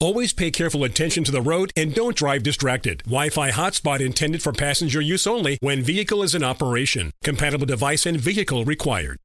Always 0.00 0.32
pay 0.32 0.52
careful 0.52 0.84
attention 0.84 1.24
to 1.24 1.32
the 1.32 1.42
road 1.42 1.72
and 1.76 1.92
don't 1.92 2.14
drive 2.14 2.44
distracted. 2.44 3.02
Wi-Fi 3.06 3.50
hotspot 3.50 3.98
intended 3.98 4.40
for 4.40 4.52
passenger 4.52 5.00
use 5.00 5.26
only 5.26 5.58
when 5.60 5.82
vehicle 5.82 6.22
is 6.22 6.36
in 6.36 6.44
operation. 6.44 7.10
Compatible 7.24 7.66
device 7.66 8.06
and 8.06 8.16
vehicle 8.16 8.64
required. 8.64 9.18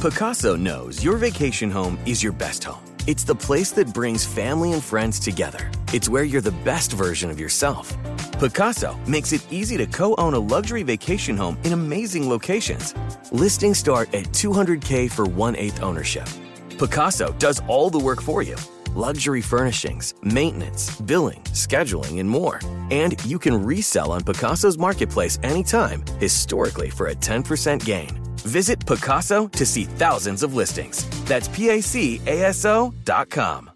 Pacaso 0.00 0.54
knows 0.58 1.02
your 1.02 1.16
vacation 1.16 1.70
home 1.70 1.98
is 2.04 2.22
your 2.22 2.34
best 2.34 2.62
home. 2.62 2.84
It's 3.06 3.24
the 3.24 3.34
place 3.34 3.70
that 3.72 3.94
brings 3.94 4.22
family 4.22 4.74
and 4.74 4.84
friends 4.84 5.18
together. 5.18 5.70
It's 5.94 6.10
where 6.10 6.24
you're 6.24 6.42
the 6.42 6.50
best 6.62 6.92
version 6.92 7.30
of 7.30 7.40
yourself. 7.40 7.96
Pacaso 8.32 8.98
makes 9.08 9.32
it 9.32 9.40
easy 9.50 9.78
to 9.78 9.86
co-own 9.86 10.34
a 10.34 10.38
luxury 10.38 10.82
vacation 10.82 11.38
home 11.38 11.56
in 11.64 11.72
amazing 11.72 12.28
locations. 12.28 12.94
Listings 13.32 13.78
start 13.78 14.12
at 14.12 14.24
200k 14.24 15.10
for 15.10 15.24
one-eighth 15.24 15.82
ownership. 15.82 16.28
Pacaso 16.76 17.36
does 17.38 17.62
all 17.66 17.88
the 17.88 17.98
work 17.98 18.20
for 18.20 18.42
you 18.42 18.56
luxury 18.96 19.42
furnishings, 19.42 20.14
maintenance, 20.22 20.98
billing, 21.02 21.42
scheduling, 21.52 22.18
and 22.18 22.28
more. 22.28 22.58
And 22.90 23.22
you 23.26 23.38
can 23.38 23.62
resell 23.62 24.10
on 24.10 24.22
Pacaso's 24.22 24.78
marketplace 24.78 25.38
anytime, 25.42 26.02
historically 26.18 26.88
for 26.90 27.08
a 27.08 27.14
10% 27.14 27.84
gain. 27.84 28.18
Visit 28.38 28.78
Pacaso 28.80 29.50
to 29.52 29.66
see 29.66 29.84
thousands 29.84 30.42
of 30.42 30.54
listings. 30.54 31.04
That's 31.26 31.48
PACASO 31.48 33.04
dot 33.04 33.28
com. 33.28 33.70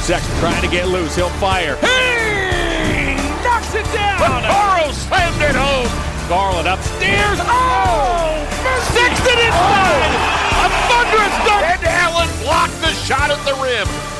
Sexton 0.00 0.38
trying 0.38 0.62
to 0.62 0.68
get 0.68 0.86
loose. 0.88 1.16
He'll 1.16 1.28
fire. 1.40 1.74
Hey! 1.76 3.16
Knocks 3.42 3.74
it 3.74 3.84
down. 3.92 4.18
Burrow 4.20 4.92
slammed 4.92 5.42
it 5.42 5.56
home. 5.56 5.88
Garland 6.28 6.68
upstairs. 6.68 7.38
Oh! 7.42 8.46
Sexton 8.94 9.38
inside. 9.38 10.12
Oh. 10.14 10.62
A 10.62 10.68
thunderous 10.86 11.36
dunk. 11.46 11.64
And 11.66 11.84
Allen 11.84 12.28
blocked 12.42 12.78
the 12.80 12.92
shot 13.02 13.30
at 13.30 13.42
the 13.44 13.54
rim. 13.62 14.15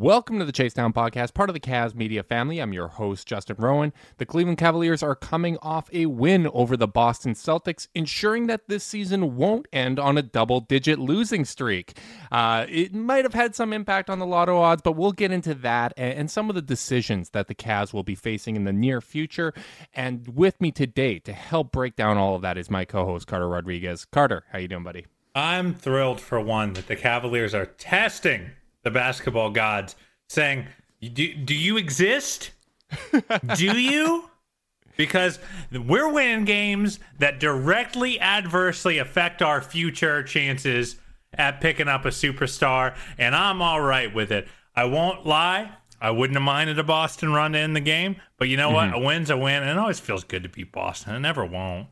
Welcome 0.00 0.38
to 0.38 0.44
the 0.44 0.52
Chase 0.52 0.74
Down 0.74 0.92
Podcast, 0.92 1.34
part 1.34 1.50
of 1.50 1.54
the 1.54 1.60
Cavs 1.60 1.92
Media 1.92 2.22
family. 2.22 2.60
I'm 2.60 2.72
your 2.72 2.86
host, 2.86 3.26
Justin 3.26 3.56
Rowan. 3.58 3.92
The 4.18 4.26
Cleveland 4.26 4.58
Cavaliers 4.58 5.02
are 5.02 5.16
coming 5.16 5.58
off 5.60 5.92
a 5.92 6.06
win 6.06 6.46
over 6.52 6.76
the 6.76 6.86
Boston 6.86 7.34
Celtics, 7.34 7.88
ensuring 7.96 8.46
that 8.46 8.68
this 8.68 8.84
season 8.84 9.34
won't 9.34 9.66
end 9.72 9.98
on 9.98 10.16
a 10.16 10.22
double 10.22 10.60
digit 10.60 11.00
losing 11.00 11.44
streak. 11.44 11.98
Uh, 12.30 12.64
it 12.68 12.94
might 12.94 13.24
have 13.24 13.34
had 13.34 13.56
some 13.56 13.72
impact 13.72 14.08
on 14.08 14.20
the 14.20 14.24
lotto 14.24 14.58
odds, 14.58 14.82
but 14.82 14.92
we'll 14.92 15.10
get 15.10 15.32
into 15.32 15.52
that 15.52 15.94
and, 15.96 16.12
and 16.12 16.30
some 16.30 16.48
of 16.48 16.54
the 16.54 16.62
decisions 16.62 17.30
that 17.30 17.48
the 17.48 17.54
Cavs 17.56 17.92
will 17.92 18.04
be 18.04 18.14
facing 18.14 18.54
in 18.54 18.62
the 18.62 18.72
near 18.72 19.00
future. 19.00 19.52
And 19.92 20.28
with 20.28 20.60
me 20.60 20.70
today 20.70 21.18
to 21.18 21.32
help 21.32 21.72
break 21.72 21.96
down 21.96 22.16
all 22.16 22.36
of 22.36 22.42
that 22.42 22.56
is 22.56 22.70
my 22.70 22.84
co 22.84 23.04
host, 23.04 23.26
Carter 23.26 23.48
Rodriguez. 23.48 24.04
Carter, 24.04 24.44
how 24.52 24.60
you 24.60 24.68
doing, 24.68 24.84
buddy? 24.84 25.06
I'm 25.34 25.74
thrilled 25.74 26.20
for 26.20 26.40
one 26.40 26.74
that 26.74 26.86
the 26.86 26.94
Cavaliers 26.94 27.52
are 27.52 27.66
testing 27.66 28.52
the 28.88 28.94
basketball 28.94 29.50
gods, 29.50 29.96
saying, 30.28 30.66
"Do, 31.00 31.34
do 31.34 31.54
you 31.54 31.76
exist? 31.76 32.52
do 33.56 33.78
you?" 33.78 34.24
Because 34.96 35.38
we're 35.70 36.12
winning 36.12 36.44
games 36.44 36.98
that 37.20 37.38
directly 37.38 38.18
adversely 38.18 38.98
affect 38.98 39.42
our 39.42 39.62
future 39.62 40.24
chances 40.24 40.96
at 41.34 41.60
picking 41.60 41.86
up 41.86 42.04
a 42.04 42.08
superstar, 42.08 42.96
and 43.16 43.36
I'm 43.36 43.62
all 43.62 43.80
right 43.80 44.12
with 44.12 44.32
it. 44.32 44.48
I 44.74 44.86
won't 44.86 45.24
lie. 45.24 45.70
I 46.00 46.10
wouldn't 46.10 46.36
have 46.36 46.42
minded 46.42 46.80
a 46.80 46.82
Boston 46.82 47.32
run 47.32 47.52
to 47.52 47.60
end 47.60 47.76
the 47.76 47.80
game, 47.80 48.16
but 48.38 48.48
you 48.48 48.56
know 48.56 48.70
mm-hmm. 48.70 48.92
what? 48.92 49.00
A 49.00 49.04
win's 49.04 49.30
a 49.30 49.36
win, 49.36 49.62
and 49.62 49.70
it 49.70 49.78
always 49.78 50.00
feels 50.00 50.24
good 50.24 50.42
to 50.42 50.48
beat 50.48 50.72
Boston. 50.72 51.14
It 51.14 51.20
never 51.20 51.44
won't. 51.44 51.86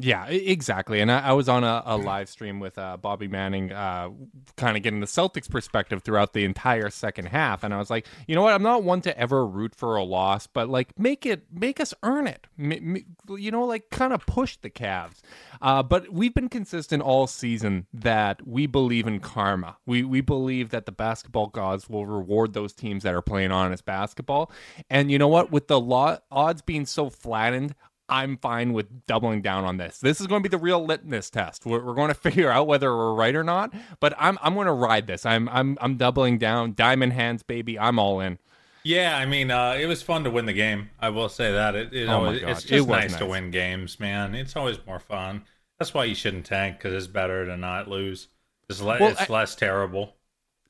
Yeah, 0.00 0.26
exactly. 0.26 1.00
And 1.00 1.10
I, 1.10 1.18
I 1.18 1.32
was 1.32 1.48
on 1.48 1.64
a, 1.64 1.82
a, 1.84 1.96
live 1.96 2.28
stream 2.28 2.60
with 2.60 2.78
uh, 2.78 2.96
Bobby 2.96 3.26
Manning, 3.26 3.72
uh, 3.72 4.10
kind 4.56 4.76
of 4.76 4.84
getting 4.84 5.00
the 5.00 5.06
Celtics 5.06 5.50
perspective 5.50 6.04
throughout 6.04 6.34
the 6.34 6.44
entire 6.44 6.88
second 6.88 7.26
half. 7.26 7.64
And 7.64 7.74
I 7.74 7.78
was 7.78 7.90
like, 7.90 8.06
you 8.28 8.36
know 8.36 8.42
what? 8.42 8.54
I'm 8.54 8.62
not 8.62 8.84
one 8.84 9.00
to 9.02 9.18
ever 9.18 9.44
root 9.44 9.74
for 9.74 9.96
a 9.96 10.04
loss, 10.04 10.46
but 10.46 10.68
like 10.68 10.96
make 10.96 11.26
it, 11.26 11.46
make 11.52 11.80
us 11.80 11.94
earn 12.04 12.28
it. 12.28 12.46
M- 12.56 13.04
you 13.28 13.50
know, 13.50 13.64
like 13.64 13.90
kind 13.90 14.12
of 14.12 14.24
push 14.24 14.56
the 14.58 14.70
Cavs. 14.70 15.20
Uh, 15.60 15.82
but 15.82 16.12
we've 16.12 16.34
been 16.34 16.48
consistent 16.48 17.02
all 17.02 17.26
season 17.26 17.86
that 17.92 18.46
we 18.46 18.66
believe 18.66 19.08
in 19.08 19.18
karma. 19.18 19.78
We 19.84 20.04
we 20.04 20.20
believe 20.20 20.70
that 20.70 20.86
the 20.86 20.92
basketball 20.92 21.48
gods 21.48 21.88
will 21.88 22.06
reward 22.06 22.52
those 22.52 22.72
teams 22.72 23.02
that 23.02 23.14
are 23.14 23.22
playing 23.22 23.50
honest 23.50 23.84
basketball. 23.84 24.52
And 24.88 25.10
you 25.10 25.18
know 25.18 25.26
what? 25.26 25.50
With 25.50 25.66
the 25.66 25.80
law, 25.80 26.18
odds 26.30 26.62
being 26.62 26.86
so 26.86 27.10
flattened, 27.10 27.74
I'm 28.08 28.36
fine 28.38 28.72
with 28.72 29.06
doubling 29.06 29.42
down 29.42 29.64
on 29.64 29.76
this. 29.76 29.98
This 29.98 30.20
is 30.20 30.26
going 30.26 30.42
to 30.42 30.48
be 30.48 30.50
the 30.50 30.62
real 30.62 30.84
litmus 30.84 31.30
test. 31.30 31.66
We're, 31.66 31.84
we're 31.84 31.94
going 31.94 32.08
to 32.14 32.14
figure 32.14 32.50
out 32.50 32.66
whether 32.66 32.94
we're 32.96 33.14
right 33.14 33.34
or 33.34 33.44
not. 33.44 33.72
But 34.00 34.14
I'm 34.18 34.38
I'm 34.42 34.54
going 34.54 34.66
to 34.66 34.72
ride 34.72 35.06
this. 35.06 35.26
I'm 35.26 35.48
I'm 35.48 35.78
I'm 35.80 35.96
doubling 35.96 36.38
down. 36.38 36.74
Diamond 36.74 37.12
hands, 37.12 37.42
baby. 37.42 37.78
I'm 37.78 37.98
all 37.98 38.20
in. 38.20 38.38
Yeah, 38.84 39.16
I 39.16 39.26
mean, 39.26 39.50
uh, 39.50 39.76
it 39.78 39.86
was 39.86 40.02
fun 40.02 40.24
to 40.24 40.30
win 40.30 40.46
the 40.46 40.52
game. 40.52 40.90
I 40.98 41.10
will 41.10 41.28
say 41.28 41.52
that. 41.52 41.74
It, 41.74 41.92
it 41.92 42.08
oh 42.08 42.24
always, 42.24 42.42
it's 42.42 42.62
just 42.62 42.86
it 42.86 42.90
nice, 42.90 43.10
nice, 43.10 43.18
to 43.18 43.26
win 43.26 43.50
games, 43.50 44.00
man. 44.00 44.34
It's 44.34 44.56
always 44.56 44.78
more 44.86 45.00
fun. 45.00 45.44
That's 45.78 45.92
why 45.92 46.04
you 46.04 46.14
shouldn't 46.14 46.46
tank 46.46 46.78
because 46.78 46.94
it's 46.94 47.12
better 47.12 47.44
to 47.46 47.56
not 47.56 47.88
lose. 47.88 48.28
It's, 48.68 48.80
le- 48.80 48.98
well, 48.98 49.10
it's 49.10 49.30
I, 49.30 49.32
less 49.32 49.54
terrible. 49.54 50.14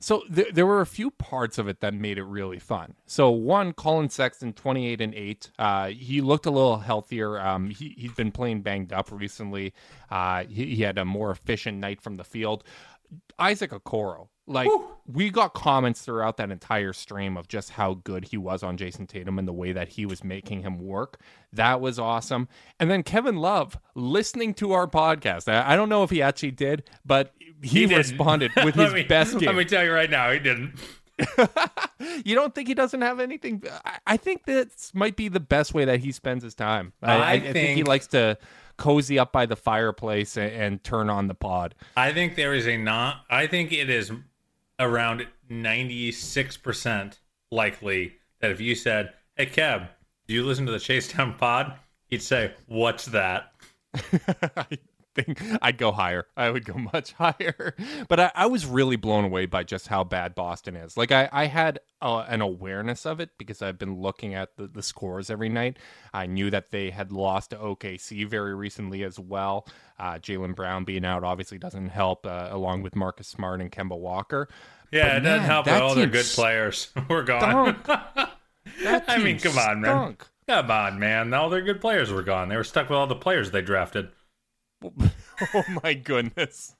So 0.01 0.23
th- 0.33 0.53
there 0.53 0.65
were 0.65 0.81
a 0.81 0.85
few 0.85 1.11
parts 1.11 1.57
of 1.57 1.67
it 1.67 1.81
that 1.81 1.93
made 1.93 2.17
it 2.17 2.23
really 2.23 2.59
fun. 2.59 2.95
So 3.05 3.29
one, 3.29 3.73
Collin 3.73 4.09
Sexton, 4.09 4.53
twenty 4.53 4.87
eight 4.87 5.01
and 5.01 5.13
eight. 5.13 5.51
Uh, 5.59 5.87
he 5.89 6.21
looked 6.21 6.45
a 6.45 6.51
little 6.51 6.77
healthier. 6.77 7.39
Um, 7.39 7.69
he 7.69 7.95
he's 7.97 8.13
been 8.13 8.31
playing 8.31 8.61
banged 8.61 8.93
up 8.93 9.11
recently. 9.11 9.73
Uh, 10.09 10.45
he, 10.45 10.75
he, 10.75 10.83
had 10.83 10.97
a 10.97 11.05
more 11.05 11.31
efficient 11.31 11.77
night 11.77 12.01
from 12.01 12.15
the 12.15 12.23
field. 12.23 12.63
Isaac 13.37 13.71
Okoro, 13.71 14.27
like 14.47 14.69
we 15.07 15.29
got 15.29 15.53
comments 15.53 16.01
throughout 16.01 16.37
that 16.37 16.51
entire 16.51 16.93
stream 16.93 17.37
of 17.37 17.47
just 17.47 17.71
how 17.71 17.95
good 17.95 18.25
he 18.25 18.37
was 18.37 18.63
on 18.63 18.77
Jayson 18.77 19.07
Tatum 19.07 19.39
and 19.39 19.47
the 19.47 19.53
way 19.53 19.71
that 19.71 19.89
he 19.89 20.05
was 20.05 20.23
making 20.23 20.61
him 20.61 20.79
work. 20.79 21.19
That 21.53 21.81
was 21.81 21.97
awesome. 21.97 22.47
And 22.79 22.89
then 22.91 23.03
Kevin 23.03 23.37
Love 23.37 23.77
listening 23.95 24.53
to 24.55 24.73
our 24.73 24.87
podcast. 24.87 25.51
I, 25.51 25.73
I 25.73 25.75
don't 25.75 25.89
know 25.89 26.03
if 26.03 26.09
he 26.09 26.21
actually 26.21 26.51
did, 26.51 26.83
but 27.05 27.33
he, 27.61 27.87
he 27.87 27.95
responded 27.95 28.51
with 28.63 28.75
his 28.75 28.93
me, 28.93 29.03
best 29.03 29.37
game. 29.37 29.47
Let 29.47 29.55
me 29.55 29.65
tell 29.65 29.83
you 29.83 29.91
right 29.91 30.09
now, 30.09 30.31
he 30.31 30.39
didn't. 30.39 30.73
you 32.25 32.35
don't 32.35 32.55
think 32.55 32.67
he 32.67 32.73
doesn't 32.73 33.01
have 33.01 33.19
anything? 33.19 33.63
I, 34.07 34.17
think 34.17 34.45
this 34.45 34.91
might 34.93 35.15
be 35.15 35.27
the 35.27 35.39
best 35.39 35.73
way 35.73 35.85
that 35.85 35.99
he 35.99 36.11
spends 36.11 36.43
his 36.43 36.55
time. 36.55 36.93
I, 37.01 37.13
I, 37.13 37.31
I 37.31 37.39
think, 37.39 37.53
think, 37.53 37.77
he 37.77 37.83
likes 37.83 38.07
to 38.07 38.37
cozy 38.77 39.19
up 39.19 39.31
by 39.31 39.45
the 39.45 39.55
fireplace 39.55 40.37
and, 40.37 40.51
and, 40.51 40.83
turn 40.83 41.09
on 41.09 41.27
the 41.27 41.33
pod. 41.35 41.75
I 41.97 42.13
think 42.13 42.35
there 42.35 42.53
is 42.53 42.67
a 42.67 42.77
not. 42.77 43.25
I 43.29 43.47
think 43.47 43.71
it 43.71 43.89
is 43.89 44.11
around 44.79 45.27
ninety 45.49 46.11
six 46.11 46.55
percent 46.55 47.19
likely 47.51 48.15
that 48.39 48.51
if 48.51 48.61
you 48.61 48.75
said, 48.75 49.13
"Hey, 49.35 49.47
Kev, 49.47 49.89
do 50.27 50.33
you 50.33 50.45
listen 50.45 50.65
to 50.65 50.71
the 50.71 50.79
Chase 50.79 51.11
Down 51.11 51.33
pod?" 51.33 51.73
He'd 52.07 52.23
say, 52.23 52.53
"What's 52.67 53.05
that?" 53.07 53.51
think 55.21 55.41
I'd 55.61 55.77
go 55.77 55.91
higher. 55.91 56.27
I 56.35 56.49
would 56.49 56.65
go 56.65 56.73
much 56.93 57.13
higher. 57.13 57.75
But 58.07 58.19
I, 58.19 58.31
I 58.35 58.45
was 58.47 58.65
really 58.65 58.95
blown 58.95 59.25
away 59.25 59.45
by 59.45 59.63
just 59.63 59.87
how 59.87 60.03
bad 60.03 60.35
Boston 60.35 60.75
is. 60.75 60.97
Like 60.97 61.11
I, 61.11 61.29
I 61.31 61.45
had 61.45 61.79
uh, 62.01 62.25
an 62.27 62.41
awareness 62.41 63.05
of 63.05 63.19
it 63.19 63.31
because 63.37 63.61
I've 63.61 63.77
been 63.77 63.99
looking 63.99 64.33
at 64.33 64.55
the, 64.57 64.67
the 64.67 64.83
scores 64.83 65.29
every 65.29 65.49
night. 65.49 65.77
I 66.13 66.25
knew 66.25 66.49
that 66.51 66.71
they 66.71 66.89
had 66.89 67.11
lost 67.11 67.51
to 67.51 67.57
OKC 67.57 68.27
very 68.27 68.55
recently 68.55 69.03
as 69.03 69.19
well. 69.19 69.67
Uh, 69.97 70.13
Jaylen 70.13 70.55
Brown 70.55 70.85
being 70.85 71.05
out 71.05 71.23
obviously 71.23 71.57
doesn't 71.57 71.89
help, 71.89 72.25
uh, 72.25 72.47
along 72.51 72.83
with 72.83 72.95
Marcus 72.95 73.27
Smart 73.27 73.61
and 73.61 73.71
Kemba 73.71 73.97
Walker. 73.97 74.47
Yeah, 74.91 75.09
but 75.09 75.17
it 75.17 75.19
doesn't 75.21 75.45
help 75.45 75.65
that 75.65 75.81
all 75.81 75.93
their 75.93 76.07
good 76.07 76.25
players. 76.25 76.89
We're 77.09 77.23
gone. 77.23 77.77
I 77.85 79.17
mean, 79.17 79.39
come 79.39 79.57
on, 79.57 79.81
man. 79.81 80.17
Come 80.47 80.71
on, 80.71 80.97
man. 80.97 81.33
All 81.33 81.49
their 81.49 81.61
good 81.61 81.79
players 81.79 82.11
were 82.11 82.23
gone. 82.23 82.49
They 82.49 82.55
were 82.55 82.63
stuck 82.63 82.89
with 82.89 82.97
all 82.97 83.05
the 83.05 83.15
players 83.15 83.51
they 83.51 83.61
drafted. 83.61 84.09
oh 85.53 85.63
my 85.83 85.93
goodness. 85.93 86.75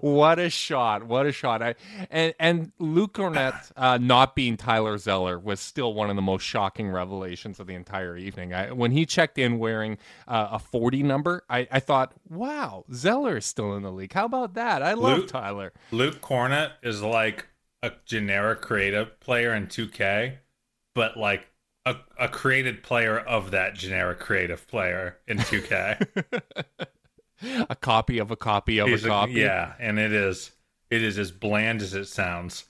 What 0.00 0.40
a 0.40 0.50
shot! 0.50 1.04
What 1.04 1.26
a 1.26 1.32
shot! 1.32 1.62
I, 1.62 1.76
and 2.10 2.34
and 2.40 2.72
Luke 2.80 3.14
Kornet 3.14 3.70
uh, 3.76 3.98
not 3.98 4.34
being 4.34 4.56
Tyler 4.56 4.98
Zeller 4.98 5.38
was 5.38 5.60
still 5.60 5.94
one 5.94 6.10
of 6.10 6.16
the 6.16 6.22
most 6.22 6.42
shocking 6.42 6.90
revelations 6.90 7.60
of 7.60 7.68
the 7.68 7.74
entire 7.74 8.16
evening. 8.16 8.52
I, 8.52 8.72
when 8.72 8.90
he 8.90 9.06
checked 9.06 9.38
in 9.38 9.60
wearing 9.60 9.98
uh, 10.26 10.48
a 10.52 10.58
forty 10.58 11.04
number, 11.04 11.44
I, 11.48 11.68
I 11.70 11.78
thought, 11.78 12.14
"Wow, 12.28 12.84
Zeller 12.92 13.36
is 13.36 13.46
still 13.46 13.76
in 13.76 13.84
the 13.84 13.92
league. 13.92 14.12
How 14.12 14.24
about 14.24 14.54
that? 14.54 14.82
I 14.82 14.94
love 14.94 15.18
Luke- 15.18 15.28
Tyler." 15.28 15.72
Luke 15.92 16.20
Kornet 16.20 16.72
is 16.82 17.00
like 17.00 17.46
a 17.82 17.92
generic 18.04 18.60
creative 18.60 19.18
player 19.20 19.54
in 19.54 19.66
2K, 19.66 20.38
but 20.94 21.16
like 21.16 21.48
a, 21.86 21.96
a 22.18 22.28
created 22.28 22.82
player 22.82 23.18
of 23.18 23.52
that 23.52 23.74
generic 23.74 24.18
creative 24.18 24.66
player 24.68 25.18
in 25.26 25.38
2K. 25.38 26.06
A 27.68 27.76
copy 27.76 28.18
of 28.18 28.30
a 28.30 28.36
copy 28.36 28.78
of 28.78 28.88
a 28.88 28.94
a- 28.94 28.98
copy. 28.98 29.32
yeah, 29.32 29.74
and 29.78 29.98
it 29.98 30.12
is 30.12 30.50
it 30.90 31.02
is 31.02 31.18
as 31.18 31.30
bland 31.30 31.82
as 31.82 31.94
it 31.94 32.06
sounds. 32.06 32.64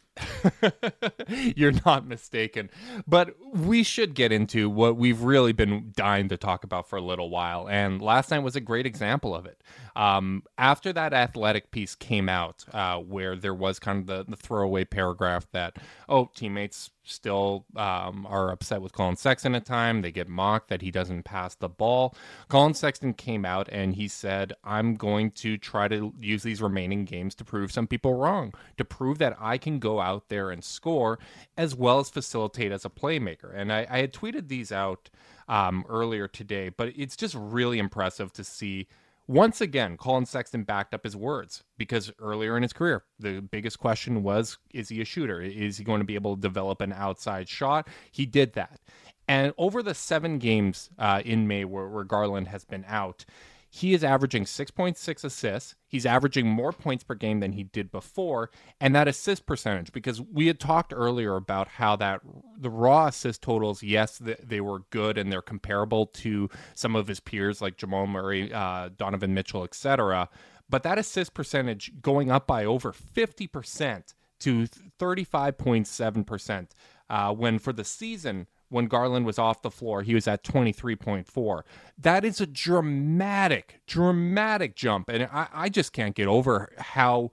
You're 1.28 1.72
not 1.86 2.06
mistaken. 2.06 2.70
But 3.06 3.34
we 3.54 3.82
should 3.82 4.14
get 4.14 4.32
into 4.32 4.68
what 4.68 4.96
we've 4.96 5.22
really 5.22 5.52
been 5.52 5.92
dying 5.96 6.28
to 6.28 6.36
talk 6.36 6.64
about 6.64 6.88
for 6.88 6.96
a 6.96 7.00
little 7.00 7.30
while. 7.30 7.68
And 7.68 8.02
last 8.02 8.30
night 8.30 8.40
was 8.40 8.56
a 8.56 8.60
great 8.60 8.86
example 8.86 9.34
of 9.34 9.46
it. 9.46 9.62
Um, 9.96 10.42
after 10.58 10.92
that 10.92 11.12
athletic 11.12 11.70
piece 11.70 11.94
came 11.94 12.28
out, 12.28 12.64
uh, 12.72 12.98
where 12.98 13.36
there 13.36 13.54
was 13.54 13.78
kind 13.78 14.00
of 14.00 14.06
the, 14.06 14.30
the 14.30 14.36
throwaway 14.36 14.84
paragraph 14.84 15.46
that, 15.52 15.76
oh, 16.08 16.30
teammates 16.34 16.90
still 17.02 17.64
um, 17.76 18.26
are 18.26 18.50
upset 18.50 18.82
with 18.82 18.92
Collin 18.92 19.16
Sexton 19.16 19.54
at 19.54 19.64
time. 19.64 20.02
They 20.02 20.12
get 20.12 20.28
mocked 20.28 20.68
that 20.68 20.82
he 20.82 20.90
doesn't 20.90 21.24
pass 21.24 21.54
the 21.54 21.68
ball. 21.68 22.14
Collin 22.48 22.74
Sexton 22.74 23.14
came 23.14 23.44
out 23.44 23.68
and 23.70 23.94
he 23.94 24.08
said, 24.08 24.52
I'm 24.64 24.94
going 24.94 25.30
to 25.32 25.58
try 25.58 25.88
to 25.88 26.12
use 26.18 26.42
these 26.42 26.62
remaining 26.62 27.04
games 27.04 27.34
to 27.36 27.44
prove 27.44 27.72
some 27.72 27.86
people 27.86 28.14
wrong, 28.14 28.54
to 28.78 28.84
prove 28.84 29.18
that 29.18 29.36
I 29.40 29.58
can 29.58 29.78
go 29.78 30.00
out 30.00 30.28
there 30.28 30.50
and 30.50 30.62
score 30.62 31.18
as 31.56 31.74
well 31.74 31.98
as 32.00 32.10
facilitate 32.10 32.72
as 32.72 32.84
a 32.84 32.90
playmaker. 32.90 33.54
And 33.54 33.72
I, 33.72 33.86
I 33.90 33.98
had 34.00 34.12
tweeted 34.12 34.48
these 34.48 34.72
out 34.72 35.10
um, 35.48 35.84
earlier 35.88 36.28
today, 36.28 36.68
but 36.68 36.92
it's 36.96 37.16
just 37.16 37.34
really 37.34 37.78
impressive 37.78 38.32
to 38.34 38.44
see 38.44 38.86
once 39.30 39.60
again, 39.60 39.96
Collin 39.96 40.26
Sexton 40.26 40.64
backed 40.64 40.92
up 40.92 41.04
his 41.04 41.14
words 41.16 41.62
because 41.78 42.10
earlier 42.18 42.56
in 42.56 42.64
his 42.64 42.72
career, 42.72 43.04
the 43.20 43.40
biggest 43.40 43.78
question 43.78 44.24
was 44.24 44.58
is 44.74 44.88
he 44.88 45.00
a 45.00 45.04
shooter? 45.04 45.40
Is 45.40 45.78
he 45.78 45.84
going 45.84 46.00
to 46.00 46.04
be 46.04 46.16
able 46.16 46.34
to 46.34 46.42
develop 46.42 46.80
an 46.80 46.92
outside 46.92 47.48
shot? 47.48 47.86
He 48.10 48.26
did 48.26 48.54
that. 48.54 48.80
And 49.28 49.54
over 49.56 49.84
the 49.84 49.94
seven 49.94 50.38
games 50.38 50.90
uh, 50.98 51.22
in 51.24 51.46
May 51.46 51.64
where, 51.64 51.86
where 51.86 52.02
Garland 52.02 52.48
has 52.48 52.64
been 52.64 52.84
out, 52.88 53.24
he 53.72 53.94
is 53.94 54.02
averaging 54.02 54.44
6.6 54.44 55.24
assists. 55.24 55.76
He's 55.86 56.04
averaging 56.04 56.48
more 56.48 56.72
points 56.72 57.04
per 57.04 57.14
game 57.14 57.38
than 57.38 57.52
he 57.52 57.62
did 57.62 57.92
before. 57.92 58.50
And 58.80 58.96
that 58.96 59.06
assist 59.06 59.46
percentage, 59.46 59.92
because 59.92 60.20
we 60.20 60.48
had 60.48 60.58
talked 60.58 60.92
earlier 60.92 61.36
about 61.36 61.68
how 61.68 61.94
that 61.96 62.20
the 62.58 62.68
raw 62.68 63.06
assist 63.06 63.42
totals, 63.42 63.80
yes, 63.84 64.20
they 64.20 64.60
were 64.60 64.80
good 64.90 65.16
and 65.16 65.30
they're 65.30 65.40
comparable 65.40 66.06
to 66.06 66.50
some 66.74 66.96
of 66.96 67.06
his 67.06 67.20
peers 67.20 67.62
like 67.62 67.76
Jamal 67.76 68.08
Murray, 68.08 68.52
uh, 68.52 68.90
Donovan 68.96 69.34
Mitchell, 69.34 69.62
etc. 69.62 70.28
But 70.68 70.82
that 70.82 70.98
assist 70.98 71.32
percentage 71.32 71.92
going 72.02 72.28
up 72.28 72.48
by 72.48 72.64
over 72.64 72.92
50% 72.92 74.14
to 74.40 74.66
35.7%, 74.98 76.68
uh, 77.08 77.32
when 77.32 77.60
for 77.60 77.72
the 77.72 77.84
season, 77.84 78.48
when 78.70 78.86
Garland 78.86 79.26
was 79.26 79.38
off 79.38 79.62
the 79.62 79.70
floor, 79.70 80.02
he 80.02 80.14
was 80.14 80.26
at 80.26 80.42
23.4. 80.42 81.62
That 81.98 82.24
is 82.24 82.40
a 82.40 82.46
dramatic, 82.46 83.80
dramatic 83.86 84.74
jump. 84.74 85.08
And 85.08 85.24
I, 85.24 85.48
I 85.52 85.68
just 85.68 85.92
can't 85.92 86.14
get 86.14 86.28
over 86.28 86.72
how, 86.78 87.32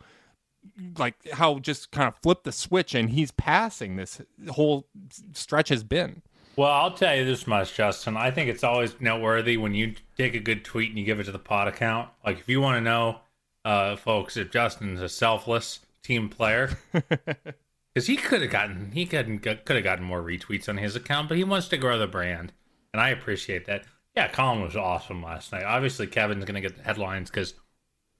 like, 0.97 1.15
how 1.31 1.59
just 1.59 1.91
kind 1.91 2.07
of 2.07 2.17
flip 2.17 2.43
the 2.43 2.51
switch 2.51 2.93
and 2.93 3.11
he's 3.11 3.31
passing 3.31 3.95
this 3.95 4.19
whole 4.49 4.87
stretch 5.33 5.69
has 5.69 5.83
been. 5.83 6.21
Well, 6.57 6.71
I'll 6.71 6.91
tell 6.91 7.15
you 7.15 7.23
this 7.23 7.45
much, 7.45 7.75
Justin. 7.75 8.17
I 8.17 8.31
think 8.31 8.49
it's 8.49 8.63
always 8.63 8.99
noteworthy 8.99 9.57
when 9.57 9.75
you 9.75 9.93
take 10.17 10.33
a 10.33 10.39
good 10.39 10.65
tweet 10.65 10.89
and 10.89 10.97
you 10.97 11.05
give 11.05 11.19
it 11.19 11.25
to 11.25 11.31
the 11.31 11.37
pod 11.37 11.67
account. 11.67 12.09
Like, 12.25 12.39
if 12.39 12.49
you 12.49 12.61
want 12.61 12.77
to 12.77 12.81
know, 12.81 13.19
uh, 13.63 13.95
folks, 13.95 14.35
if 14.37 14.49
Justin's 14.49 14.99
a 14.99 15.07
selfless 15.07 15.81
team 16.01 16.29
player, 16.29 16.79
because 17.97 18.05
he 18.05 18.15
could 18.15 18.43
have 18.43 18.51
gotten 18.51 18.91
he 18.91 19.07
could 19.07 19.41
could 19.41 19.75
have 19.75 19.83
gotten 19.83 20.05
more 20.05 20.21
retweets 20.21 20.69
on 20.69 20.77
his 20.77 20.95
account, 20.95 21.27
but 21.27 21.35
he 21.35 21.43
wants 21.43 21.67
to 21.69 21.77
grow 21.77 21.97
the 21.97 22.05
brand, 22.05 22.53
and 22.93 23.01
I 23.01 23.09
appreciate 23.09 23.65
that. 23.65 23.85
Yeah, 24.15 24.27
Collin 24.27 24.61
was 24.61 24.75
awesome 24.75 25.23
last 25.23 25.51
night. 25.51 25.63
Obviously, 25.63 26.05
Kevin's 26.05 26.45
going 26.45 26.53
to 26.53 26.61
get 26.61 26.77
the 26.77 26.83
headlines 26.83 27.31
because 27.31 27.55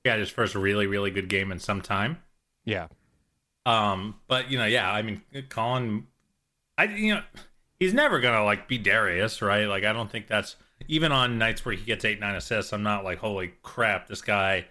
he 0.03 0.09
had 0.09 0.17
his 0.17 0.31
first 0.31 0.55
really 0.55 0.87
really 0.87 1.11
good 1.11 1.29
game 1.29 1.51
in 1.51 1.59
some 1.59 1.81
time. 1.81 2.17
Yeah. 2.65 2.87
Um, 3.67 4.15
but 4.27 4.49
you 4.49 4.57
know, 4.57 4.65
yeah, 4.65 4.91
I 4.91 5.03
mean, 5.03 5.21
Collin, 5.49 6.07
I 6.75 6.85
you 6.85 7.13
know, 7.13 7.21
he's 7.79 7.93
never 7.93 8.19
gonna 8.19 8.43
like 8.43 8.67
be 8.67 8.79
Darius, 8.79 9.43
right? 9.43 9.65
Like, 9.65 9.83
I 9.83 9.93
don't 9.93 10.09
think 10.11 10.25
that's 10.25 10.55
even 10.87 11.11
on 11.11 11.37
nights 11.37 11.63
where 11.63 11.75
he 11.75 11.85
gets 11.85 12.03
eight 12.03 12.19
nine 12.19 12.33
assists. 12.33 12.73
I'm 12.73 12.81
not 12.81 13.03
like, 13.03 13.19
holy 13.19 13.53
crap, 13.61 14.07
this 14.07 14.23
guy 14.23 14.65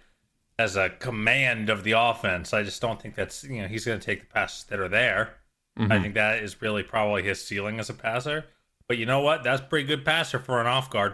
has 0.59 0.75
a 0.75 0.89
command 0.89 1.69
of 1.69 1.83
the 1.83 1.91
offense. 1.91 2.53
I 2.53 2.63
just 2.63 2.81
don't 2.81 3.01
think 3.01 3.15
that's 3.15 3.43
you 3.43 3.61
know 3.61 3.67
he's 3.67 3.85
gonna 3.85 3.99
take 3.99 4.21
the 4.21 4.33
passes 4.33 4.63
that 4.65 4.79
are 4.79 4.87
there. 4.89 5.35
I 5.79 5.99
think 6.01 6.15
that 6.15 6.41
is 6.41 6.59
really 6.59 6.81
probably 6.81 7.21
his 7.21 7.43
ceiling 7.45 7.79
as 7.79 7.87
a 7.91 7.93
passer. 7.93 8.45
But 8.87 8.97
you 8.97 9.05
know 9.05 9.19
what? 9.21 9.43
That's 9.43 9.61
pretty 9.61 9.85
good 9.85 10.03
passer 10.03 10.39
for 10.39 10.59
an 10.59 10.65
off 10.65 10.89
guard. 10.89 11.13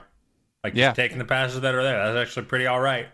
Like 0.63 0.73
Yeah. 0.73 0.93
taking 0.93 1.17
the 1.17 1.25
passes 1.25 1.59
that 1.59 1.75
are 1.75 1.83
there. 1.83 2.13
That's 2.13 2.29
actually 2.29 2.45
pretty 2.45 2.65
all 2.65 2.79
right. 2.79 3.07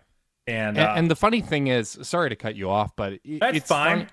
And, 0.45 0.77
And, 0.77 0.87
uh, 0.87 0.93
and 0.95 1.09
the 1.09 1.15
funny 1.15 1.41
thing 1.41 1.65
is, 1.65 1.97
sorry 2.03 2.29
to 2.29 2.35
cut 2.35 2.55
you 2.55 2.69
off, 2.69 2.95
but 2.95 3.13
it- 3.23 3.39
That's 3.39 3.57
it's 3.57 3.67
fine. 3.67 3.97
funny- 4.01 4.07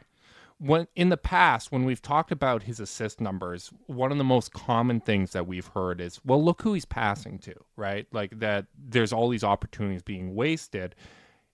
When 0.58 0.88
in 0.96 1.10
the 1.10 1.18
past, 1.18 1.70
when 1.70 1.84
we've 1.84 2.00
talked 2.00 2.32
about 2.32 2.62
his 2.62 2.80
assist 2.80 3.20
numbers, 3.20 3.70
one 3.86 4.10
of 4.10 4.16
the 4.16 4.24
most 4.24 4.54
common 4.54 5.00
things 5.00 5.32
that 5.32 5.46
we've 5.46 5.66
heard 5.66 6.00
is, 6.00 6.18
"Well, 6.24 6.42
look 6.42 6.62
who 6.62 6.72
he's 6.72 6.86
passing 6.86 7.38
to," 7.40 7.54
right? 7.76 8.06
Like 8.12 8.38
that. 8.38 8.64
There's 8.74 9.12
all 9.12 9.28
these 9.28 9.44
opportunities 9.44 10.00
being 10.02 10.34
wasted. 10.34 10.94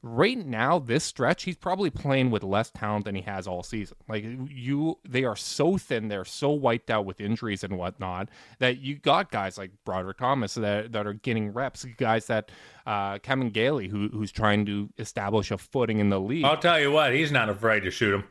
Right 0.04 0.36
now, 0.44 0.80
this 0.80 1.04
stretch, 1.04 1.44
he's 1.44 1.56
probably 1.56 1.88
playing 1.88 2.32
with 2.32 2.42
less 2.42 2.70
talent 2.72 3.04
than 3.04 3.14
he 3.14 3.22
has 3.22 3.46
all 3.46 3.62
season. 3.62 3.96
Like 4.08 4.24
you, 4.48 4.98
they 5.08 5.22
are 5.22 5.36
so 5.36 5.78
thin, 5.78 6.08
they're 6.08 6.24
so 6.24 6.50
wiped 6.50 6.90
out 6.90 7.04
with 7.06 7.20
injuries 7.20 7.62
and 7.62 7.78
whatnot 7.78 8.28
that 8.58 8.78
you 8.78 8.96
got 8.96 9.30
guys 9.30 9.56
like 9.58 9.70
Brodric 9.86 10.16
Thomas 10.18 10.54
that 10.54 10.90
that 10.90 11.06
are 11.06 11.12
getting 11.12 11.52
reps, 11.52 11.84
guys 11.98 12.26
that 12.26 12.50
uh, 12.84 13.18
Kevin 13.18 13.50
Gailey, 13.50 13.86
who 13.86 14.08
who's 14.08 14.32
trying 14.32 14.66
to 14.66 14.88
establish 14.98 15.52
a 15.52 15.58
footing 15.58 16.00
in 16.00 16.10
the 16.10 16.18
league. 16.18 16.44
I'll 16.44 16.56
tell 16.58 16.80
you 16.80 16.90
what, 16.90 17.12
he's 17.12 17.30
not 17.30 17.48
afraid 17.48 17.84
to 17.84 17.92
shoot 17.92 18.14
him. 18.14 18.24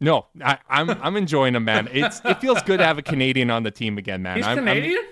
No, 0.00 0.26
I, 0.44 0.58
I'm 0.68 0.90
I'm 0.90 1.16
enjoying 1.16 1.54
him, 1.54 1.64
man. 1.64 1.88
It's 1.92 2.20
it 2.24 2.40
feels 2.40 2.60
good 2.62 2.78
to 2.78 2.84
have 2.84 2.98
a 2.98 3.02
Canadian 3.02 3.50
on 3.50 3.62
the 3.62 3.70
team 3.70 3.98
again, 3.98 4.20
man. 4.22 4.36
He's 4.38 4.46
I'm- 4.46 4.58
I'm- 4.58 4.66
Canadian. 4.66 5.04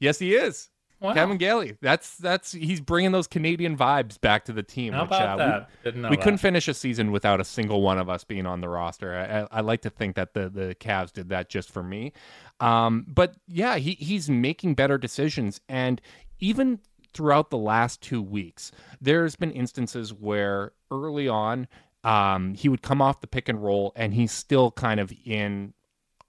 yes, 0.00 0.18
he 0.18 0.34
is. 0.34 0.68
Wow. 1.00 1.12
Kevin 1.12 1.36
Gailey. 1.36 1.76
That's 1.82 2.16
that's 2.16 2.52
he's 2.52 2.80
bringing 2.80 3.12
those 3.12 3.26
Canadian 3.26 3.76
vibes 3.76 4.18
back 4.18 4.46
to 4.46 4.52
the 4.52 4.62
team. 4.62 4.92
How 4.94 5.02
which, 5.02 5.08
about 5.08 5.40
uh, 5.40 5.44
we- 5.44 5.50
that? 5.50 5.70
Didn't 5.84 6.02
know 6.02 6.08
we 6.08 6.16
that. 6.16 6.22
couldn't 6.22 6.38
finish 6.38 6.66
a 6.68 6.74
season 6.74 7.12
without 7.12 7.40
a 7.40 7.44
single 7.44 7.82
one 7.82 7.98
of 7.98 8.08
us 8.08 8.24
being 8.24 8.46
on 8.46 8.60
the 8.60 8.68
roster. 8.68 9.14
I, 9.14 9.40
I, 9.40 9.58
I 9.58 9.60
like 9.60 9.82
to 9.82 9.90
think 9.90 10.16
that 10.16 10.34
the 10.34 10.48
the 10.48 10.74
Cavs 10.80 11.12
did 11.12 11.28
that 11.28 11.48
just 11.48 11.70
for 11.70 11.82
me. 11.82 12.12
Um, 12.60 13.04
but 13.08 13.34
yeah, 13.46 13.76
he 13.76 13.92
he's 13.92 14.30
making 14.30 14.74
better 14.74 14.96
decisions, 14.96 15.60
and 15.68 16.00
even 16.38 16.80
throughout 17.12 17.50
the 17.50 17.58
last 17.58 18.00
two 18.00 18.22
weeks, 18.22 18.72
there's 19.00 19.36
been 19.36 19.50
instances 19.52 20.12
where 20.12 20.72
early 20.90 21.28
on. 21.28 21.68
Um, 22.02 22.52
he 22.52 22.68
would 22.68 22.82
come 22.82 23.00
off 23.00 23.22
the 23.22 23.26
pick 23.26 23.48
and 23.48 23.64
roll, 23.64 23.90
and 23.96 24.12
he's 24.12 24.30
still 24.30 24.70
kind 24.70 25.00
of 25.00 25.10
in 25.24 25.72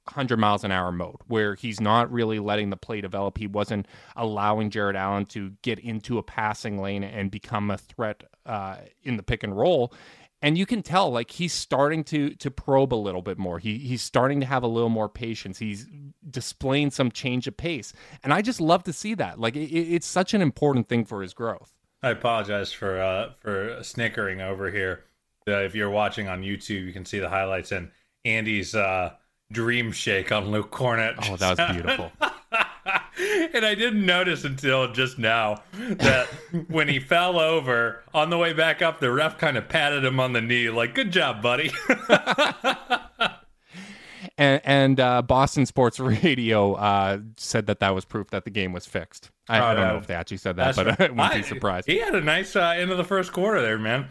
100 0.06 0.38
miles 0.38 0.64
an 0.64 0.72
hour 0.72 0.92
mode 0.92 1.18
where 1.28 1.56
he's 1.56 1.82
not 1.82 2.12
really 2.12 2.40
letting 2.40 2.70
the 2.70 2.78
play 2.78 3.02
develop. 3.02 3.38
He 3.38 3.48
wasn't 3.48 3.88
allowing 4.16 4.70
Jarrett 4.70 4.96
Allen 4.96 5.26
to 5.28 5.52
get 5.62 5.80
into 5.80 6.18
a 6.18 6.24
passing 6.24 6.82
lane 6.82 7.04
and 7.04 7.32
become 7.32 7.72
a 7.72 7.78
threat 7.78 8.24
uh, 8.46 8.78
in 9.04 9.18
the 9.18 9.24
pick 9.24 9.44
and 9.44 9.58
roll. 9.58 9.94
And 10.42 10.58
you 10.58 10.68
can 10.68 10.84
tell, 10.84 11.10
like 11.10 11.32
he's 11.32 11.54
starting 11.54 12.04
to 12.06 12.30
to 12.36 12.52
probe 12.52 12.94
a 12.94 12.96
little 12.96 13.24
bit 13.24 13.40
more. 13.40 13.58
He 13.58 13.80
he's 13.80 14.04
starting 14.04 14.42
to 14.42 14.46
have 14.46 14.62
a 14.62 14.68
little 14.68 14.90
more 14.90 15.10
patience. 15.10 15.58
He's 15.58 15.88
displaying 16.30 16.92
some 16.92 17.10
change 17.10 17.48
of 17.48 17.58
pace, 17.58 17.94
and 18.22 18.32
I 18.32 18.44
just 18.44 18.62
love 18.62 18.84
to 18.84 18.94
see 18.94 19.16
that. 19.16 19.40
Like 19.40 19.56
it, 19.56 19.72
it's 19.72 20.06
such 20.06 20.36
an 20.36 20.42
important 20.44 20.88
thing 20.88 21.04
for 21.04 21.24
his 21.24 21.34
growth. 21.34 21.74
I 22.04 22.10
apologize 22.10 22.72
for 22.72 23.02
uh, 23.02 23.32
for 23.40 23.82
snickering 23.82 24.40
over 24.40 24.70
here. 24.70 25.06
Uh, 25.48 25.62
if 25.62 25.74
you're 25.74 25.90
watching 25.90 26.28
on 26.28 26.44
YouTube, 26.44 26.86
you 26.86 26.94
can 26.94 27.06
see 27.06 27.18
the 27.18 27.30
highlights 27.30 27.72
and 27.72 27.90
Andy's 28.26 28.76
uh, 28.76 29.14
dream 29.52 29.92
shake 29.92 30.32
on 30.32 30.50
Luke 30.52 30.72
Kornet. 30.72 31.16
Oh, 31.30 31.36
that 31.38 31.58
was 31.58 31.72
beautiful. 31.72 32.12
and 33.54 33.66
I 33.66 33.76
didn't 33.76 34.06
notice 34.06 34.44
until 34.44 34.92
just 34.92 35.18
now 35.18 35.62
that 35.74 36.28
when 36.68 36.88
he 36.88 37.00
fell 37.00 37.40
over 37.40 38.04
on 38.14 38.30
the 38.30 38.38
way 38.38 38.54
back 38.54 38.82
up, 38.82 39.00
the 39.00 39.12
ref 39.12 39.38
kind 39.38 39.58
of 39.58 39.68
patted 39.70 40.04
him 40.04 40.20
on 40.20 40.34
the 40.34 40.42
knee, 40.42 40.70
like 40.70 40.94
"Good 40.96 41.12
job, 41.12 41.42
buddy." 41.42 41.72
And, 44.38 44.60
and 44.66 45.00
uh, 45.00 45.22
Boston 45.22 45.66
Sports 45.66 45.98
Radio 45.98 46.74
uh, 46.74 47.20
said 47.38 47.68
that 47.68 47.80
that 47.80 47.96
was 47.96 48.04
proof 48.04 48.32
that 48.32 48.44
the 48.44 48.50
game 48.50 48.74
was 48.74 48.86
fixed. 48.86 49.32
I, 49.48 49.60
Oh, 49.60 49.64
I 49.68 49.74
don't 49.74 49.84
no. 49.86 49.92
know 49.94 49.98
if 50.00 50.08
they 50.08 50.14
actually 50.14 50.38
said 50.38 50.58
that, 50.58 50.76
That's 50.76 50.78
but 50.78 50.88
right. 51.00 51.00
I 51.00 51.04
wouldn't 51.14 51.20
I- 51.22 51.38
be 51.38 51.44
surprised. 51.44 51.88
He 51.88 52.00
had 52.00 52.16
a 52.16 52.20
nice 52.22 52.54
uh, 52.54 52.74
end 52.78 52.92
of 52.92 52.98
the 52.98 53.06
first 53.06 53.32
quarter 53.32 53.62
there, 53.62 53.78
man. 53.80 54.08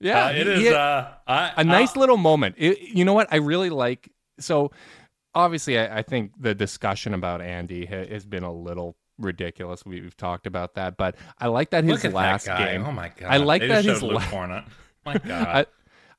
Yeah, 0.00 0.26
Uh, 0.26 0.30
it 0.32 0.48
is 0.48 0.64
had 0.64 0.72
uh, 0.74 1.08
I, 1.28 1.52
a 1.58 1.62
nice 1.64 1.94
little 1.94 2.16
moment. 2.16 2.56
It- 2.58 2.80
you 2.80 3.04
know 3.04 3.12
what? 3.12 3.28
I 3.30 3.36
really 3.36 3.70
like. 3.70 4.10
So, 4.38 4.70
obviously, 5.34 5.78
I, 5.78 5.98
I 5.98 6.02
think 6.02 6.32
the 6.38 6.54
discussion 6.54 7.14
about 7.14 7.40
Andy 7.40 7.86
ha- 7.86 8.06
has 8.08 8.24
been 8.26 8.42
a 8.42 8.52
little 8.52 8.96
ridiculous. 9.18 9.84
We, 9.84 10.00
we've 10.00 10.16
talked 10.16 10.46
about 10.46 10.74
that, 10.74 10.96
but 10.96 11.16
I 11.38 11.48
like 11.48 11.70
that 11.70 11.84
his 11.84 12.04
last 12.04 12.46
that 12.46 12.58
game. 12.58 12.84
Oh 12.86 12.92
my 12.92 13.10
god! 13.16 13.28
I 13.28 13.36
like 13.38 13.62
they 13.62 13.68
that 13.68 13.84
his 13.84 14.00
showed 14.00 14.08
Luke 14.08 14.14
la- 14.14 14.20
Kornet. 14.22 14.64
My 15.04 15.12
I, 15.14 15.18
god. 15.18 15.66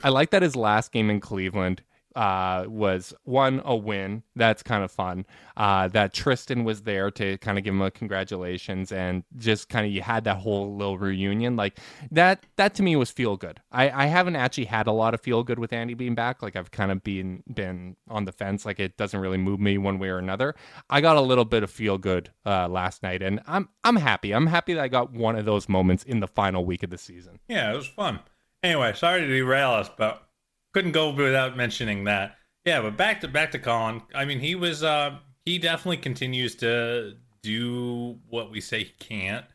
I 0.04 0.10
like 0.10 0.30
that 0.32 0.42
his 0.42 0.56
last 0.56 0.92
game 0.92 1.10
in 1.10 1.20
Cleveland 1.20 1.84
uh, 2.20 2.66
was 2.68 3.14
one 3.24 3.62
a 3.64 3.74
win. 3.74 4.22
That's 4.36 4.62
kind 4.62 4.84
of 4.84 4.92
fun. 4.92 5.26
Uh, 5.56 5.88
that 5.88 6.14
Tristan 6.14 6.66
was 6.66 6.82
there 6.82 7.10
to 7.12 7.38
kind 7.38 7.58
of 7.58 7.64
give 7.64 7.74
him 7.74 7.82
a 7.82 7.90
congratulations 7.90 8.92
and 8.92 9.24
just 9.38 9.70
kind 9.70 9.86
of 9.86 9.94
you 9.94 10.02
had 10.02 10.26
that 10.26 10.36
whole 10.36 10.76
little 10.76 10.98
reunion 10.98 11.56
like 11.56 11.80
that. 12.12 12.46
That 12.58 12.76
to 12.76 12.84
me 12.84 12.98
was 12.98 13.10
feel 13.10 13.38
good. 13.38 13.62
I, 13.72 13.90
I 13.90 14.06
haven't 14.08 14.36
actually 14.36 14.66
had 14.66 14.86
a 14.88 14.92
lot 14.92 15.14
of 15.14 15.22
feel 15.22 15.44
good 15.44 15.60
with 15.60 15.72
Andy 15.72 15.94
being 15.94 16.14
back. 16.14 16.44
Like 16.44 16.58
I've 16.58 16.72
kind 16.72 16.92
of 16.92 17.02
been 17.06 17.42
been 17.54 17.96
on 18.10 18.26
the 18.26 18.34
fence. 18.34 18.66
Like 18.66 18.82
it 18.82 18.98
doesn't 18.98 19.22
really 19.22 19.38
move 19.38 19.62
me 19.62 19.78
one 19.78 19.98
way 19.98 20.10
or 20.10 20.18
another. 20.18 20.56
I 20.90 21.00
got 21.00 21.16
a 21.16 21.22
little 21.22 21.46
bit 21.46 21.64
of 21.64 21.72
feel 21.72 21.98
good 21.98 22.32
uh, 22.46 22.68
last 22.68 23.02
night, 23.02 23.22
and 23.22 23.40
I'm 23.48 23.70
I'm 23.86 23.96
happy. 23.96 24.34
I'm 24.34 24.48
happy 24.48 24.74
that 24.74 24.84
I 24.84 24.90
got 24.90 25.14
one 25.14 25.38
of 25.38 25.46
those 25.46 25.70
moments 25.70 26.04
in 26.04 26.20
the 26.20 26.28
final 26.28 26.66
week 26.66 26.84
of 26.84 26.90
the 26.90 26.98
season. 26.98 27.40
Yeah, 27.48 27.72
it 27.72 27.78
was 27.78 27.88
fun. 27.88 28.20
Anyway, 28.62 28.92
sorry 28.94 29.22
to 29.22 29.28
derail 29.28 29.72
us, 29.72 29.90
but 29.98 30.29
couldn't 30.74 30.92
go 30.92 31.12
without 31.12 31.58
mentioning 31.58 32.06
that. 32.06 32.38
Yeah, 32.66 32.82
but 32.82 32.98
back 32.98 33.22
to 33.22 33.28
back 33.28 33.52
to 33.52 33.60
Collin. 33.60 34.02
I 34.14 34.26
mean, 34.26 34.40
he 34.40 34.56
was 34.56 34.84
uh 34.84 35.18
he 35.46 35.58
definitely 35.58 35.98
continues 35.98 36.56
to 36.56 37.16
do 37.42 38.20
what 38.30 38.52
we 38.52 38.62
say 38.62 38.84
he 38.84 38.94
can't. 39.00 39.46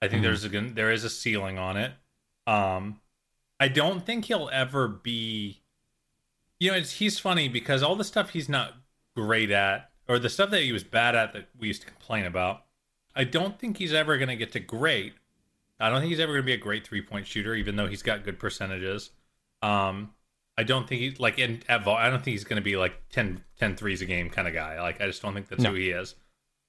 I 0.00 0.08
think 0.08 0.22
there's 0.22 0.44
a 0.44 0.48
there 0.48 0.90
is 0.90 1.04
a 1.04 1.10
ceiling 1.10 1.58
on 1.58 1.76
it. 1.76 1.92
Um 2.46 3.00
I 3.60 3.68
don't 3.68 4.04
think 4.04 4.24
he'll 4.26 4.50
ever 4.52 4.88
be 4.88 5.62
you 6.58 6.70
know, 6.70 6.76
it's 6.76 6.92
he's 6.92 7.18
funny 7.18 7.48
because 7.48 7.82
all 7.82 7.96
the 7.96 8.04
stuff 8.04 8.30
he's 8.30 8.48
not 8.48 8.74
great 9.16 9.50
at 9.50 9.90
or 10.08 10.18
the 10.18 10.28
stuff 10.28 10.50
that 10.50 10.62
he 10.62 10.72
was 10.72 10.84
bad 10.84 11.14
at 11.14 11.32
that 11.32 11.48
we 11.58 11.68
used 11.68 11.82
to 11.82 11.88
complain 11.88 12.24
about, 12.24 12.62
I 13.14 13.24
don't 13.24 13.58
think 13.58 13.78
he's 13.78 13.92
ever 13.92 14.16
going 14.16 14.28
to 14.28 14.36
get 14.36 14.52
to 14.52 14.60
great. 14.60 15.14
I 15.80 15.90
don't 15.90 16.00
think 16.00 16.10
he's 16.10 16.20
ever 16.20 16.32
going 16.32 16.42
to 16.42 16.46
be 16.46 16.52
a 16.52 16.58
great 16.58 16.86
three 16.86 17.02
point 17.02 17.26
shooter, 17.26 17.54
even 17.54 17.76
though 17.76 17.88
he's 17.88 18.02
got 18.02 18.24
good 18.24 18.38
percentages. 18.38 19.10
Um, 19.60 20.10
I 20.62 20.64
don't 20.64 20.88
think 20.88 21.00
he's 21.00 21.18
like 21.18 21.40
in 21.40 21.60
at 21.68 21.82
vol- 21.82 21.96
I 21.96 22.08
don't 22.08 22.22
think 22.22 22.34
he's 22.34 22.44
going 22.44 22.56
to 22.56 22.62
be 22.64 22.76
like 22.76 22.94
10, 23.10 23.42
10 23.58 23.74
threes 23.74 24.00
a 24.00 24.06
game 24.06 24.30
kind 24.30 24.46
of 24.46 24.54
guy. 24.54 24.80
Like 24.80 25.00
I 25.00 25.06
just 25.06 25.20
don't 25.20 25.34
think 25.34 25.48
that's 25.48 25.62
No. 25.62 25.70
who 25.70 25.74
he 25.76 25.90
is. 25.90 26.14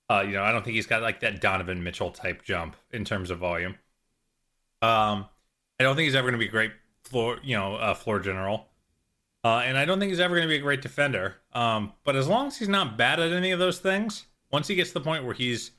Uh, 0.10 0.24
you 0.26 0.32
know, 0.34 0.42
I 0.44 0.52
don't 0.52 0.64
think 0.64 0.74
he's 0.76 0.88
got 0.88 1.04
like 1.04 1.20
that 1.20 1.40
Donovan 1.42 1.84
Mitchell 1.84 2.10
type 2.10 2.44
jump 2.44 2.76
in 2.92 3.06
terms 3.06 3.30
of 3.30 3.38
volume. 3.38 3.76
Um, 4.82 5.26
I 5.80 5.84
don't 5.84 5.96
think 5.96 6.06
he's 6.06 6.16
ever 6.16 6.26
going 6.28 6.40
to 6.40 6.44
be 6.44 6.48
a 6.48 6.52
great 6.52 6.72
floor, 7.04 7.38
you 7.44 7.56
know, 7.56 7.76
uh, 7.76 7.94
floor 7.94 8.20
general. 8.20 8.68
Uh, 9.46 9.62
and 9.66 9.78
I 9.78 9.86
don't 9.86 10.00
think 10.00 10.10
he's 10.10 10.20
ever 10.20 10.36
going 10.36 10.48
to 10.48 10.52
be 10.52 10.58
a 10.58 10.62
great 10.62 10.82
defender. 10.82 11.36
Um, 11.54 11.94
but 12.04 12.16
as 12.16 12.28
long 12.28 12.48
as 12.48 12.58
he's 12.58 12.70
not 12.70 12.98
bad 12.98 13.20
at 13.20 13.32
any 13.32 13.52
of 13.52 13.60
those 13.60 13.78
things, 13.80 14.26
once 14.52 14.68
he 14.68 14.76
gets 14.76 14.90
to 14.90 14.96
the 14.96 15.02
point 15.02 15.24
where 15.26 15.34
he's 15.36 15.72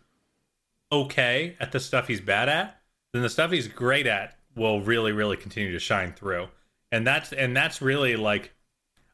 okay 0.92 1.56
at 1.60 1.72
the 1.72 1.80
stuff 1.80 2.06
he's 2.08 2.20
bad 2.20 2.48
at, 2.48 2.80
then 3.12 3.22
the 3.22 3.30
stuff 3.30 3.50
he's 3.50 3.68
great 3.68 4.06
at 4.06 4.36
will 4.54 4.80
really, 4.80 5.12
really 5.12 5.36
continue 5.36 5.72
to 5.72 5.78
shine 5.78 6.12
through. 6.12 6.48
And 6.94 7.04
that's 7.04 7.32
and 7.32 7.56
that's 7.56 7.82
really 7.82 8.14
like 8.14 8.52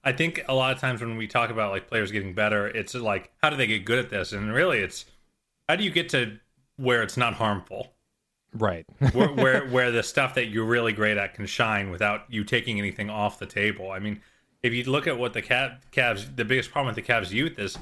I 0.05 0.13
think 0.13 0.43
a 0.49 0.55
lot 0.55 0.75
of 0.75 0.81
times 0.81 1.01
when 1.01 1.17
we 1.17 1.27
talk 1.27 1.49
about 1.49 1.71
like 1.71 1.89
players 1.89 2.13
getting 2.13 2.35
better, 2.35 2.69
it's 2.69 2.95
like 2.95 3.33
how 3.43 3.49
do 3.49 3.57
they 3.57 3.67
get 3.67 3.87
good 3.87 3.99
at 3.99 4.11
this? 4.11 4.33
And 4.33 4.53
really 4.53 4.81
it's 4.81 5.07
how 5.67 5.77
do 5.77 5.85
you 5.85 5.91
get 5.91 6.11
to 6.11 6.39
where 6.77 7.03
it's 7.03 7.17
not 7.17 7.33
harmful? 7.33 7.95
Right. 8.53 8.85
where, 9.15 9.33
where 9.33 9.67
where 9.71 9.91
the 9.91 10.03
stuff 10.03 10.35
that 10.35 10.49
you're 10.49 10.67
really 10.67 10.93
great 10.93 11.17
at 11.17 11.33
can 11.33 11.47
shine 11.47 11.91
without 11.91 12.25
you 12.29 12.45
taking 12.45 12.79
anything 12.79 13.09
off 13.09 13.39
the 13.39 13.47
table. 13.47 13.91
I 13.91 13.99
mean, 13.99 14.21
if 14.63 14.75
you 14.75 14.85
look 14.85 15.07
at 15.07 15.19
what 15.19 15.33
the 15.33 15.41
Cav, 15.41 15.79
Cavs, 15.91 16.37
the 16.37 16.45
biggest 16.45 16.71
problem 16.71 16.95
with 16.95 17.03
the 17.03 17.13
Cavs 17.13 17.31
youth 17.31 17.59
is 17.59 17.79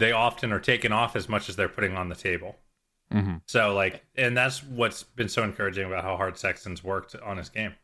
they 0.00 0.10
often 0.10 0.50
are 0.50 0.58
taking 0.58 0.90
off 0.90 1.14
as 1.14 1.28
much 1.28 1.48
as 1.48 1.54
they're 1.54 1.68
putting 1.68 1.96
on 1.96 2.08
the 2.08 2.16
table. 2.16 2.56
Mhm. 3.14 3.42
So 3.46 3.72
like, 3.72 4.04
and 4.16 4.36
that's 4.36 4.64
what's 4.64 5.04
been 5.04 5.28
so 5.28 5.44
encouraging 5.44 5.86
about 5.86 6.02
how 6.02 6.16
hard 6.16 6.36
Sexton's 6.36 6.82
worked 6.82 7.14
on 7.14 7.36
his 7.36 7.48
game. 7.48 7.74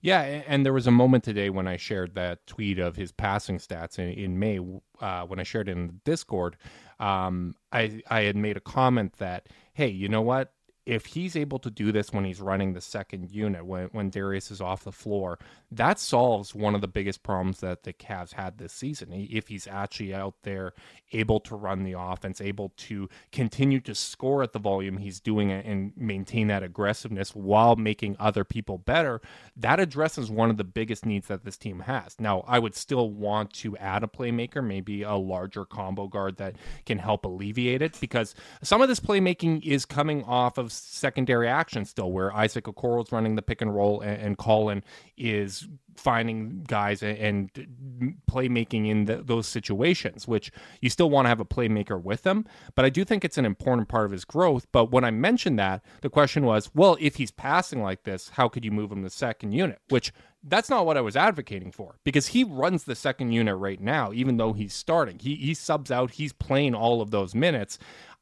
Yeah, 0.00 0.20
and 0.46 0.64
there 0.64 0.72
was 0.72 0.86
a 0.86 0.92
moment 0.92 1.24
today 1.24 1.50
when 1.50 1.66
I 1.66 1.76
shared 1.76 2.14
that 2.14 2.46
tweet 2.46 2.78
of 2.78 2.96
his 2.96 3.10
passing 3.10 3.58
stats 3.58 3.98
in, 3.98 4.08
in 4.10 4.38
May. 4.38 4.60
Uh, 5.00 5.24
when 5.24 5.40
I 5.40 5.42
shared 5.42 5.68
it 5.68 5.72
in 5.72 5.86
the 5.88 5.92
Discord, 6.04 6.56
um, 7.00 7.54
I 7.72 8.00
I 8.08 8.22
had 8.22 8.36
made 8.36 8.56
a 8.56 8.60
comment 8.60 9.14
that, 9.18 9.48
hey, 9.74 9.88
you 9.88 10.08
know 10.08 10.22
what? 10.22 10.52
If 10.86 11.06
he's 11.06 11.36
able 11.36 11.58
to 11.60 11.70
do 11.70 11.92
this 11.92 12.12
when 12.12 12.24
he's 12.24 12.40
running 12.40 12.72
the 12.72 12.80
second 12.80 13.30
unit, 13.30 13.66
when 13.66 13.88
when 13.88 14.10
Darius 14.10 14.50
is 14.50 14.60
off 14.60 14.84
the 14.84 14.92
floor, 14.92 15.38
that 15.70 15.98
solves 15.98 16.54
one 16.54 16.74
of 16.74 16.80
the 16.80 16.88
biggest 16.88 17.22
problems 17.22 17.60
that 17.60 17.82
the 17.82 17.92
Cavs 17.92 18.32
had 18.32 18.56
this 18.56 18.72
season. 18.72 19.12
If 19.12 19.48
he's 19.48 19.66
actually 19.66 20.14
out 20.14 20.34
there 20.42 20.72
able 21.12 21.40
to 21.40 21.54
run 21.54 21.84
the 21.84 21.94
offense, 21.98 22.40
able 22.40 22.72
to 22.76 23.08
continue 23.32 23.80
to 23.80 23.94
score 23.94 24.42
at 24.42 24.52
the 24.52 24.58
volume 24.58 24.98
he's 24.98 25.20
doing 25.20 25.50
it 25.50 25.66
and 25.66 25.92
maintain 25.96 26.48
that 26.48 26.62
aggressiveness 26.62 27.34
while 27.34 27.76
making 27.76 28.16
other 28.18 28.44
people 28.44 28.78
better, 28.78 29.20
that 29.56 29.78
addresses 29.80 30.30
one 30.30 30.48
of 30.48 30.56
the 30.56 30.64
biggest 30.64 31.04
needs 31.04 31.28
that 31.28 31.44
this 31.44 31.56
team 31.56 31.80
has. 31.80 32.16
Now, 32.18 32.44
I 32.46 32.58
would 32.58 32.74
still 32.74 33.10
want 33.10 33.52
to 33.54 33.76
add 33.76 34.02
a 34.02 34.06
playmaker, 34.06 34.64
maybe 34.64 35.02
a 35.02 35.16
larger 35.16 35.64
combo 35.64 36.08
guard 36.08 36.36
that 36.38 36.56
can 36.86 36.98
help 36.98 37.24
alleviate 37.24 37.82
it 37.82 37.98
because 38.00 38.34
some 38.62 38.80
of 38.80 38.88
this 38.88 39.00
playmaking 39.00 39.62
is 39.64 39.84
coming 39.84 40.24
off 40.24 40.56
of 40.56 40.72
secondary 40.72 41.48
action 41.48 41.84
still, 41.84 42.10
where 42.10 42.34
Isaac 42.34 42.64
Okoro 42.64 43.04
is 43.04 43.12
running 43.12 43.36
the 43.36 43.42
pick 43.42 43.60
and 43.60 43.74
roll 43.74 44.00
and, 44.00 44.20
and 44.20 44.38
Collin 44.38 44.82
is 45.16 45.57
finding 45.96 46.64
guys 46.68 47.02
and, 47.02 47.18
and 47.18 48.16
playmaking 48.30 48.88
in 48.88 49.04
the, 49.06 49.16
those 49.16 49.46
situations, 49.46 50.28
which 50.28 50.50
you 50.80 50.88
still 50.90 51.10
want 51.10 51.24
to 51.24 51.28
have 51.28 51.40
a 51.40 51.44
playmaker 51.44 52.00
with 52.00 52.22
them. 52.22 52.46
But 52.74 52.84
I 52.84 52.90
do 52.90 53.04
think 53.04 53.24
it's 53.24 53.38
an 53.38 53.44
important 53.44 53.88
part 53.88 54.06
of 54.06 54.12
his 54.12 54.24
growth. 54.24 54.66
But 54.72 54.90
when 54.92 55.04
I 55.04 55.10
mentioned 55.10 55.58
that, 55.58 55.82
the 56.02 56.10
question 56.10 56.44
was, 56.44 56.70
well, 56.74 56.96
if 57.00 57.16
he's 57.16 57.30
passing 57.30 57.82
like 57.82 58.04
this, 58.04 58.30
how 58.30 58.48
could 58.48 58.64
you 58.64 58.70
move 58.70 58.92
him 58.92 59.02
to 59.02 59.10
second 59.10 59.52
unit? 59.52 59.80
Which 59.88 60.12
that's 60.44 60.70
not 60.70 60.86
what 60.86 60.96
I 60.96 61.00
was 61.00 61.16
advocating 61.16 61.72
for 61.72 61.98
because 62.04 62.28
he 62.28 62.44
runs 62.44 62.84
the 62.84 62.94
second 62.94 63.32
unit 63.32 63.56
right 63.56 63.80
now, 63.80 64.12
even 64.12 64.36
though 64.36 64.52
he's 64.52 64.72
starting. 64.72 65.18
He, 65.18 65.34
he 65.34 65.54
subs 65.54 65.90
out, 65.90 66.12
he's 66.12 66.32
playing 66.32 66.74
all 66.74 67.02
of 67.02 67.10
those 67.10 67.34
minutes. 67.34 67.78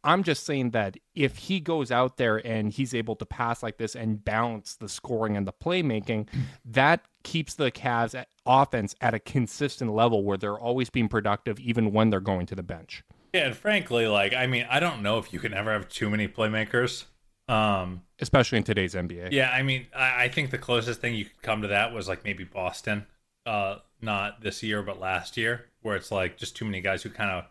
I'm 0.07 0.23
just 0.23 0.47
saying 0.47 0.71
that 0.71 0.97
if 1.17 1.37
he 1.37 1.59
goes 1.59 1.91
out 1.91 2.17
there 2.17 2.37
and 2.47 2.73
he's 2.73 2.95
able 2.95 3.17
to 3.17 3.27
pass 3.27 3.61
like 3.61 3.77
this 3.77 3.97
and 3.97 4.25
balance 4.25 4.77
the 4.77 4.89
scoring 4.89 5.37
and 5.37 5.47
the 5.47 5.53
playmaking, 5.53 6.29
that 6.65 7.05
keeps 7.25 7.55
the 7.55 7.73
Cavs 7.73 8.15
at 8.15 8.29
offense 8.47 8.95
at 9.01 9.15
a 9.15 9.19
consistent 9.19 9.93
level 9.93 10.23
where 10.23 10.37
they're 10.37 10.59
always 10.59 10.91
being 10.91 11.09
productive 11.09 11.59
even 11.59 11.93
when 11.93 12.11
they're 12.11 12.21
going 12.21 12.47
to 12.47 12.55
the 12.55 12.63
bench. 12.63 13.03
Yeah, 13.35 13.47
and 13.47 13.57
frankly, 13.57 14.07
like 14.07 14.33
I 14.33 14.47
mean, 14.47 14.65
I 14.71 14.79
don't 14.79 15.03
know 15.03 15.19
if 15.19 15.33
you 15.33 15.41
can 15.41 15.53
ever 15.53 15.73
have 15.73 15.89
too 15.89 16.09
many 16.09 16.29
playmakers. 16.29 17.07
Um, 17.49 18.03
Especially 18.21 18.59
in 18.59 18.65
today's 18.65 18.95
NBA. 18.95 19.33
Yeah, 19.33 19.51
I 19.51 19.63
mean, 19.63 19.89
I, 19.95 20.25
I 20.25 20.29
think 20.29 20.51
the 20.51 20.59
closest 20.59 21.01
thing 21.01 21.15
you 21.15 21.25
could 21.25 21.43
come 21.43 21.63
to 21.63 21.69
that 21.69 21.93
was 21.93 22.07
like 22.07 22.23
maybe 22.25 22.45
Boston, 22.45 23.07
uh, 23.45 23.79
not 24.01 24.41
this 24.41 24.63
year 24.63 24.83
but 24.83 25.01
last 25.01 25.37
year, 25.37 25.67
where 25.83 25.97
it's 25.97 26.13
like 26.13 26.37
just 26.37 26.55
too 26.55 26.65
many 26.65 26.81
guys 26.81 27.03
who 27.03 27.11
kind 27.11 27.31
of 27.31 27.45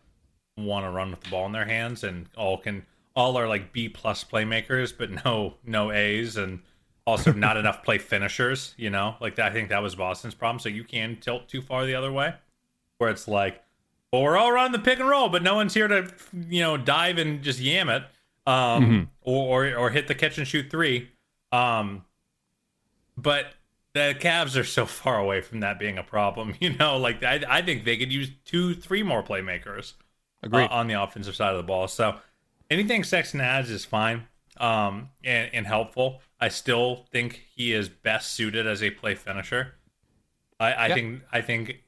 want 0.58 0.86
to 0.86 0.90
run 0.90 1.12
with 1.12 1.22
the 1.22 1.30
ball 1.30 1.46
in 1.46 1.52
their 1.52 1.66
hands 1.66 2.04
and 2.04 2.28
all 2.38 2.58
can 2.58 2.86
all 3.16 3.38
are 3.38 3.48
like 3.48 3.72
B 3.72 3.90
plus 3.90 4.24
playmakers, 4.24 4.94
but 4.98 5.26
no 5.26 5.56
no 5.66 5.92
A's 5.92 6.38
and 6.38 6.62
also 7.06 7.32
not 7.34 7.58
enough 7.58 7.84
play 7.84 7.98
finishers. 7.98 8.74
You 8.78 8.90
know, 8.90 9.16
like 9.20 9.36
that, 9.36 9.52
I 9.52 9.54
think 9.54 9.70
that 9.70 9.82
was 9.82 9.96
Boston's 9.96 10.36
problem. 10.36 10.60
So 10.60 10.70
you 10.70 10.84
can 10.84 11.18
tilt 11.18 11.48
too 11.48 11.62
far 11.62 11.86
the 11.86 11.96
other 11.96 12.12
way, 12.12 12.36
where 12.98 13.10
it's 13.10 13.28
like, 13.28 13.64
well, 14.12 14.24
we're 14.24 14.38
all 14.38 14.52
running 14.52 14.72
the 14.72 14.80
pick 14.80 15.00
and 15.00 15.10
roll, 15.10 15.30
but 15.30 15.44
no 15.44 15.56
one's 15.56 15.74
here 15.74 15.88
to 15.88 16.12
you 16.48 16.62
know 16.62 16.78
dive 16.78 17.18
and 17.18 17.42
just 17.42 17.60
yam 17.60 17.90
it, 17.90 18.04
um, 18.48 19.10
or, 19.22 19.66
or 19.68 19.76
or 19.76 19.90
hit 19.90 20.08
the 20.08 20.16
catch 20.16 20.38
and 20.38 20.48
shoot 20.48 20.70
three. 20.70 21.10
Um, 21.52 22.04
but 23.18 23.48
the 23.94 24.14
Cavs 24.20 24.60
are 24.60 24.66
so 24.66 24.86
far 24.86 25.18
away 25.18 25.40
from 25.40 25.62
that 25.62 25.80
being 25.80 25.98
a 25.98 26.04
problem. 26.04 26.54
You 26.60 26.74
know, 26.74 26.98
like 26.98 27.24
I, 27.24 27.42
I 27.48 27.62
think 27.62 27.86
they 27.86 27.98
could 27.98 28.12
use 28.12 28.30
two, 28.44 28.74
three 28.74 29.04
more 29.04 29.24
playmakers 29.24 29.94
Agreed. 30.46 30.66
uh, 30.66 30.68
on 30.70 30.88
the 30.88 31.02
offensive 31.02 31.36
side 31.36 31.52
of 31.52 31.58
the 31.58 31.64
ball. 31.64 31.88
So 31.88 32.16
anything 32.70 33.04
Sexton 33.04 33.42
adds 33.42 33.70
is 33.70 33.84
fine 33.86 34.28
um, 34.58 35.10
and, 35.24 35.50
and 35.54 35.68
helpful. 35.68 36.22
I 36.40 36.50
still 36.50 37.06
think 37.12 37.42
he 37.56 37.74
is 37.74 37.90
best 37.90 38.34
suited 38.34 38.66
as 38.68 38.82
a 38.84 38.92
play 38.92 39.16
finisher. 39.16 39.74
I, 40.60 40.72
I 40.74 40.88
Yeah. 40.88 40.94
think 40.96 41.22
I 41.32 41.42
think 41.42 41.82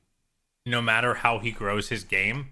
no 0.65 0.81
matter 0.81 1.13
how 1.15 1.39
he 1.39 1.51
grows 1.51 1.89
his 1.89 2.03
game, 2.03 2.51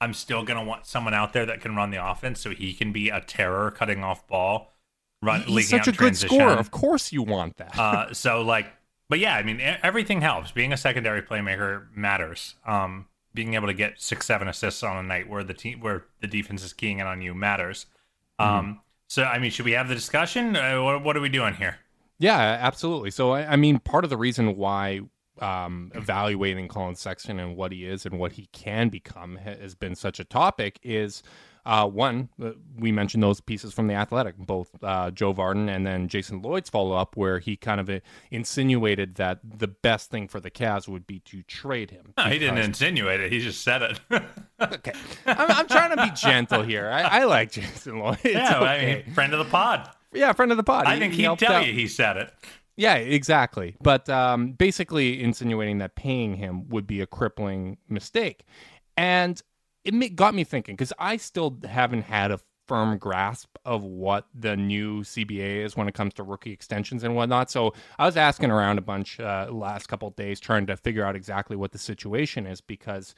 I'm 0.00 0.14
still 0.14 0.42
gonna 0.42 0.64
want 0.64 0.86
someone 0.86 1.14
out 1.14 1.32
there 1.32 1.44
that 1.46 1.60
can 1.60 1.76
run 1.76 1.90
the 1.90 2.04
offense 2.04 2.40
so 2.40 2.50
he 2.50 2.72
can 2.74 2.92
be 2.92 3.08
a 3.10 3.20
terror 3.20 3.70
cutting 3.70 4.02
off 4.02 4.26
ball, 4.26 4.72
run 5.20 5.40
He's 5.42 5.48
leaking 5.54 5.68
such 5.78 5.88
out 5.88 5.94
a 5.94 5.98
good 5.98 6.16
scorer. 6.16 6.52
Of 6.52 6.70
course 6.70 7.12
you 7.12 7.22
want 7.22 7.56
that. 7.58 7.78
Uh, 7.78 8.12
so 8.14 8.40
like, 8.42 8.66
but 9.08 9.18
yeah, 9.18 9.36
I 9.36 9.42
mean, 9.42 9.60
everything 9.60 10.22
helps. 10.22 10.50
Being 10.52 10.72
a 10.72 10.76
secondary 10.78 11.20
playmaker 11.22 11.86
matters. 11.94 12.54
Um, 12.66 13.06
being 13.34 13.54
able 13.54 13.66
to 13.66 13.74
get 13.74 14.00
six, 14.00 14.26
seven 14.26 14.48
assists 14.48 14.82
on 14.82 14.96
a 14.96 15.02
night 15.02 15.28
where 15.28 15.44
the 15.44 15.54
team 15.54 15.80
where 15.80 16.04
the 16.20 16.26
defense 16.26 16.62
is 16.62 16.72
keying 16.72 16.98
in 16.98 17.06
on 17.06 17.22
you 17.22 17.34
matters. 17.34 17.86
Um, 18.38 18.80
so 19.08 19.24
I 19.24 19.38
mean, 19.38 19.50
should 19.50 19.64
we 19.66 19.72
have 19.72 19.88
the 19.88 19.94
discussion? 19.94 20.56
Uh, 20.56 20.82
what, 20.82 21.04
what 21.04 21.16
are 21.16 21.20
we 21.20 21.28
doing 21.28 21.54
here? 21.54 21.78
Yeah, 22.18 22.38
absolutely. 22.38 23.10
So, 23.10 23.32
I, 23.32 23.52
I 23.52 23.56
mean, 23.56 23.80
part 23.80 24.04
of 24.04 24.10
the 24.10 24.16
reason 24.16 24.56
why 24.56 25.00
um, 25.40 25.90
evaluating 25.94 26.68
Collin 26.68 26.94
Sexton 26.94 27.40
and 27.40 27.56
what 27.56 27.72
he 27.72 27.84
is 27.84 28.06
and 28.06 28.18
what 28.18 28.32
he 28.32 28.46
can 28.52 28.88
become 28.88 29.36
has 29.36 29.74
been 29.74 29.96
such 29.96 30.20
a 30.20 30.24
topic 30.24 30.78
is 30.82 31.22
uh, 31.64 31.86
one, 31.86 32.28
uh, 32.42 32.50
we 32.76 32.90
mentioned 32.92 33.22
those 33.22 33.40
pieces 33.40 33.72
from 33.72 33.86
the 33.86 33.94
Athletic, 33.94 34.36
both 34.36 34.70
uh, 34.82 35.10
Joe 35.12 35.32
Vardon 35.32 35.68
and 35.68 35.86
then 35.86 36.08
Jason 36.08 36.42
Lloyd's 36.42 36.68
follow 36.68 36.96
up, 36.96 37.16
where 37.16 37.38
he 37.38 37.56
kind 37.56 37.80
of 37.80 37.88
uh, 37.88 38.00
insinuated 38.32 39.14
that 39.16 39.38
the 39.44 39.68
best 39.68 40.10
thing 40.10 40.26
for 40.26 40.40
the 40.40 40.50
Cavs 40.50 40.88
would 40.88 41.06
be 41.06 41.20
to 41.20 41.42
trade 41.44 41.90
him. 41.90 42.12
No, 42.18 42.24
he 42.24 42.38
didn't 42.38 42.58
insinuate 42.58 43.20
it. 43.20 43.30
He 43.30 43.38
just 43.40 43.62
said 43.62 43.82
it. 43.82 44.00
Okay, 44.60 44.92
I'm, 45.26 45.50
I'm 45.50 45.66
trying 45.66 45.96
to 45.96 46.00
be 46.04 46.10
gentle 46.14 46.62
here. 46.62 46.88
I, 46.88 47.02
I 47.02 47.24
like 47.24 47.50
Jason 47.50 47.98
Lloyd. 47.98 48.18
It's 48.22 48.32
yeah, 48.34 48.60
I 48.60 48.84
mean, 49.04 49.12
friend 49.12 49.32
of 49.32 49.40
the 49.40 49.44
pod. 49.50 49.90
yeah, 50.12 50.32
friend 50.32 50.52
of 50.52 50.56
the 50.56 50.62
pod. 50.62 50.86
I 50.86 50.94
He- 50.94 51.00
think 51.00 51.12
he 51.14 51.16
he'd 51.18 51.24
helped 51.24 51.40
tell 51.40 51.54
out. 51.54 51.66
you 51.66 51.72
he 51.72 51.88
said 51.88 52.16
it. 52.16 52.32
Yeah, 52.76 52.94
exactly. 52.94 53.74
But 53.82 54.08
um, 54.08 54.52
basically 54.52 55.20
insinuating 55.20 55.78
that 55.78 55.96
paying 55.96 56.36
him 56.36 56.68
would 56.68 56.86
be 56.86 57.00
a 57.00 57.06
crippling 57.06 57.76
mistake. 57.88 58.44
And 58.96 59.42
it 59.84 60.16
got 60.16 60.34
me 60.34 60.44
thinking 60.44 60.76
because 60.76 60.92
I 60.98 61.16
still 61.16 61.58
haven't 61.64 62.02
had 62.02 62.30
a 62.30 62.40
firm 62.68 62.96
grasp 62.96 63.56
of 63.64 63.82
what 63.82 64.26
the 64.34 64.56
new 64.56 65.02
CBA 65.02 65.64
is 65.64 65.76
when 65.76 65.88
it 65.88 65.94
comes 65.94 66.14
to 66.14 66.22
rookie 66.22 66.52
extensions 66.52 67.04
and 67.04 67.14
whatnot. 67.14 67.50
So 67.50 67.74
I 67.98 68.06
was 68.06 68.16
asking 68.16 68.50
around 68.50 68.78
a 68.78 68.82
bunch 68.82 69.18
uh, 69.20 69.48
last 69.50 69.88
couple 69.88 70.08
days 70.10 70.40
trying 70.40 70.66
to 70.66 70.76
figure 70.76 71.04
out 71.04 71.16
exactly 71.16 71.56
what 71.56 71.72
the 71.72 71.78
situation 71.78 72.46
is 72.46 72.60
because 72.60 73.14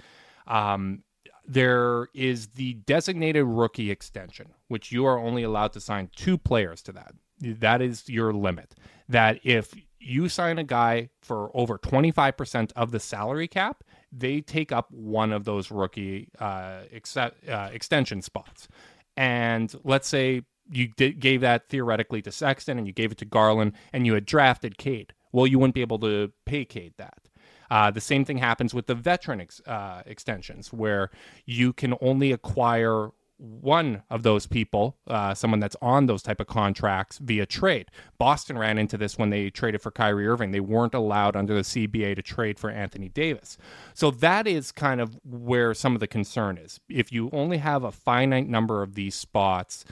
um, 0.47 1.02
there 1.47 2.09
is 2.14 2.49
the 2.49 2.75
designated 2.75 3.44
rookie 3.44 3.90
extension, 3.90 4.49
which 4.68 4.90
you 4.90 5.04
are 5.04 5.18
only 5.18 5.42
allowed 5.42 5.73
to 5.75 5.80
sign 5.80 6.09
two 6.16 6.38
players 6.38 6.83
to 6.83 6.92
that. 6.92 7.14
That 7.40 7.83
is 7.83 8.09
your 8.09 8.33
limit. 8.33 8.75
That 9.09 9.40
if 9.44 9.75
you 9.99 10.28
sign 10.28 10.59
a 10.59 10.64
guy 10.64 11.11
for 11.21 11.50
over 11.54 11.78
25% 11.78 12.73
of 12.76 12.90
the 12.90 13.00
salary 13.00 13.49
cap, 13.49 13.85
they 14.16 14.40
take 14.40 14.73
up 14.73 14.90
one 14.90 15.33
of 15.33 15.44
those 15.44 15.71
rookie 15.71 16.28
uh, 16.38 16.83
uh, 17.16 17.68
extension 17.73 18.23
spots. 18.23 18.68
And 19.16 19.75
let's 19.85 20.09
say 20.09 20.42
you 20.71 20.88
did, 20.97 21.21
gave 21.21 21.40
that 21.42 21.68
theoretically 21.68 22.23
to 22.23 22.33
Sexton 22.33 22.78
and 22.78 22.87
you 22.87 22.92
gave 22.92 23.12
it 23.12 23.18
to 23.18 23.25
Garland 23.25 23.73
and 23.92 24.06
you 24.06 24.14
had 24.14 24.26
drafted 24.26 24.78
Cade. 24.78 25.12
Well, 25.33 25.47
you 25.47 25.59
wouldn't 25.59 25.75
be 25.75 25.80
able 25.80 25.99
to 26.00 26.33
pay 26.47 26.64
Cade 26.64 26.94
that. 26.99 27.28
Uh, 27.71 27.90
the 27.90 28.00
same 28.00 28.25
thing 28.25 28.38
happens 28.38 28.73
with 28.73 28.87
the 28.87 28.94
veteran 28.94 29.40
ex- 29.40 29.61
uh, 29.66 30.02
extensions, 30.06 30.73
where 30.73 31.11
you 31.44 31.73
can 31.73 31.94
only 32.00 32.30
acquire 32.30 33.09
one 33.38 34.03
of 34.11 34.23
those 34.23 34.47
people, 34.47 34.97
uh, 35.09 35.35
someone 35.35 35.61
that's 35.61 35.76
on 35.83 36.07
those 36.07 36.23
type 36.23 36.41
of 36.41 36.47
contracts 36.47 37.19
via 37.19 37.47
trade. 37.47 37.88
Boston 38.19 38.57
ran 38.57 38.79
into 38.79 38.97
this 38.97 39.19
when 39.19 39.31
they 39.31 39.50
traded 39.50 39.83
for 39.83 39.91
Kyrie 39.91 40.26
Irving. 40.26 40.53
They 40.53 40.61
weren't 40.61 40.95
allowed 40.95 41.35
under 41.35 41.55
the 41.55 41.62
CBA 41.62 42.14
to 42.17 42.23
trade 42.23 42.59
for 42.59 42.71
Anthony 42.71 43.09
Davis. 43.09 43.59
So 43.93 44.11
that 44.12 44.47
is 44.47 44.73
kind 44.73 45.00
of 45.00 45.19
where 45.25 45.75
some 45.75 45.95
of 45.95 46.00
the 46.00 46.07
concern 46.07 46.59
is. 46.59 46.81
If 46.88 47.12
you 47.12 47.29
only 47.33 47.59
have 47.59 47.83
a 47.83 47.93
finite 47.93 48.49
number 48.49 48.83
of 48.83 48.95
these 48.95 49.14
spots, 49.14 49.85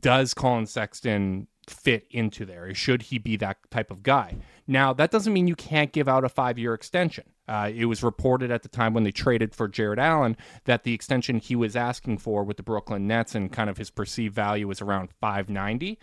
does 0.00 0.34
Collin 0.34 0.66
Sexton 0.66 1.46
fit 1.68 2.06
into 2.10 2.44
there? 2.44 2.74
Should 2.74 3.02
he 3.02 3.18
be 3.18 3.36
that 3.36 3.58
type 3.70 3.90
of 3.90 4.02
guy? 4.02 4.36
Now, 4.66 4.92
that 4.94 5.10
doesn't 5.10 5.32
mean 5.32 5.46
you 5.46 5.54
can't 5.54 5.92
give 5.92 6.08
out 6.08 6.24
a 6.24 6.28
five 6.28 6.58
year 6.58 6.74
extension. 6.74 7.24
Uh, 7.48 7.70
it 7.74 7.86
was 7.86 8.02
reported 8.02 8.50
at 8.50 8.62
the 8.62 8.68
time 8.68 8.94
when 8.94 9.02
they 9.02 9.10
traded 9.10 9.54
for 9.54 9.66
Jarrett 9.68 9.98
Allen 9.98 10.36
that 10.64 10.84
the 10.84 10.94
extension 10.94 11.38
he 11.38 11.56
was 11.56 11.74
asking 11.74 12.18
for 12.18 12.44
with 12.44 12.56
the 12.56 12.62
Brooklyn 12.62 13.06
Nets 13.06 13.34
and 13.34 13.52
kind 13.52 13.68
of 13.68 13.78
his 13.78 13.90
perceived 13.90 14.34
value 14.34 14.68
was 14.68 14.80
around 14.80 15.10
590 15.20 15.98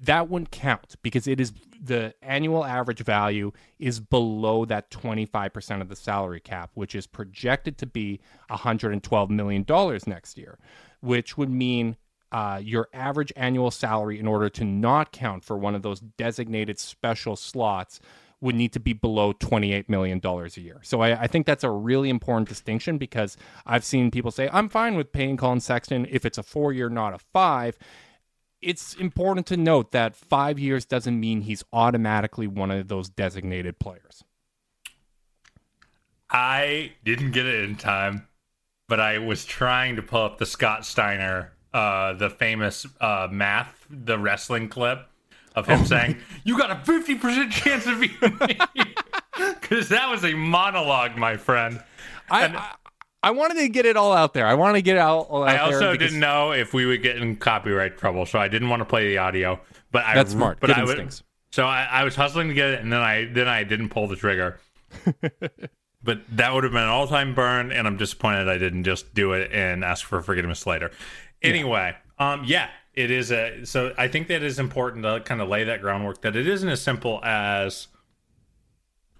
that 0.00 0.28
wouldn't 0.28 0.50
count 0.50 0.96
because 1.02 1.26
it 1.26 1.40
is 1.40 1.52
the 1.80 2.14
annual 2.22 2.64
average 2.64 3.00
value 3.00 3.52
is 3.78 4.00
below 4.00 4.64
that 4.64 4.90
25% 4.90 5.80
of 5.80 5.88
the 5.88 5.96
salary 5.96 6.40
cap 6.40 6.70
which 6.74 6.94
is 6.94 7.06
projected 7.06 7.78
to 7.78 7.86
be 7.86 8.20
112 8.48 9.30
million 9.30 9.62
dollars 9.62 10.06
next 10.06 10.36
year 10.36 10.58
which 11.00 11.36
would 11.36 11.50
mean 11.50 11.96
uh, 12.32 12.60
your 12.62 12.88
average 12.92 13.32
annual 13.36 13.70
salary 13.70 14.18
in 14.18 14.26
order 14.26 14.48
to 14.48 14.64
not 14.64 15.12
count 15.12 15.44
for 15.44 15.56
one 15.56 15.74
of 15.74 15.82
those 15.82 16.00
designated 16.00 16.78
special 16.78 17.36
slots 17.36 18.00
would 18.44 18.54
need 18.54 18.72
to 18.74 18.80
be 18.80 18.92
below 18.92 19.32
$28 19.32 19.88
million 19.88 20.20
a 20.22 20.60
year. 20.60 20.80
So 20.82 21.00
I, 21.00 21.22
I 21.22 21.26
think 21.26 21.46
that's 21.46 21.64
a 21.64 21.70
really 21.70 22.10
important 22.10 22.48
distinction 22.48 22.98
because 22.98 23.36
I've 23.66 23.84
seen 23.84 24.10
people 24.10 24.30
say, 24.30 24.48
I'm 24.52 24.68
fine 24.68 24.96
with 24.96 25.12
paying 25.12 25.36
Collin 25.38 25.60
Sexton 25.60 26.06
if 26.10 26.24
it's 26.26 26.36
a 26.36 26.42
four 26.42 26.72
year, 26.72 26.88
not 26.88 27.14
a 27.14 27.18
five 27.18 27.78
it's 28.64 28.94
important 28.94 29.46
to 29.46 29.58
note 29.58 29.92
that 29.92 30.16
five 30.16 30.58
years 30.58 30.86
doesn't 30.86 31.20
mean 31.20 31.42
he's 31.42 31.62
automatically 31.70 32.46
one 32.46 32.70
of 32.70 32.88
those 32.88 33.10
designated 33.10 33.78
players. 33.78 34.24
I 36.30 36.92
didn't 37.04 37.32
get 37.32 37.44
it 37.44 37.62
in 37.62 37.76
time, 37.76 38.26
but 38.88 39.00
I 39.00 39.18
was 39.18 39.44
trying 39.44 39.96
to 39.96 40.02
pull 40.02 40.22
up 40.22 40.38
the 40.38 40.46
Scott 40.46 40.86
Steiner, 40.86 41.52
uh, 41.74 42.14
the 42.14 42.30
famous 42.30 42.86
uh, 43.02 43.28
math, 43.30 43.86
the 43.90 44.18
wrestling 44.18 44.70
clip 44.70 45.06
of 45.54 45.66
him 45.66 45.84
saying, 45.84 46.16
"You 46.44 46.58
got 46.58 46.70
a 46.70 46.76
fifty 46.84 47.14
percent 47.14 47.52
chance 47.52 47.86
of 47.86 48.00
beating 48.00 48.38
me," 48.40 48.58
because 49.60 49.88
that 49.90 50.10
was 50.10 50.24
a 50.24 50.34
monologue, 50.34 51.16
my 51.16 51.36
friend. 51.36 51.82
I, 52.30 52.46
I 52.46 52.74
I 53.24 53.30
wanted 53.30 53.54
to 53.60 53.68
get 53.68 53.86
it 53.86 53.96
all 53.96 54.12
out 54.12 54.34
there. 54.34 54.46
I 54.46 54.54
wanted 54.54 54.74
to 54.74 54.82
get 54.82 54.98
all 54.98 55.44
out 55.44 55.48
I 55.48 55.58
also 55.58 55.92
because- 55.92 56.10
didn't 56.10 56.20
know 56.20 56.52
if 56.52 56.74
we 56.74 56.84
would 56.86 57.02
get 57.02 57.16
in 57.16 57.36
copyright 57.36 57.96
trouble, 57.96 58.26
so 58.26 58.38
I 58.38 58.48
didn't 58.48 58.68
want 58.68 58.80
to 58.80 58.84
play 58.84 59.08
the 59.08 59.18
audio. 59.18 59.60
But 59.90 60.04
I 60.04 60.14
That's 60.14 60.32
smart. 60.32 60.58
But 60.60 60.68
Good 60.68 60.78
I 60.78 60.84
would, 60.84 61.20
so 61.52 61.64
I, 61.64 61.84
I 61.84 62.04
was 62.04 62.16
hustling 62.16 62.48
to 62.48 62.54
get 62.54 62.70
it, 62.70 62.80
and 62.80 62.92
then 62.92 63.00
I 63.00 63.26
then 63.32 63.48
I 63.48 63.64
didn't 63.64 63.90
pull 63.90 64.08
the 64.08 64.16
trigger. 64.16 64.58
but 66.02 66.20
that 66.32 66.52
would 66.52 66.64
have 66.64 66.72
been 66.72 66.82
an 66.82 66.88
all 66.88 67.06
time 67.06 67.34
burn, 67.34 67.72
and 67.72 67.86
I'm 67.86 67.96
disappointed 67.96 68.48
I 68.48 68.58
didn't 68.58 68.84
just 68.84 69.14
do 69.14 69.32
it 69.32 69.52
and 69.52 69.84
ask 69.84 70.04
for 70.04 70.20
forgiveness 70.20 70.66
later. 70.66 70.90
Anyway, 71.42 71.94
um, 72.18 72.42
yeah, 72.44 72.68
it 72.94 73.10
is 73.10 73.30
a. 73.32 73.64
So 73.64 73.94
I 73.98 74.08
think 74.08 74.28
that 74.28 74.42
is 74.42 74.58
important 74.58 75.04
to 75.04 75.20
kind 75.20 75.40
of 75.40 75.48
lay 75.48 75.64
that 75.64 75.80
groundwork 75.80 76.22
that 76.22 76.36
it 76.36 76.46
isn't 76.46 76.68
as 76.68 76.80
simple 76.80 77.20
as 77.24 77.88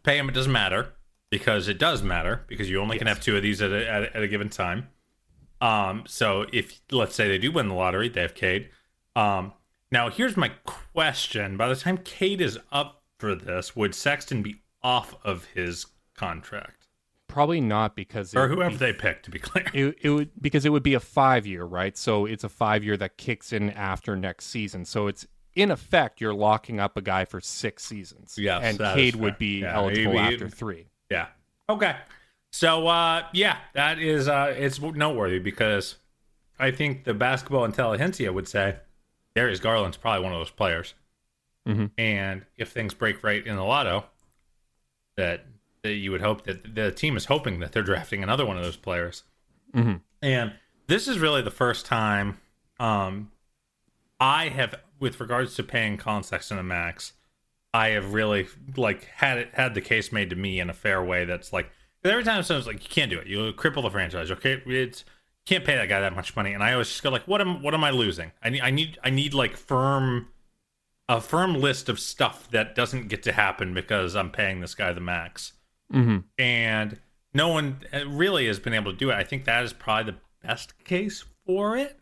pay 0.02 0.18
him. 0.18 0.28
It 0.28 0.34
doesn't 0.34 0.52
matter 0.52 0.94
because 1.30 1.68
it 1.68 1.78
does 1.78 2.02
matter 2.02 2.44
because 2.46 2.70
you 2.70 2.80
only 2.80 2.98
can 2.98 3.06
have 3.06 3.20
two 3.20 3.36
of 3.36 3.42
these 3.42 3.60
at 3.60 3.72
a, 3.72 3.88
at, 3.88 4.02
a, 4.02 4.16
at 4.16 4.22
a 4.22 4.28
given 4.28 4.48
time. 4.48 4.88
Um, 5.60 6.04
so 6.06 6.46
if 6.52 6.80
let's 6.90 7.14
say 7.14 7.28
they 7.28 7.38
do 7.38 7.50
win 7.50 7.68
the 7.68 7.74
lottery, 7.74 8.08
they 8.08 8.20
have 8.22 8.34
Cade. 8.34 8.68
Um, 9.16 9.52
now 9.90 10.10
here's 10.10 10.36
my 10.36 10.50
question: 10.64 11.56
By 11.56 11.68
the 11.68 11.76
time 11.76 11.98
Cade 11.98 12.40
is 12.40 12.58
up 12.70 13.02
for 13.18 13.34
this, 13.34 13.74
would 13.74 13.94
Sexton 13.94 14.42
be 14.42 14.56
off 14.82 15.14
of 15.24 15.46
his 15.54 15.86
contract, 16.14 16.83
probably 17.34 17.60
not 17.60 17.94
because 17.96 18.34
or 18.34 18.48
whoever 18.48 18.76
they 18.76 18.92
pick? 18.94 19.22
To 19.24 19.30
be 19.30 19.38
clear, 19.40 19.66
It, 19.74 19.98
it 20.02 20.10
would 20.10 20.30
because 20.40 20.64
it 20.64 20.70
would 20.70 20.82
be 20.82 20.94
a 20.94 21.00
five 21.00 21.46
year, 21.46 21.64
right? 21.64 21.96
So 21.96 22.24
it's 22.24 22.44
a 22.44 22.48
five 22.48 22.82
year 22.84 22.96
that 22.96 23.18
kicks 23.18 23.52
in 23.52 23.70
after 23.70 24.16
next 24.16 24.46
season. 24.46 24.84
So 24.86 25.06
it's 25.08 25.26
in 25.54 25.70
effect 25.70 26.20
you're 26.20 26.32
locking 26.34 26.80
up 26.80 26.96
a 26.96 27.02
guy 27.02 27.24
for 27.26 27.40
six 27.40 27.84
seasons. 27.84 28.36
Yeah, 28.38 28.58
and 28.58 28.78
Cade 28.78 29.16
would 29.16 29.36
be 29.38 29.60
Yeah, 29.60 29.74
eligible 29.76 30.12
he- 30.12 30.18
he- 30.18 30.24
after 30.34 30.48
three. 30.48 30.86
yeah. 31.10 31.26
Okay. 31.68 31.96
So 32.52 32.86
uh, 32.86 33.24
yeah, 33.32 33.58
that 33.74 33.98
is 33.98 34.28
uh, 34.28 34.54
it's 34.56 34.80
noteworthy 34.80 35.40
because 35.40 35.96
I 36.58 36.70
think 36.70 37.04
the 37.04 37.14
basketball 37.14 37.64
intelligentsia 37.64 38.32
would 38.32 38.46
say 38.48 38.76
Darius 39.34 39.58
Garland's 39.60 39.96
probably 39.96 40.22
one 40.22 40.32
of 40.32 40.38
those 40.38 40.50
players. 40.50 40.94
Mhm. 41.66 41.90
And 41.98 42.44
if 42.56 42.70
things 42.70 42.94
break 42.94 43.24
right 43.24 43.44
in 43.44 43.56
the 43.56 43.62
lotto, 43.64 44.04
that, 45.16 45.46
that 45.84 45.94
you 45.94 46.10
would 46.10 46.22
hope 46.22 46.44
that 46.44 46.74
the 46.74 46.90
team 46.90 47.16
is 47.16 47.26
hoping 47.26 47.60
that 47.60 47.72
they're 47.72 47.82
drafting 47.82 48.22
another 48.22 48.44
one 48.44 48.56
of 48.56 48.64
those 48.64 48.76
players. 48.76 49.22
Mhm. 49.72 50.00
And 50.20 50.54
this 50.88 51.06
is 51.06 51.18
really 51.18 51.42
the 51.42 51.50
first 51.50 51.86
time 51.86 52.38
um, 52.80 53.30
I 54.18 54.48
have, 54.48 54.74
with 54.98 55.20
regards 55.20 55.54
to 55.54 55.62
paying 55.62 55.96
Collin 55.96 56.24
Sexton 56.24 56.58
a 56.58 56.62
max, 56.62 57.12
I 57.72 57.90
have 57.90 58.12
really 58.12 58.48
like 58.76 59.04
had 59.04 59.38
it 59.38 59.50
had 59.54 59.74
the 59.74 59.80
case 59.80 60.10
made 60.10 60.30
to 60.30 60.36
me 60.36 60.58
in 60.58 60.70
a 60.70 60.74
fair 60.74 61.04
way. 61.04 61.24
That's 61.24 61.52
like 61.52 61.70
every 62.04 62.24
time 62.24 62.42
someone's 62.42 62.66
like, 62.66 62.82
you 62.82 62.88
can't 62.88 63.10
do 63.10 63.18
it, 63.18 63.26
you 63.26 63.52
cripple 63.52 63.82
the 63.82 63.90
franchise. 63.90 64.30
Okay, 64.30 64.62
it's 64.66 65.04
can't 65.44 65.64
pay 65.64 65.76
that 65.76 65.88
guy 65.88 66.00
that 66.00 66.16
much 66.16 66.34
money. 66.34 66.52
And 66.52 66.62
I 66.62 66.72
always 66.72 66.88
just 66.88 67.02
go 67.02 67.10
like, 67.10 67.28
what 67.28 67.40
am 67.40 67.62
what 67.62 67.74
am 67.74 67.84
I 67.84 67.90
losing? 67.90 68.32
I 68.42 68.50
need 68.50 68.60
I 68.62 68.70
need 68.70 68.98
I 69.04 69.10
need 69.10 69.34
like 69.34 69.56
firm 69.56 70.28
a 71.08 71.20
firm 71.20 71.54
list 71.54 71.88
of 71.88 72.00
stuff 72.00 72.50
that 72.50 72.74
doesn't 72.74 73.08
get 73.08 73.22
to 73.24 73.32
happen 73.32 73.74
because 73.74 74.16
I'm 74.16 74.30
paying 74.30 74.60
this 74.60 74.74
guy 74.74 74.92
the 74.92 75.00
max. 75.00 75.52
Mm-hmm. 75.92 76.18
And 76.38 76.98
no 77.32 77.48
one 77.48 77.78
uh, 77.92 78.06
really 78.06 78.46
has 78.46 78.58
been 78.58 78.74
able 78.74 78.92
to 78.92 78.98
do 78.98 79.10
it. 79.10 79.14
I 79.14 79.24
think 79.24 79.44
that 79.44 79.64
is 79.64 79.72
probably 79.72 80.12
the 80.12 80.18
best 80.46 80.82
case 80.84 81.24
for 81.46 81.76
it. 81.76 81.98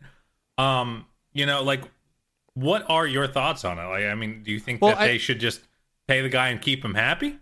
Um, 0.57 1.05
you 1.33 1.45
know, 1.45 1.63
like 1.63 1.83
what 2.53 2.85
are 2.89 3.07
your 3.07 3.27
thoughts 3.27 3.65
on 3.65 3.79
it? 3.79 3.85
Like, 3.87 4.05
I 4.05 4.15
mean, 4.15 4.43
do 4.43 4.51
you 4.51 4.59
think 4.59 4.81
Well, 4.81 4.91
that 4.91 5.01
I- 5.01 5.07
they 5.07 5.17
should 5.17 5.39
just 5.39 5.61
pay 6.07 6.21
the 6.21 6.29
guy 6.29 6.49
and 6.49 6.61
keep 6.61 6.83
him 6.83 6.93
happy? 6.95 7.37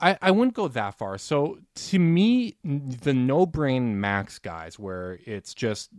I, 0.00 0.16
I 0.22 0.30
wouldn't 0.30 0.54
go 0.54 0.68
that 0.68 0.94
far. 0.94 1.18
So 1.18 1.58
to 1.74 1.98
me, 1.98 2.54
the 2.62 3.12
no 3.12 3.46
brain 3.46 4.00
max 4.00 4.38
guys, 4.38 4.78
where 4.78 5.18
it's 5.26 5.52
just 5.54 5.90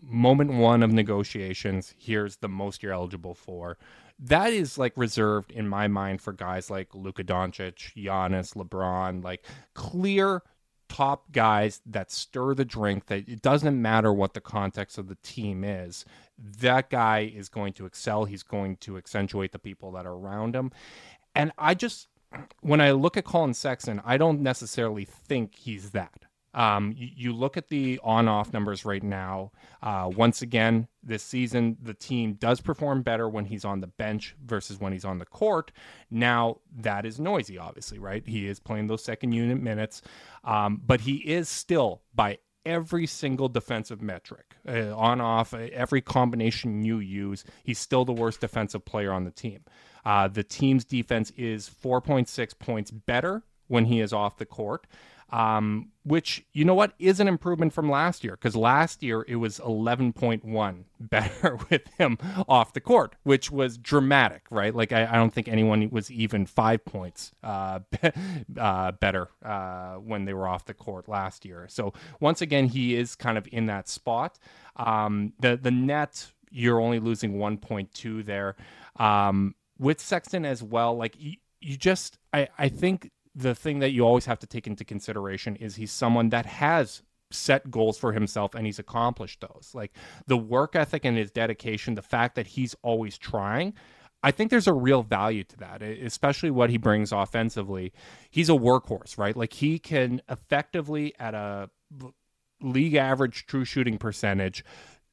moment 0.00 0.52
one 0.52 0.82
of 0.84 0.92
negotiations, 0.92 1.94
here's 1.98 2.36
the 2.36 2.48
most 2.48 2.82
you're 2.82 2.92
eligible 2.92 3.34
for. 3.34 3.76
That 4.18 4.52
is 4.52 4.78
like 4.78 4.92
reserved 4.96 5.50
in 5.50 5.68
my 5.68 5.88
mind 5.88 6.20
for 6.20 6.32
guys 6.32 6.70
like 6.70 6.94
Luka 6.94 7.24
Doncic, 7.24 7.94
Giannis, 7.96 8.54
LeBron, 8.54 9.24
like 9.24 9.44
clear 9.74 10.42
top 10.88 11.32
guys 11.32 11.80
that 11.86 12.10
stir 12.10 12.54
the 12.54 12.64
drink 12.64 13.06
that 13.06 13.28
it 13.28 13.42
doesn't 13.42 13.80
matter 13.80 14.12
what 14.12 14.34
the 14.34 14.40
context 14.40 14.98
of 14.98 15.08
the 15.08 15.16
team 15.22 15.64
is. 15.64 16.04
That 16.38 16.90
guy 16.90 17.32
is 17.34 17.48
going 17.48 17.72
to 17.74 17.86
excel. 17.86 18.24
He's 18.26 18.42
going 18.42 18.76
to 18.78 18.96
accentuate 18.96 19.52
the 19.52 19.58
people 19.58 19.90
that 19.92 20.06
are 20.06 20.14
around 20.14 20.54
him. 20.54 20.70
And 21.34 21.52
i 21.58 21.74
just 21.74 22.08
when 22.60 22.80
I 22.80 22.92
look 22.92 23.16
at 23.16 23.24
collin 23.24 23.54
Sexton, 23.54 24.00
I 24.04 24.16
don't 24.16 24.40
necessarily 24.40 25.04
think 25.04 25.54
he's 25.54 25.90
that. 25.90 26.24
Um, 26.54 26.94
you, 26.96 27.32
look 27.32 27.56
at 27.56 27.68
the 27.68 28.00
on 28.04 28.28
off 28.28 28.52
numbers 28.52 28.84
right 28.84 29.02
now. 29.02 29.50
Uh, 29.82 30.10
once 30.14 30.40
again, 30.40 30.86
this 31.02 31.22
season, 31.22 31.76
the 31.82 31.94
team 31.94 32.34
does 32.34 32.60
perform 32.60 33.02
better 33.02 33.28
when 33.28 33.44
he's 33.46 33.64
on 33.64 33.80
the 33.80 33.88
bench 33.88 34.36
versus 34.44 34.78
when 34.78 34.92
he's 34.92 35.04
on 35.04 35.18
the 35.18 35.26
court. 35.26 35.72
Now, 36.10 36.58
that 36.76 37.04
is 37.04 37.18
noisy, 37.18 37.58
obviously, 37.58 37.98
right? 37.98 38.22
He 38.26 38.46
is 38.46 38.60
playing 38.60 38.86
those 38.86 39.02
second 39.02 39.32
unit 39.32 39.60
minutes, 39.60 40.00
um, 40.44 40.80
but 40.84 41.00
he 41.00 41.16
is 41.16 41.48
still, 41.48 42.02
by 42.14 42.38
every 42.64 43.06
single 43.06 43.48
defensive 43.48 44.00
metric, 44.00 44.54
uh, 44.68 44.96
on 44.96 45.20
off, 45.20 45.52
every 45.54 46.00
combination 46.00 46.84
you 46.84 46.98
use, 46.98 47.44
he's 47.62 47.78
still 47.78 48.04
the 48.04 48.12
worst 48.12 48.40
defensive 48.40 48.84
player 48.84 49.12
on 49.12 49.24
the 49.24 49.30
team. 49.30 49.64
Uh, 50.04 50.28
the 50.28 50.44
team's 50.44 50.84
defense 50.84 51.32
is 51.36 51.68
4.6 51.68 52.58
points 52.58 52.90
better 52.90 53.42
when 53.68 53.86
he 53.86 54.00
is 54.00 54.12
off 54.12 54.36
the 54.36 54.46
court, 54.46 54.86
um, 55.30 55.90
which, 56.04 56.44
you 56.52 56.64
know 56.64 56.74
what, 56.74 56.92
is 56.98 57.18
an 57.18 57.28
improvement 57.28 57.72
from 57.72 57.90
last 57.90 58.22
year 58.24 58.32
because 58.32 58.54
last 58.54 59.02
year 59.02 59.24
it 59.26 59.36
was 59.36 59.58
11.1 59.58 60.84
better 61.00 61.58
with 61.70 61.86
him 61.98 62.18
off 62.48 62.72
the 62.72 62.80
court, 62.80 63.16
which 63.22 63.50
was 63.50 63.78
dramatic, 63.78 64.42
right? 64.50 64.74
Like, 64.74 64.92
I, 64.92 65.06
I 65.06 65.12
don't 65.14 65.32
think 65.32 65.48
anyone 65.48 65.88
was 65.90 66.10
even 66.10 66.46
five 66.46 66.84
points 66.84 67.32
uh, 67.42 67.80
uh, 68.58 68.92
better 68.92 69.28
uh, 69.44 69.94
when 69.94 70.24
they 70.24 70.34
were 70.34 70.46
off 70.46 70.66
the 70.66 70.74
court 70.74 71.08
last 71.08 71.44
year. 71.44 71.66
So, 71.68 71.92
once 72.20 72.42
again, 72.42 72.66
he 72.66 72.94
is 72.94 73.14
kind 73.14 73.38
of 73.38 73.48
in 73.50 73.66
that 73.66 73.88
spot. 73.88 74.38
Um, 74.76 75.32
the, 75.40 75.56
the 75.56 75.70
net, 75.70 76.30
you're 76.50 76.80
only 76.80 77.00
losing 77.00 77.34
1.2 77.34 78.24
there. 78.24 78.56
Um, 78.96 79.54
with 79.78 80.00
Sexton 80.00 80.44
as 80.44 80.62
well, 80.62 80.96
like 80.96 81.16
you, 81.18 81.36
you 81.60 81.76
just, 81.76 82.18
I, 82.32 82.48
I 82.58 82.68
think 82.68 83.10
the 83.34 83.54
thing 83.54 83.80
that 83.80 83.90
you 83.90 84.04
always 84.06 84.26
have 84.26 84.38
to 84.40 84.46
take 84.46 84.66
into 84.66 84.84
consideration 84.84 85.56
is 85.56 85.76
he's 85.76 85.92
someone 85.92 86.28
that 86.30 86.46
has 86.46 87.02
set 87.30 87.70
goals 87.70 87.98
for 87.98 88.12
himself 88.12 88.54
and 88.54 88.64
he's 88.66 88.78
accomplished 88.78 89.40
those. 89.40 89.70
Like 89.74 89.92
the 90.26 90.36
work 90.36 90.76
ethic 90.76 91.04
and 91.04 91.16
his 91.16 91.30
dedication, 91.30 91.94
the 91.94 92.02
fact 92.02 92.36
that 92.36 92.48
he's 92.48 92.74
always 92.82 93.18
trying. 93.18 93.74
I 94.22 94.30
think 94.30 94.50
there's 94.50 94.68
a 94.68 94.72
real 94.72 95.02
value 95.02 95.44
to 95.44 95.56
that, 95.58 95.82
especially 95.82 96.50
what 96.50 96.70
he 96.70 96.78
brings 96.78 97.12
offensively. 97.12 97.92
He's 98.30 98.48
a 98.48 98.54
workhorse, 98.54 99.18
right? 99.18 99.36
Like 99.36 99.52
he 99.52 99.78
can 99.78 100.22
effectively 100.30 101.14
at 101.18 101.34
a 101.34 101.68
league 102.62 102.94
average 102.94 103.46
true 103.46 103.64
shooting 103.64 103.98
percentage 103.98 104.64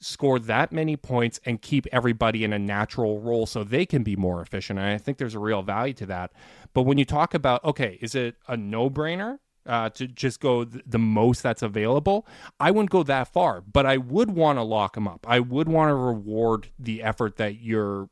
score 0.01 0.39
that 0.39 0.71
many 0.71 0.97
points 0.97 1.39
and 1.45 1.61
keep 1.61 1.85
everybody 1.91 2.43
in 2.43 2.51
a 2.51 2.59
natural 2.59 3.19
role 3.19 3.45
so 3.45 3.63
they 3.63 3.85
can 3.85 4.03
be 4.03 4.15
more 4.15 4.41
efficient. 4.41 4.79
And 4.79 4.87
I 4.87 4.97
think 4.97 5.17
there's 5.17 5.35
a 5.35 5.39
real 5.39 5.61
value 5.61 5.93
to 5.93 6.07
that. 6.07 6.33
But 6.73 6.83
when 6.83 6.97
you 6.97 7.05
talk 7.05 7.33
about, 7.33 7.63
okay, 7.63 7.97
is 8.01 8.15
it 8.15 8.35
a 8.47 8.57
no 8.57 8.89
brainer? 8.89 9.39
Uh, 9.63 9.89
to 9.91 10.07
just 10.07 10.39
go 10.39 10.65
th- 10.65 10.83
the 10.87 10.97
most 10.97 11.43
that's 11.43 11.61
available, 11.61 12.25
I 12.59 12.71
wouldn't 12.71 12.89
go 12.89 13.03
that 13.03 13.31
far, 13.31 13.61
but 13.61 13.85
I 13.85 13.97
would 13.97 14.31
want 14.31 14.57
to 14.57 14.63
lock 14.63 14.97
him 14.97 15.07
up. 15.07 15.23
I 15.29 15.39
would 15.39 15.69
want 15.69 15.89
to 15.89 15.93
reward 15.93 16.69
the 16.79 17.03
effort 17.03 17.35
that 17.35 17.61
you're 17.61 18.09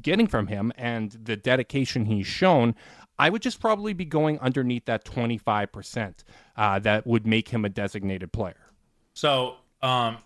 getting 0.00 0.26
from 0.26 0.46
him 0.46 0.72
and 0.76 1.10
the 1.10 1.36
dedication 1.36 2.06
he's 2.06 2.26
shown. 2.26 2.74
I 3.18 3.30
would 3.30 3.42
just 3.42 3.60
probably 3.60 3.92
be 3.92 4.04
going 4.04 4.38
underneath 4.40 4.84
that 4.86 5.04
25% 5.04 6.14
uh, 6.56 6.78
that 6.80 7.06
would 7.06 7.26
make 7.26 7.48
him 7.48 7.64
a 7.64 7.68
designated 7.68 8.32
player. 8.32 8.72
So, 9.14 9.56
um, 9.82 10.18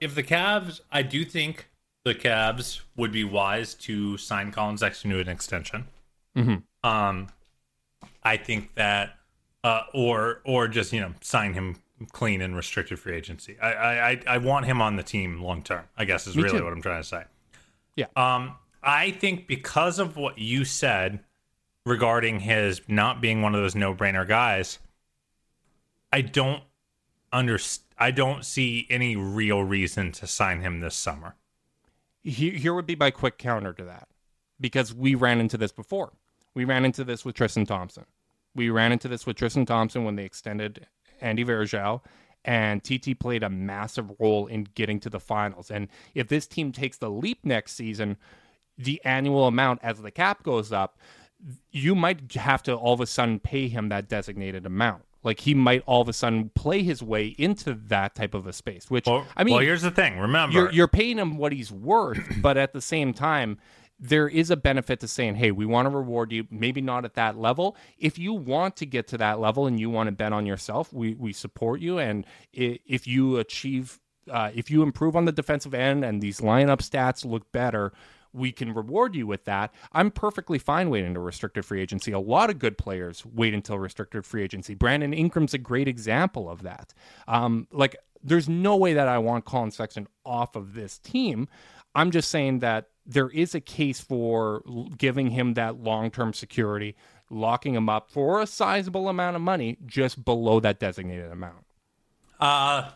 if 0.00 0.14
the 0.14 0.22
Cavs, 0.22 0.80
I 0.90 1.02
do 1.02 1.24
think 1.24 1.68
the 2.04 2.14
Cavs 2.14 2.80
would 2.96 3.12
be 3.12 3.24
wise 3.24 3.74
to 3.74 4.16
sign 4.16 4.50
Collin 4.50 4.78
Sexton 4.78 5.10
to 5.10 5.20
an 5.20 5.28
extension. 5.28 5.86
Mm-hmm. 6.36 6.56
Um, 6.84 7.28
I 8.22 8.36
think 8.36 8.74
that, 8.74 9.16
uh, 9.64 9.82
or 9.94 10.40
or 10.44 10.68
just 10.68 10.92
you 10.92 11.00
know 11.00 11.14
sign 11.20 11.54
him 11.54 11.76
clean 12.12 12.40
and 12.40 12.54
restricted 12.56 12.98
free 12.98 13.16
agency. 13.16 13.58
I 13.60 14.10
I 14.12 14.20
I 14.26 14.38
want 14.38 14.66
him 14.66 14.80
on 14.80 14.96
the 14.96 15.02
team 15.02 15.40
long 15.42 15.62
term. 15.62 15.84
I 15.96 16.04
guess 16.04 16.26
is 16.26 16.36
Me 16.36 16.42
really 16.42 16.58
too. 16.58 16.64
what 16.64 16.72
I'm 16.72 16.82
trying 16.82 17.02
to 17.02 17.08
say. 17.08 17.24
Yeah. 17.96 18.06
Um, 18.16 18.56
I 18.82 19.10
think 19.10 19.46
because 19.46 19.98
of 19.98 20.16
what 20.16 20.38
you 20.38 20.64
said 20.64 21.20
regarding 21.84 22.40
his 22.40 22.80
not 22.86 23.20
being 23.20 23.42
one 23.42 23.54
of 23.54 23.60
those 23.60 23.74
no 23.74 23.94
brainer 23.94 24.26
guys, 24.26 24.78
I 26.12 26.20
don't 26.20 26.62
understand 27.32 27.84
I 27.98 28.12
don't 28.12 28.44
see 28.44 28.86
any 28.90 29.16
real 29.16 29.64
reason 29.64 30.12
to 30.12 30.26
sign 30.26 30.60
him 30.60 30.80
this 30.80 30.94
summer. 30.94 31.34
Here 32.22 32.74
would 32.74 32.86
be 32.86 32.96
my 32.96 33.10
quick 33.10 33.38
counter 33.38 33.72
to 33.72 33.84
that 33.84 34.08
because 34.60 34.94
we 34.94 35.14
ran 35.14 35.40
into 35.40 35.56
this 35.56 35.72
before. 35.72 36.12
We 36.54 36.64
ran 36.64 36.84
into 36.84 37.04
this 37.04 37.24
with 37.24 37.36
Tristan 37.36 37.66
Thompson. 37.66 38.04
We 38.54 38.70
ran 38.70 38.92
into 38.92 39.08
this 39.08 39.26
with 39.26 39.36
Tristan 39.36 39.66
Thompson 39.66 40.04
when 40.04 40.16
they 40.16 40.24
extended 40.24 40.86
Andy 41.20 41.44
Varejao, 41.44 42.00
and 42.44 42.82
TT 42.82 43.18
played 43.18 43.42
a 43.42 43.50
massive 43.50 44.10
role 44.18 44.46
in 44.46 44.64
getting 44.74 45.00
to 45.00 45.10
the 45.10 45.20
finals. 45.20 45.70
And 45.70 45.88
if 46.14 46.28
this 46.28 46.46
team 46.46 46.72
takes 46.72 46.98
the 46.98 47.10
leap 47.10 47.44
next 47.44 47.74
season, 47.74 48.16
the 48.76 49.00
annual 49.04 49.46
amount 49.46 49.80
as 49.82 50.00
the 50.00 50.10
cap 50.10 50.42
goes 50.42 50.72
up, 50.72 50.98
you 51.70 51.94
might 51.94 52.32
have 52.34 52.62
to 52.64 52.74
all 52.74 52.94
of 52.94 53.00
a 53.00 53.06
sudden 53.06 53.38
pay 53.38 53.68
him 53.68 53.88
that 53.90 54.08
designated 54.08 54.66
amount. 54.66 55.02
Like 55.24 55.40
he 55.40 55.52
might 55.52 55.82
all 55.84 56.00
of 56.00 56.08
a 56.08 56.12
sudden 56.12 56.50
play 56.54 56.82
his 56.82 57.02
way 57.02 57.34
into 57.38 57.74
that 57.88 58.14
type 58.14 58.34
of 58.34 58.46
a 58.46 58.52
space. 58.52 58.88
Which 58.88 59.06
well, 59.06 59.26
I 59.36 59.44
mean, 59.44 59.54
well, 59.54 59.62
here's 59.62 59.82
the 59.82 59.90
thing. 59.90 60.18
Remember, 60.18 60.54
you're, 60.54 60.72
you're 60.72 60.88
paying 60.88 61.18
him 61.18 61.38
what 61.38 61.52
he's 61.52 61.72
worth, 61.72 62.22
but 62.40 62.56
at 62.56 62.72
the 62.72 62.80
same 62.80 63.12
time, 63.12 63.58
there 64.00 64.28
is 64.28 64.50
a 64.50 64.56
benefit 64.56 65.00
to 65.00 65.08
saying, 65.08 65.34
hey, 65.36 65.50
we 65.50 65.66
want 65.66 65.86
to 65.86 65.90
reward 65.90 66.32
you, 66.32 66.46
maybe 66.50 66.80
not 66.80 67.04
at 67.04 67.14
that 67.14 67.36
level. 67.36 67.76
If 67.98 68.18
you 68.18 68.32
want 68.32 68.76
to 68.76 68.86
get 68.86 69.08
to 69.08 69.18
that 69.18 69.40
level 69.40 69.66
and 69.66 69.78
you 69.80 69.90
want 69.90 70.06
to 70.06 70.12
bet 70.12 70.32
on 70.32 70.46
yourself, 70.46 70.92
we, 70.92 71.14
we 71.14 71.32
support 71.32 71.80
you. 71.80 71.98
And 71.98 72.24
if 72.52 73.06
you 73.06 73.38
achieve, 73.38 73.98
uh, 74.30 74.50
if 74.54 74.70
you 74.70 74.82
improve 74.82 75.16
on 75.16 75.24
the 75.24 75.32
defensive 75.32 75.74
end 75.74 76.04
and 76.04 76.22
these 76.22 76.40
lineup 76.40 76.78
stats 76.78 77.24
look 77.24 77.50
better, 77.50 77.92
we 78.32 78.52
can 78.52 78.72
reward 78.72 79.16
you 79.16 79.26
with 79.26 79.44
that. 79.46 79.72
I'm 79.92 80.10
perfectly 80.10 80.58
fine 80.58 80.90
waiting 80.90 81.14
to 81.14 81.20
restricted 81.20 81.64
free 81.64 81.80
agency. 81.80 82.12
A 82.12 82.20
lot 82.20 82.50
of 82.50 82.58
good 82.58 82.78
players 82.78 83.24
wait 83.26 83.54
until 83.54 83.78
restricted 83.78 84.24
free 84.26 84.44
agency. 84.44 84.74
Brandon 84.74 85.12
Ingram's 85.12 85.54
a 85.54 85.58
great 85.58 85.88
example 85.88 86.48
of 86.48 86.62
that. 86.62 86.92
Um, 87.26 87.66
like, 87.72 87.96
there's 88.22 88.48
no 88.48 88.76
way 88.76 88.94
that 88.94 89.08
I 89.08 89.18
want 89.18 89.44
Collin 89.44 89.70
Sexton 89.70 90.08
off 90.24 90.56
of 90.56 90.74
this 90.74 90.98
team. 90.98 91.48
I'm 91.94 92.10
just 92.10 92.30
saying 92.30 92.60
that 92.60 92.88
there 93.06 93.30
is 93.30 93.54
a 93.54 93.60
case 93.60 94.00
for 94.00 94.62
giving 94.96 95.30
him 95.30 95.54
that 95.54 95.80
long 95.82 96.10
term 96.10 96.32
security, 96.32 96.94
locking 97.30 97.74
him 97.74 97.88
up 97.88 98.10
for 98.10 98.40
a 98.40 98.46
sizable 98.46 99.08
amount 99.08 99.36
of 99.36 99.42
money 99.42 99.78
just 99.86 100.24
below 100.24 100.60
that 100.60 100.78
designated 100.78 101.30
amount. 101.32 101.64
Uh, 102.38 102.90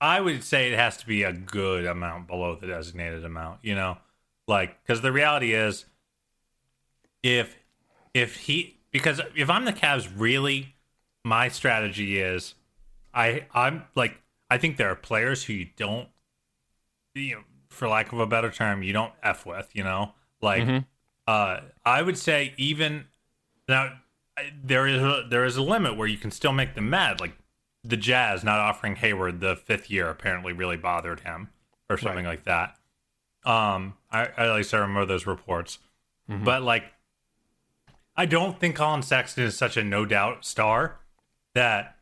I 0.00 0.20
would 0.20 0.44
say 0.44 0.70
it 0.70 0.78
has 0.78 0.98
to 0.98 1.06
be 1.06 1.22
a 1.22 1.32
good 1.32 1.86
amount 1.86 2.28
below 2.28 2.56
the 2.56 2.66
designated 2.66 3.24
amount, 3.24 3.60
you 3.62 3.74
know? 3.74 3.98
Like, 4.46 4.82
because 4.82 5.00
the 5.00 5.12
reality 5.12 5.54
is, 5.54 5.86
if 7.22 7.56
if 8.14 8.36
he 8.36 8.78
because 8.92 9.20
if 9.34 9.50
I'm 9.50 9.64
the 9.64 9.72
Cavs, 9.72 10.08
really, 10.16 10.76
my 11.24 11.48
strategy 11.48 12.20
is, 12.20 12.54
I 13.12 13.46
I'm 13.52 13.84
like 13.96 14.20
I 14.48 14.58
think 14.58 14.76
there 14.76 14.90
are 14.90 14.96
players 14.96 15.44
who 15.44 15.54
you 15.54 15.68
don't, 15.76 16.08
you 17.14 17.36
know, 17.36 17.42
for 17.76 17.88
lack 17.88 18.12
of 18.12 18.18
a 18.18 18.26
better 18.26 18.50
term, 18.50 18.82
you 18.82 18.92
don't 18.92 19.12
f 19.22 19.46
with, 19.46 19.68
you 19.72 19.84
know, 19.84 20.12
like, 20.42 20.64
mm-hmm. 20.64 20.78
uh, 21.26 21.60
I 21.84 22.02
would 22.02 22.18
say 22.18 22.54
even 22.56 23.06
now 23.68 24.00
there 24.62 24.86
is 24.86 25.02
a, 25.02 25.26
there 25.28 25.44
is 25.44 25.56
a 25.56 25.62
limit 25.62 25.96
where 25.96 26.08
you 26.08 26.18
can 26.18 26.30
still 26.30 26.52
make 26.52 26.74
them 26.74 26.90
mad, 26.90 27.20
like 27.20 27.36
the 27.84 27.96
Jazz 27.96 28.42
not 28.42 28.58
offering 28.58 28.96
Hayward 28.96 29.40
the 29.40 29.56
fifth 29.56 29.90
year 29.90 30.08
apparently 30.08 30.52
really 30.52 30.76
bothered 30.76 31.20
him 31.20 31.50
or 31.88 31.96
something 31.96 32.24
right. 32.24 32.32
like 32.32 32.44
that. 32.44 32.76
Um, 33.44 33.94
I, 34.10 34.26
at 34.36 34.54
least 34.54 34.74
I 34.74 34.78
remember 34.78 35.06
those 35.06 35.26
reports. 35.26 35.78
Mm-hmm. 36.28 36.44
But 36.44 36.62
like, 36.62 36.84
I 38.16 38.26
don't 38.26 38.58
think 38.58 38.76
Collin 38.76 39.02
Sexton 39.02 39.44
is 39.44 39.56
such 39.56 39.76
a 39.76 39.84
no 39.84 40.04
doubt 40.04 40.44
star 40.44 40.98
that 41.54 41.95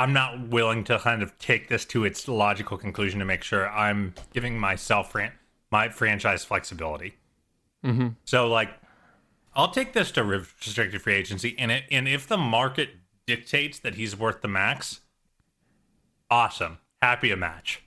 I'm 0.00 0.12
not 0.14 0.48
willing 0.48 0.82
to 0.84 0.98
kind 0.98 1.22
of 1.22 1.38
take 1.38 1.68
this 1.68 1.84
to 1.86 2.04
its 2.04 2.26
logical 2.26 2.78
conclusion 2.78 3.18
to 3.20 3.24
make 3.26 3.42
sure 3.44 3.68
I'm 3.68 4.14
giving 4.32 4.58
myself 4.58 5.12
fran- 5.12 5.32
my 5.70 5.90
franchise 5.90 6.42
flexibility. 6.44 7.16
Mm-hmm. 7.84 8.08
So 8.24 8.48
like, 8.48 8.70
I'll 9.54 9.70
take 9.70 9.92
this 9.92 10.10
to 10.12 10.24
restricted 10.24 11.02
free 11.02 11.14
agency, 11.14 11.54
and 11.58 11.70
it 11.70 11.84
and 11.90 12.08
if 12.08 12.26
the 12.26 12.38
market 12.38 12.90
dictates 13.26 13.78
that 13.80 13.94
he's 13.96 14.16
worth 14.16 14.40
the 14.40 14.48
max, 14.48 15.00
awesome, 16.30 16.78
happy 17.02 17.28
to 17.28 17.36
match. 17.36 17.82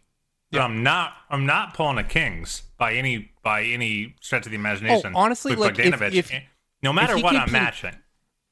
But 0.52 0.60
Yeah. 0.60 0.66
I'm 0.66 0.84
not. 0.84 1.14
I'm 1.30 1.46
not 1.46 1.74
pulling 1.74 1.98
a 1.98 2.04
Kings 2.04 2.64
by 2.78 2.94
any 2.94 3.32
by 3.42 3.64
any 3.64 4.16
stretch 4.22 4.46
of 4.46 4.52
the 4.52 4.58
imagination. 4.58 5.14
Oh, 5.16 5.20
honestly, 5.20 5.56
like, 5.56 5.80
if- 5.80 6.02
if- 6.02 6.32
no 6.84 6.94
matter 6.94 7.18
what, 7.18 7.36
I'm 7.36 7.48
im- 7.48 7.52
matching. 7.54 7.96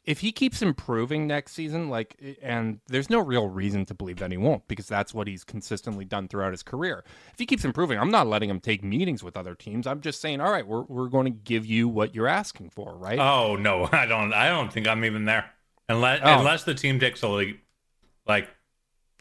If 0.04 0.20
he 0.22 0.32
keeps 0.32 0.62
improving 0.64 1.28
next 1.28 1.52
season, 1.54 1.90
like, 1.90 2.16
and 2.42 2.80
there's 2.88 3.10
no 3.10 3.20
real 3.20 3.48
reason 3.48 3.86
to 3.86 3.94
believe 3.94 4.18
that 4.18 4.32
he 4.32 4.38
won't, 4.38 4.68
because 4.68 4.88
that's 4.88 5.14
what 5.14 5.28
he's 5.28 5.44
consistently 5.44 6.06
done 6.06 6.28
throughout 6.28 6.52
his 6.52 6.64
career. 6.64 7.04
If 7.34 7.38
he 7.40 7.46
keeps 7.46 7.64
improving, 7.64 8.00
I'm 8.00 8.10
not 8.10 8.26
letting 8.26 8.50
him 8.50 8.60
take 8.60 8.84
meetings 8.84 9.24
with 9.24 9.38
other 9.38 9.54
teams. 9.54 9.86
I'm 9.86 10.02
just 10.02 10.20
saying, 10.20 10.42
all 10.42 10.52
right, 10.52 10.66
we're 10.66 10.84
we're 10.84 11.08
going 11.10 11.26
to 11.26 11.32
give 11.32 11.66
you 11.66 11.88
what 11.88 12.16
you're 12.16 12.28
asking 12.28 12.72
for, 12.72 12.96
right? 12.98 13.20
Oh 13.20 13.56
no, 13.56 13.88
I 13.92 14.06
don't. 14.08 14.34
I 14.34 14.50
don't 14.50 14.74
think 14.74 14.88
I'm 14.88 15.06
even 15.06 15.26
there 15.26 15.46
unless 15.88 16.20
Oh. 16.24 16.40
unless 16.40 16.64
the 16.64 16.74
team 16.74 17.00
takes 17.00 17.22
a 17.22 17.28
leap. 17.28 17.64
Like 18.28 18.50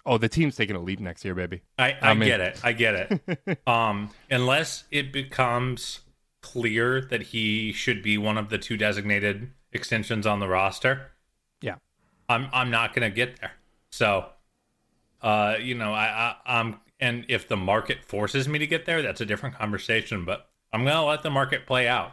oh, 0.07 0.17
the 0.17 0.29
team's 0.31 0.57
taking 0.57 0.77
a 0.77 0.81
leap 0.81 0.99
next 1.01 1.25
year, 1.27 1.35
baby. 1.35 1.61
I, 1.79 1.93
I 1.93 1.99
I'm 2.11 2.23
in. 2.23 2.29
get 2.29 2.41
it. 2.41 2.61
I 2.65 2.73
get 2.73 2.95
it. 3.37 3.59
um, 3.67 4.11
unless 4.31 4.85
it 4.91 5.13
becomes 5.13 6.01
clear 6.43 7.03
that 7.03 7.21
he 7.23 7.71
should 7.73 8.03
be 8.03 8.17
one 8.17 8.39
of 8.39 8.49
the 8.49 8.57
two 8.57 8.79
designated 8.79 9.51
extensions 9.73 10.27
on 10.27 10.41
the 10.41 10.49
roster, 10.49 11.13
Yeah. 11.61 11.77
I'm 12.29 12.49
I'm 12.53 12.71
not 12.71 12.95
gonna 12.95 13.11
get 13.11 13.41
there. 13.41 13.53
So, 13.91 14.27
uh, 15.23 15.57
you 15.61 15.75
know, 15.75 15.93
I, 15.93 16.37
I 16.47 16.59
I'm 16.59 16.81
and 16.99 17.25
if 17.29 17.49
the 17.49 17.57
market 17.57 18.05
forces 18.05 18.47
me 18.49 18.59
to 18.59 18.67
get 18.67 18.87
there, 18.87 19.03
that's 19.03 19.21
a 19.21 19.27
different 19.27 19.57
conversation. 19.57 20.25
But 20.25 20.49
I'm 20.73 20.85
gonna 20.85 21.05
let 21.05 21.23
the 21.23 21.31
market 21.31 21.67
play 21.67 21.89
out. 21.89 22.13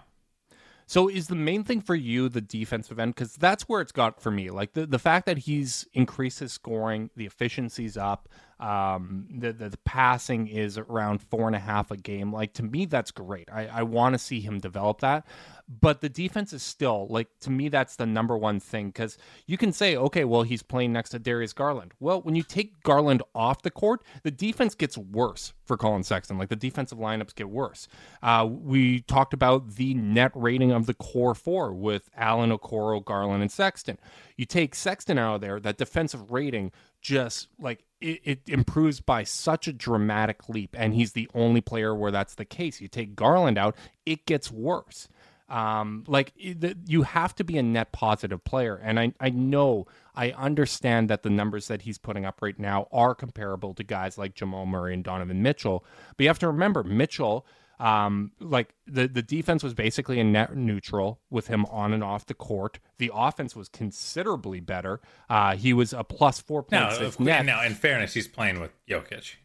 So 0.90 1.10
is 1.10 1.28
the 1.28 1.36
main 1.36 1.66
thing 1.66 1.82
for 1.82 1.96
you 1.96 2.30
the 2.30 2.40
defensive 2.40 2.98
end? 2.98 3.14
Because 3.14 3.36
that's 3.36 3.64
where 3.64 3.82
it's 3.82 3.92
got 3.92 4.22
for 4.22 4.32
me. 4.32 4.50
Like 4.50 4.72
the, 4.72 4.86
the 4.86 5.00
fact 5.00 5.26
that 5.26 5.40
he's 5.40 5.86
increased 5.94 6.40
his 6.40 6.54
scoring, 6.54 7.10
the 7.16 7.26
efficiency's 7.26 7.98
up, 7.98 8.30
um, 8.60 9.28
the, 9.30 9.54
the 9.54 9.70
the 9.70 9.78
passing 9.80 10.48
is 10.48 10.78
around 10.78 11.22
four 11.22 11.48
and 11.48 11.56
a 11.56 11.60
half 11.60 11.92
a 11.92 11.98
game. 11.98 12.34
Like 12.34 12.54
to 12.54 12.64
me, 12.64 12.86
that's 12.86 13.12
great. 13.12 13.50
I, 13.52 13.68
I 13.68 13.84
want 13.84 14.14
to 14.14 14.20
see 14.20 14.40
him 14.40 14.60
develop 14.60 15.02
that. 15.02 15.28
But 15.70 16.00
the 16.00 16.08
defense 16.10 16.54
is 16.54 16.64
still 16.64 17.08
like 17.10 17.28
to 17.42 17.50
me 17.50 17.68
that's 17.68 17.98
the 17.98 18.06
number 18.06 18.38
one 18.38 18.60
thing 18.60 18.88
because 18.88 19.18
you 19.48 19.58
can 19.58 19.74
say 19.74 19.98
okay 19.98 20.24
well 20.24 20.44
he's 20.44 20.64
playing 20.64 20.94
next 20.94 21.10
to 21.10 21.20
Darius 21.20 21.52
Garland. 21.52 21.94
Well 22.00 22.22
when 22.22 22.36
you 22.36 22.44
take 22.44 22.82
Garland 22.84 23.22
off 23.36 23.62
the 23.64 23.70
court 23.70 24.02
the 24.24 24.32
defense 24.32 24.76
gets 24.76 24.98
worse 24.98 25.54
for 25.66 25.76
Collin 25.76 26.04
Sexton 26.04 26.38
like 26.38 26.48
the 26.48 26.56
defensive 26.56 26.98
lineups 26.98 27.36
get 27.36 27.50
worse. 27.50 27.90
Uh, 28.24 28.48
we 28.50 29.02
talked 29.02 29.34
about 29.34 29.76
the 29.76 29.94
net 29.94 30.32
rating 30.36 30.72
of 30.72 30.86
the 30.86 30.94
core 30.94 31.36
four 31.36 31.74
with 31.74 32.10
Allen 32.16 32.52
Okoro, 32.52 33.04
Garland, 33.04 33.42
and 33.42 33.52
Sexton. 33.52 34.00
You 34.38 34.46
take 34.46 34.74
Sexton 34.74 35.18
out 35.18 35.36
of 35.36 35.42
there 35.42 35.60
that 35.60 35.78
defensive 35.78 36.32
rating 36.32 36.72
just 37.02 37.50
like 37.60 37.84
it, 38.02 38.22
it 38.24 38.40
improves 38.48 39.00
by 39.00 39.24
such 39.24 39.68
a 39.68 39.74
dramatic 39.74 40.50
leap 40.50 40.76
and 40.78 40.94
he's 40.94 41.14
the 41.14 41.30
only 41.34 41.62
player 41.62 41.96
where 41.96 42.12
that's 42.12 42.36
the 42.36 42.46
case. 42.46 42.82
You 42.82 42.88
take 42.88 43.16
Garland 43.16 43.58
out 43.58 43.76
it 44.06 44.26
gets 44.26 44.52
worse 44.52 45.08
um 45.50 46.04
like 46.08 46.34
you 46.36 47.04
have 47.04 47.34
to 47.34 47.44
be 47.44 47.58
a 47.58 47.64
net 47.64 47.94
positive 47.94 48.44
player 48.44 48.76
and 48.84 49.00
i 49.00 49.14
i 49.22 49.30
know 49.30 49.88
i 50.14 50.32
understand 50.32 51.10
that 51.10 51.24
the 51.24 51.30
numbers 51.30 51.70
that 51.70 51.84
he's 51.84 51.98
putting 51.98 52.26
up 52.26 52.42
right 52.42 52.60
now 52.60 52.86
are 52.92 53.16
comparable 53.16 53.74
to 53.74 53.82
guys 53.82 54.18
like 54.18 54.36
jamal 54.36 54.66
murray 54.66 54.94
and 54.94 55.06
donovan 55.06 55.42
mitchell 55.42 55.86
but 56.18 56.24
you 56.24 56.30
have 56.30 56.40
to 56.40 56.48
remember 56.48 56.84
mitchell 56.84 57.46
um 57.80 58.32
like 58.40 58.74
the 58.88 59.08
the 59.08 59.22
defense 59.22 59.64
was 59.64 59.74
basically 59.74 60.20
a 60.20 60.24
net 60.24 60.56
neutral 60.56 61.20
with 61.30 61.48
him 61.48 61.66
on 61.68 61.94
and 61.94 62.04
off 62.04 62.26
the 62.26 62.34
court. 62.34 62.80
The 62.98 63.12
offense 63.14 63.56
was 63.56 63.70
considerably 63.70 64.60
better. 64.60 65.00
Uh 65.30 65.56
he 65.56 65.74
was 65.74 65.94
a 65.94 66.04
plus 66.04 66.44
Now, 66.72 66.90
net. 67.20 67.46
now, 67.46 67.64
in 67.64 67.76
fairness, 67.76 68.14
he's 68.14 68.28
playing 68.28 68.60
with 68.60 68.72
Jokic. 68.88 69.36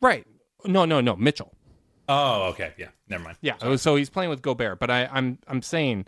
right. 0.00 0.26
No 0.64 0.84
no 0.84 1.00
no 1.00 1.14
mitchell. 1.16 1.52
Oh, 2.10 2.44
okay, 2.52 2.72
yeah, 2.78 2.88
never 3.08 3.22
mind. 3.22 3.36
Yeah, 3.42 3.58
so- 3.58 3.76
so 3.76 3.96
he's 3.96 4.08
playing 4.10 4.30
with 4.30 4.40
Gobert, 4.42 4.78
but 4.80 4.90
I, 4.90 5.06
I'm 5.12 5.38
I'm 5.46 5.60
saying 5.62 6.06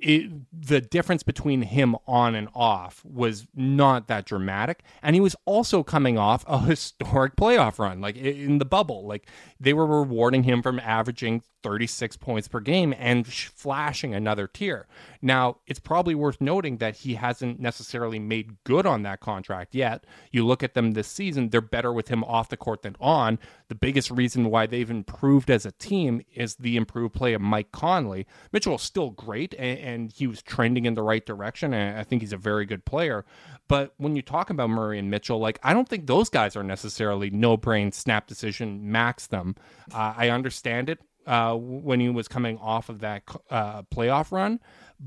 it, 0.00 0.30
the 0.52 0.80
difference 0.80 1.22
between 1.22 1.62
him 1.62 1.96
on 2.06 2.34
and 2.34 2.48
off 2.54 3.04
was 3.04 3.46
not 3.54 4.08
that 4.08 4.26
dramatic, 4.26 4.82
and 5.02 5.14
he 5.14 5.20
was 5.20 5.36
also 5.44 5.82
coming 5.82 6.18
off 6.18 6.44
a 6.46 6.58
historic 6.66 7.36
playoff 7.36 7.78
run, 7.78 8.00
like 8.00 8.16
in 8.16 8.58
the 8.58 8.64
bubble. 8.64 9.06
Like 9.06 9.28
they 9.58 9.72
were 9.72 9.86
rewarding 9.86 10.42
him 10.42 10.62
from 10.62 10.78
averaging 10.80 11.42
36 11.64 12.18
points 12.18 12.46
per 12.46 12.60
game 12.60 12.94
and 12.98 13.26
flashing 13.26 14.14
another 14.14 14.46
tier. 14.46 14.86
Now 15.22 15.56
it's 15.66 15.80
probably 15.80 16.14
worth 16.14 16.38
noting 16.38 16.76
that 16.76 16.96
he 16.96 17.14
hasn't 17.14 17.58
necessarily 17.58 18.18
made 18.18 18.62
good 18.64 18.84
on 18.84 19.02
that 19.02 19.20
contract 19.20 19.74
yet. 19.74 20.04
You 20.30 20.46
look 20.46 20.62
at 20.62 20.74
them 20.74 20.92
this 20.92 21.08
season; 21.08 21.48
they're 21.48 21.62
better 21.62 21.92
with 21.92 22.08
him 22.08 22.22
off 22.24 22.50
the 22.50 22.58
court 22.58 22.82
than 22.82 22.96
on. 23.00 23.38
The 23.68 23.74
biggest 23.74 24.10
reason 24.10 24.50
why 24.50 24.66
they've 24.66 24.90
improved 24.90 25.50
as 25.50 25.64
a 25.64 25.72
team 25.72 26.20
is 26.34 26.56
the 26.56 26.76
improved 26.76 27.14
play 27.14 27.32
of 27.32 27.40
Mike 27.40 27.72
Conley. 27.72 28.26
Mitchell 28.52 28.76
is 28.76 28.82
still 28.82 29.10
great, 29.10 29.54
and, 29.58 29.78
and 29.78 30.12
he 30.12 30.26
was 30.26 30.42
trending 30.42 30.84
in 30.84 30.94
the 30.94 31.02
right 31.02 31.24
direction, 31.24 31.72
and 31.72 31.98
I 31.98 32.04
think 32.04 32.20
he's 32.20 32.34
a 32.34 32.36
very 32.36 32.66
good 32.66 32.84
player. 32.84 33.24
But 33.68 33.94
when 33.96 34.14
you 34.16 34.20
talk 34.20 34.50
about 34.50 34.68
Murray 34.68 34.98
and 34.98 35.10
Mitchell, 35.10 35.38
like 35.38 35.58
I 35.62 35.72
don't 35.72 35.88
think 35.88 36.06
those 36.06 36.28
guys 36.28 36.56
are 36.56 36.62
necessarily 36.62 37.30
no 37.30 37.56
brain 37.56 37.90
snap 37.90 38.26
decision 38.26 38.92
max 38.92 39.26
them. 39.26 39.56
Uh, 39.90 40.12
I 40.14 40.28
understand 40.28 40.90
it 40.90 41.00
uh, 41.26 41.54
when 41.54 42.00
he 42.00 42.08
was 42.08 42.28
coming 42.28 42.58
off 42.58 42.88
of 42.88 43.00
that 43.00 43.22
uh, 43.50 43.82
playoff 43.84 44.32
run. 44.32 44.60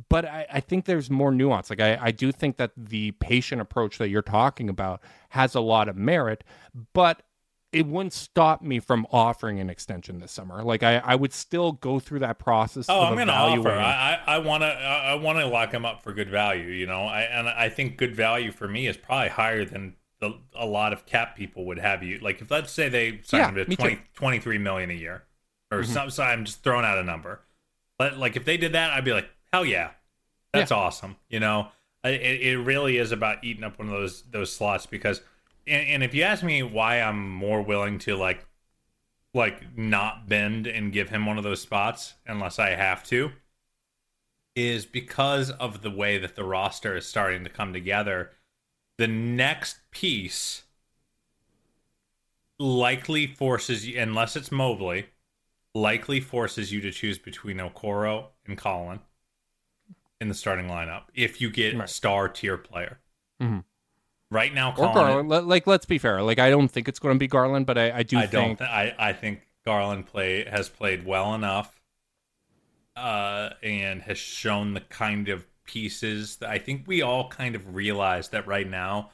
But 0.09 0.25
I, 0.25 0.45
I 0.51 0.59
think 0.59 0.85
there's 0.85 1.09
more 1.09 1.31
nuance. 1.31 1.69
Like 1.69 1.79
I, 1.79 1.97
I 2.01 2.11
do 2.11 2.31
think 2.31 2.57
that 2.57 2.71
the 2.75 3.11
patient 3.13 3.61
approach 3.61 3.97
that 3.97 4.09
you're 4.09 4.21
talking 4.21 4.69
about 4.69 5.01
has 5.29 5.55
a 5.55 5.61
lot 5.61 5.87
of 5.87 5.95
merit, 5.95 6.43
but 6.93 7.23
it 7.73 7.85
wouldn't 7.85 8.13
stop 8.13 8.61
me 8.61 8.79
from 8.79 9.05
offering 9.11 9.59
an 9.59 9.69
extension 9.69 10.19
this 10.19 10.31
summer. 10.31 10.63
Like 10.63 10.83
I, 10.83 10.97
I 10.97 11.15
would 11.15 11.33
still 11.33 11.73
go 11.73 11.99
through 11.99 12.19
that 12.19 12.39
process. 12.39 12.87
Oh, 12.89 13.01
of 13.01 13.09
I'm 13.09 13.15
going 13.15 13.27
to 13.27 13.33
offer. 13.33 13.69
I- 13.71 14.19
I 14.25 14.37
want 14.39 14.61
to 14.63 14.67
I 14.67 15.15
want 15.15 15.39
to 15.39 15.47
lock 15.47 15.73
him 15.73 15.85
up 15.85 16.01
for 16.03 16.13
good 16.13 16.29
value. 16.29 16.67
You 16.67 16.85
know, 16.87 17.03
I 17.03 17.21
and 17.21 17.47
I 17.47 17.69
think 17.69 17.97
good 17.97 18.15
value 18.15 18.51
for 18.51 18.67
me 18.67 18.87
is 18.87 18.97
probably 18.97 19.29
higher 19.29 19.63
than 19.65 19.95
the, 20.19 20.33
a 20.55 20.65
lot 20.65 20.93
of 20.93 21.05
cap 21.05 21.35
people 21.35 21.65
would 21.65 21.77
have 21.79 22.03
you. 22.03 22.19
Like 22.19 22.41
if 22.41 22.49
let's 22.51 22.71
say 22.71 22.89
they 22.89 23.21
signed 23.23 23.55
Yeah, 23.57 23.63
him 23.63 23.69
to 23.69 23.75
20, 23.75 23.99
23 24.15 24.57
million 24.57 24.89
a 24.89 24.93
year, 24.93 25.23
or 25.71 25.83
Mm-hmm. 25.83 25.83
some. 25.83 26.09
So 26.09 26.23
I'm 26.23 26.45
just 26.45 26.63
throwing 26.63 26.85
out 26.85 26.97
a 26.97 27.03
number. 27.03 27.41
But 27.97 28.17
like 28.17 28.35
if 28.35 28.45
they 28.45 28.57
did 28.57 28.73
that, 28.73 28.91
I'd 28.91 29.05
be 29.05 29.13
like, 29.13 29.29
hell 29.53 29.65
yeah, 29.65 29.91
that's 30.53 30.71
awesome. 30.71 31.17
You 31.29 31.39
know, 31.39 31.69
I- 32.03 32.09
it 32.09 32.41
it 32.41 32.57
really 32.59 32.97
is 32.97 33.11
about 33.11 33.43
eating 33.43 33.63
up 33.63 33.79
one 33.79 33.87
of 33.87 33.93
those 33.93 34.23
those 34.31 34.53
slots 34.55 34.85
because. 34.85 35.21
And, 35.67 35.87
and 35.89 36.03
if 36.03 36.13
you 36.13 36.23
ask 36.23 36.43
me 36.43 36.63
why 36.63 37.01
I'm 37.01 37.29
more 37.29 37.61
willing 37.61 37.99
to 37.99 38.15
like 38.15 38.45
like 39.33 39.77
not 39.77 40.27
bend 40.29 40.67
and 40.67 40.91
give 40.93 41.09
him 41.09 41.25
one 41.25 41.37
of 41.37 41.43
those 41.43 41.61
spots 41.61 42.15
unless 42.25 42.59
I 42.59 42.69
have 42.71 43.03
to 43.05 43.31
is 44.55 44.85
because 44.85 45.51
of 45.51 45.81
the 45.81 45.91
way 45.91 46.17
that 46.17 46.35
the 46.35 46.43
roster 46.43 46.95
is 46.95 47.05
starting 47.05 47.43
to 47.43 47.49
come 47.49 47.73
together. 47.73 48.31
The 48.97 49.07
next 49.07 49.77
piece 49.91 50.63
likely 52.59 53.27
forces 53.27 53.87
you, 53.87 53.99
unless 53.99 54.35
it's 54.35 54.51
Mobley, 54.51 55.07
likely 55.81 56.19
forces 56.19 56.71
you 56.71 56.81
to 56.81 56.91
choose 56.91 57.17
between 57.17 57.57
Okoro 57.57 58.27
and 58.45 58.57
Collin 58.57 58.99
in 60.19 60.27
the 60.29 60.33
starting 60.33 60.67
lineup 60.67 61.03
if 61.13 61.39
you 61.41 61.49
get 61.51 61.73
a 61.75 61.77
Right. 61.79 61.89
star 61.89 62.27
tier 62.29 62.57
player. 62.57 62.99
Mhm. 63.41 63.63
Right 64.31 64.53
now, 64.53 64.71
or 64.71 64.75
Collin, 64.75 64.93
Garland. 64.93 65.29
Let- 65.29 65.45
Like 65.45 65.67
let's 65.67 65.85
be 65.85 65.97
fair. 65.97 66.21
Like 66.21 66.39
I 66.39 66.49
don't 66.49 66.67
think 66.69 66.87
it's 66.87 66.99
going 66.99 67.15
to 67.15 67.19
be 67.19 67.27
Garland, 67.27 67.65
but 67.65 67.77
I, 67.77 67.99
I 67.99 68.03
do 68.03 68.17
I 68.17 68.25
don't. 68.25 68.57
Th- 68.57 68.69
I 68.69 68.93
I 68.97 69.13
think 69.13 69.47
Garland 69.63 70.07
play 70.07 70.43
has 70.45 70.67
played 70.69 71.05
well 71.05 71.33
enough, 71.35 71.79
uh, 72.95 73.51
and 73.61 74.01
has 74.01 74.17
shown 74.17 74.73
the 74.73 74.81
kind 74.81 75.29
of 75.29 75.45
pieces 75.63 76.37
that 76.37 76.49
I 76.49 76.57
think 76.57 76.87
we 76.87 77.01
all 77.01 77.29
kind 77.29 77.55
of 77.55 77.75
realize 77.75 78.29
that 78.29 78.47
right 78.47 78.67
now, 78.69 79.11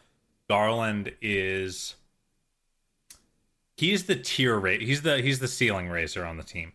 Garland 0.50 1.14
is. 1.22 1.96
He's 3.78 4.06
the 4.06 4.16
tier 4.16 4.58
rate. 4.58 4.82
He's 4.82 5.02
the 5.02 5.20
he's 5.22 5.40
the 5.40 5.48
ceiling 5.48 5.90
raiser 5.90 6.26
on 6.26 6.38
the 6.38 6.44
team. 6.44 6.74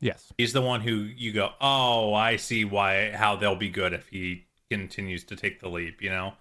yes. 0.00 0.32
He's 0.36 0.52
the 0.52 0.60
one 0.62 0.80
who 0.82 0.94
you 0.96 1.32
go, 1.32 1.50
oh, 1.60 2.12
I 2.14 2.36
see 2.36 2.64
why 2.64 3.12
how 3.12 3.36
they'll 3.36 3.56
be 3.56 3.70
good 3.70 3.92
if 3.92 4.08
he 4.08 4.46
continues 4.70 5.24
to 5.24 5.36
take 5.36 5.60
the 5.60 5.68
leap. 5.68 6.02
You 6.02 6.10
know, 6.10 6.34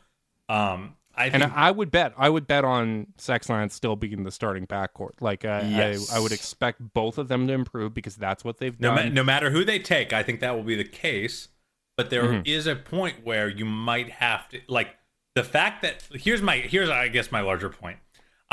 um, 0.49 0.95
I 1.15 1.27
And 1.27 1.43
I 1.43 1.69
would 1.71 1.91
bet, 1.91 2.13
I 2.17 2.27
would 2.29 2.47
bet 2.47 2.65
on 2.65 3.07
Sexton 3.17 3.69
still 3.69 3.95
being 3.95 4.23
the 4.23 4.31
starting 4.31 4.65
backcourt. 4.67 5.21
Like 5.21 5.45
I, 5.45 5.61
Yes. 5.61 6.11
I, 6.11 6.17
I 6.17 6.19
would 6.19 6.31
expect 6.31 6.81
both 6.93 7.17
of 7.17 7.27
them 7.27 7.47
to 7.47 7.53
improve 7.53 7.93
because 7.93 8.15
that's 8.15 8.43
what 8.43 8.57
they've 8.57 8.77
no, 8.79 8.95
done. 8.95 9.09
ma- 9.09 9.13
no 9.13 9.23
matter 9.23 9.51
who 9.51 9.63
they 9.63 9.77
take, 9.79 10.11
I 10.11 10.23
think 10.23 10.39
that 10.41 10.55
will 10.55 10.63
be 10.63 10.75
the 10.75 10.83
case. 10.83 11.49
But 11.95 12.09
there 12.09 12.41
is 12.43 12.65
Mhm. 12.65 12.71
a 12.71 12.75
point 12.75 13.23
where 13.23 13.47
you 13.47 13.63
might 13.65 14.09
have 14.09 14.49
to 14.49 14.59
like 14.67 14.95
the 15.35 15.43
fact 15.43 15.83
that 15.83 16.03
here's 16.13 16.41
my 16.41 16.57
here's 16.57 16.89
I 16.89 17.07
guess 17.07 17.31
my 17.31 17.41
larger 17.41 17.69
point. 17.69 17.99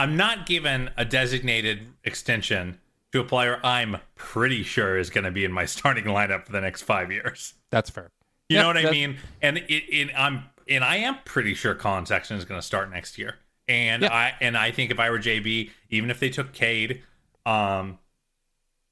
I'm 0.00 0.16
not 0.16 0.46
given 0.46 0.90
a 0.96 1.04
designated 1.04 1.80
extension 2.04 2.80
to 3.12 3.20
a 3.20 3.24
player 3.24 3.60
I'm 3.62 3.98
pretty 4.14 4.62
sure 4.62 4.96
is 4.96 5.10
going 5.10 5.24
to 5.24 5.30
be 5.30 5.44
in 5.44 5.52
my 5.52 5.64
starting 5.66 6.04
lineup 6.04 6.46
for 6.46 6.52
the 6.52 6.60
next 6.60 6.82
five 6.82 7.12
years. 7.12 7.54
That's 7.70 7.90
fair. 7.90 8.10
You 8.48 8.56
Yeah, 8.56 8.62
know 8.62 8.68
what 8.68 8.78
I 8.78 8.90
mean? 8.90 9.18
And 9.42 9.58
it, 9.58 9.70
it, 9.70 10.10
I'm 10.16 10.44
and 10.68 10.82
I 10.84 10.96
am 10.96 11.18
pretty 11.24 11.54
sure 11.54 11.74
Collin 11.74 12.06
Sexton 12.06 12.38
is 12.38 12.46
going 12.46 12.58
to 12.58 12.66
start 12.66 12.90
next 12.90 13.18
year. 13.18 13.36
And 13.68 14.02
Yeah. 14.02 14.12
I 14.12 14.34
and 14.40 14.56
I 14.56 14.70
think 14.70 14.90
if 14.90 14.98
I 14.98 15.10
were 15.10 15.18
JB, 15.18 15.70
even 15.90 16.10
if 16.10 16.18
they 16.18 16.30
took 16.30 16.52
Cade, 16.52 17.02
um, 17.44 17.98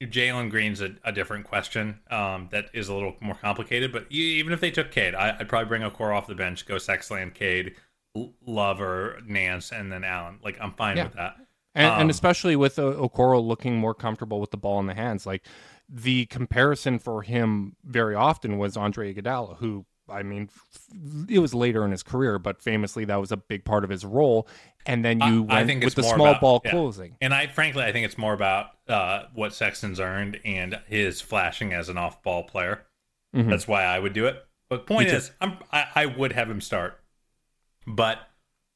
Jalen 0.01 0.49
Green's 0.49 0.79
a, 0.79 0.95
a 1.03 1.11
different 1.11 1.45
question 1.45 1.99
um, 2.11 2.49
that 2.51 2.69
is 2.73 2.87
a 2.87 2.93
little 2.93 3.15
more 3.19 3.35
complicated. 3.35 3.91
But 3.91 4.05
even 4.11 4.53
if 4.53 4.59
they 4.61 4.71
took 4.71 4.91
Cade, 4.91 5.15
I, 5.15 5.37
I'd 5.39 5.49
probably 5.49 5.67
bring 5.67 5.83
a 5.83 5.91
core 5.91 6.13
off 6.13 6.27
the 6.27 6.35
bench, 6.35 6.65
go 6.65 6.75
Sexland, 6.75 7.33
Cade, 7.33 7.75
L- 8.19 8.33
Lover, 8.45 9.19
Nance, 9.25 9.71
and 9.71 9.91
then 9.91 10.03
Allen. 10.03 10.39
Like 10.43 10.57
I'm 10.61 10.73
fine 10.73 10.97
Yeah. 10.97 11.03
with 11.05 11.13
that. 11.13 11.35
and, 11.75 11.91
Um, 11.91 12.01
and 12.01 12.09
especially 12.09 12.55
with 12.55 12.77
uh, 12.79 12.83
Okoro 12.83 13.41
looking 13.45 13.77
more 13.77 13.93
comfortable 13.93 14.39
with 14.39 14.51
the 14.51 14.57
ball 14.57 14.79
in 14.79 14.87
the 14.87 14.93
hands. 14.95 15.25
Like 15.25 15.45
the 15.87 16.25
comparison 16.27 16.99
for 16.99 17.21
him 17.23 17.75
very 17.83 18.15
often 18.15 18.57
was 18.57 18.75
Andre 18.77 19.13
Iguodala, 19.13 19.57
who 19.57 19.85
I 20.11 20.23
mean, 20.23 20.49
f- 20.51 21.29
it 21.29 21.37
was 21.37 21.53
later 21.53 21.85
in 21.85 21.91
his 21.91 22.01
career, 22.01 22.39
but 22.39 22.63
famously 22.63 23.05
that 23.05 23.17
was 23.17 23.31
a 23.31 23.37
big 23.37 23.63
part 23.63 23.83
of 23.83 23.91
his 23.91 24.03
role. 24.03 24.47
And 24.87 25.05
then 25.05 25.19
you 25.19 25.45
I 25.47 25.57
went 25.57 25.67
think 25.67 25.83
with 25.83 25.93
the 25.93 26.01
small 26.01 26.29
about- 26.29 26.41
ball 26.41 26.61
yeah. 26.65 26.71
closing. 26.71 27.15
And 27.21 27.31
I 27.31 27.45
frankly, 27.45 27.83
I 27.83 27.91
think 27.91 28.05
it's 28.07 28.17
more 28.17 28.33
about 28.33 28.71
uh, 28.87 29.25
what 29.35 29.53
Sexton's 29.53 29.99
earned 29.99 30.39
and 30.43 30.79
his 30.87 31.21
flashing 31.21 31.73
as 31.73 31.89
an 31.89 31.97
off-ball 31.99 32.45
player. 32.45 32.87
Mhm. 33.35 33.49
That's 33.51 33.67
why 33.67 33.83
I 33.83 33.99
would 33.99 34.13
do 34.13 34.25
it. 34.25 34.43
But 34.67 34.87
point 34.87 35.09
is, 35.09 35.31
I'm, 35.41 35.57
I, 35.71 35.85
I 35.95 36.05
would 36.07 36.31
have 36.33 36.49
him 36.49 36.59
start. 36.61 36.99
But 37.89 38.19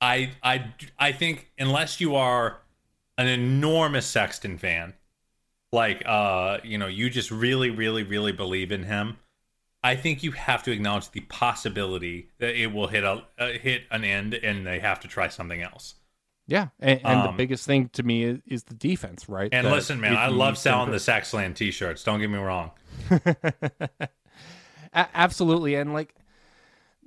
I, 0.02 0.32
I, 0.44 0.74
I 0.98 1.12
think 1.14 1.52
unless 1.58 2.02
you 2.02 2.16
are 2.16 2.60
an 3.18 3.28
enormous 3.28 4.06
Sexton 4.08 4.58
fan, 4.58 4.96
like 5.72 6.04
uh, 6.06 6.58
you 6.64 6.78
know, 6.78 6.88
you 6.88 7.10
just 7.10 7.32
really, 7.32 7.70
really, 7.70 8.04
really 8.04 8.32
believe 8.32 8.72
in 8.72 8.84
him. 8.84 9.18
I 9.84 9.96
think 9.96 10.24
you 10.24 10.32
have 10.32 10.64
to 10.64 10.72
acknowledge 10.72 11.12
the 11.12 11.20
possibility 11.22 12.30
that 12.40 12.56
it 12.60 12.74
will 12.74 12.88
hit 12.88 13.04
a 13.04 13.24
uh, 13.38 13.52
hit 13.54 13.84
an 13.92 14.04
end, 14.04 14.34
and 14.34 14.66
they 14.66 14.80
have 14.80 15.00
to 15.02 15.08
try 15.08 15.28
something 15.28 15.62
else. 15.62 15.96
Yeah, 16.48 16.70
and, 16.80 17.00
and 17.06 17.24
the 17.24 17.30
Um, 17.30 17.38
biggest 17.38 17.66
thing 17.66 17.90
to 17.94 18.04
me 18.04 18.24
is, 18.24 18.40
is 18.46 18.64
the 18.64 18.74
defense, 18.74 19.30
right? 19.30 19.50
And 19.54 19.68
That 19.68 19.74
listen, 19.74 20.02
man, 20.02 20.16
I 20.16 20.28
love 20.28 20.58
selling 20.58 20.92
the. 20.92 20.98
Saxland 20.98 21.56
t-shirts. 21.56 22.04
Don't 22.04 22.20
get 22.20 22.30
me 22.30 22.38
wrong. 22.38 22.72
Absolutely, 24.94 25.76
and 25.76 25.94
like 25.94 26.14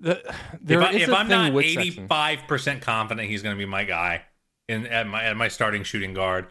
the 0.01 0.35
there 0.61 0.81
if 0.81 0.87
I, 0.87 0.93
if 0.93 1.13
I'm 1.13 1.29
not 1.29 1.57
85 1.57 2.47
percent 2.47 2.83
confident 2.83 3.29
he's 3.29 3.43
going 3.43 3.55
to 3.55 3.59
be 3.59 3.67
my 3.67 3.85
guy 3.85 4.23
in 4.69 4.87
at 4.87 5.07
my 5.07 5.25
at 5.25 5.37
my 5.37 5.49
starting 5.49 5.83
shooting 5.83 6.15
guard 6.15 6.47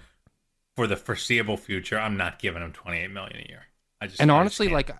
for 0.75 0.87
the 0.87 0.95
foreseeable 0.95 1.57
future, 1.57 1.99
I'm 1.99 2.17
not 2.17 2.39
giving 2.39 2.61
him 2.61 2.73
28 2.73 3.11
million 3.11 3.37
a 3.37 3.49
year. 3.49 3.63
I 4.01 4.07
just 4.07 4.21
and 4.21 4.29
honestly, 4.29 4.67
like 4.67 4.91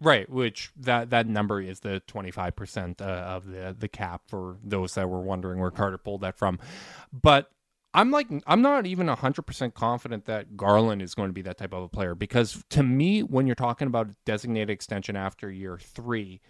right, 0.00 0.28
which 0.28 0.70
that 0.76 1.10
that 1.10 1.26
number 1.26 1.60
is 1.60 1.80
the 1.80 2.00
twenty 2.00 2.30
five 2.30 2.54
percent 2.54 3.00
uh, 3.00 3.04
of 3.04 3.46
the 3.46 3.74
the 3.78 3.88
cap 3.88 4.22
for 4.28 4.58
those 4.62 4.94
that 4.94 5.08
were 5.08 5.20
wondering 5.20 5.60
where 5.60 5.70
Carter 5.70 5.98
pulled 5.98 6.20
that 6.22 6.36
from. 6.36 6.58
But 7.12 7.50
I'm 7.92 8.10
like 8.10 8.28
I'm 8.46 8.62
not 8.62 8.86
even 8.86 9.08
hundred 9.08 9.42
percent 9.42 9.74
confident 9.74 10.26
that 10.26 10.56
Garland 10.56 11.02
is 11.02 11.14
going 11.14 11.28
to 11.30 11.34
be 11.34 11.42
that 11.42 11.58
type 11.58 11.72
of 11.72 11.82
a 11.82 11.88
player 11.88 12.14
because 12.14 12.62
to 12.70 12.82
me, 12.82 13.22
when 13.22 13.46
you're 13.46 13.54
talking 13.54 13.86
about 13.86 14.08
designated 14.24 14.70
extension 14.70 15.16
after 15.16 15.50
year 15.50 15.78
three, 15.78 16.40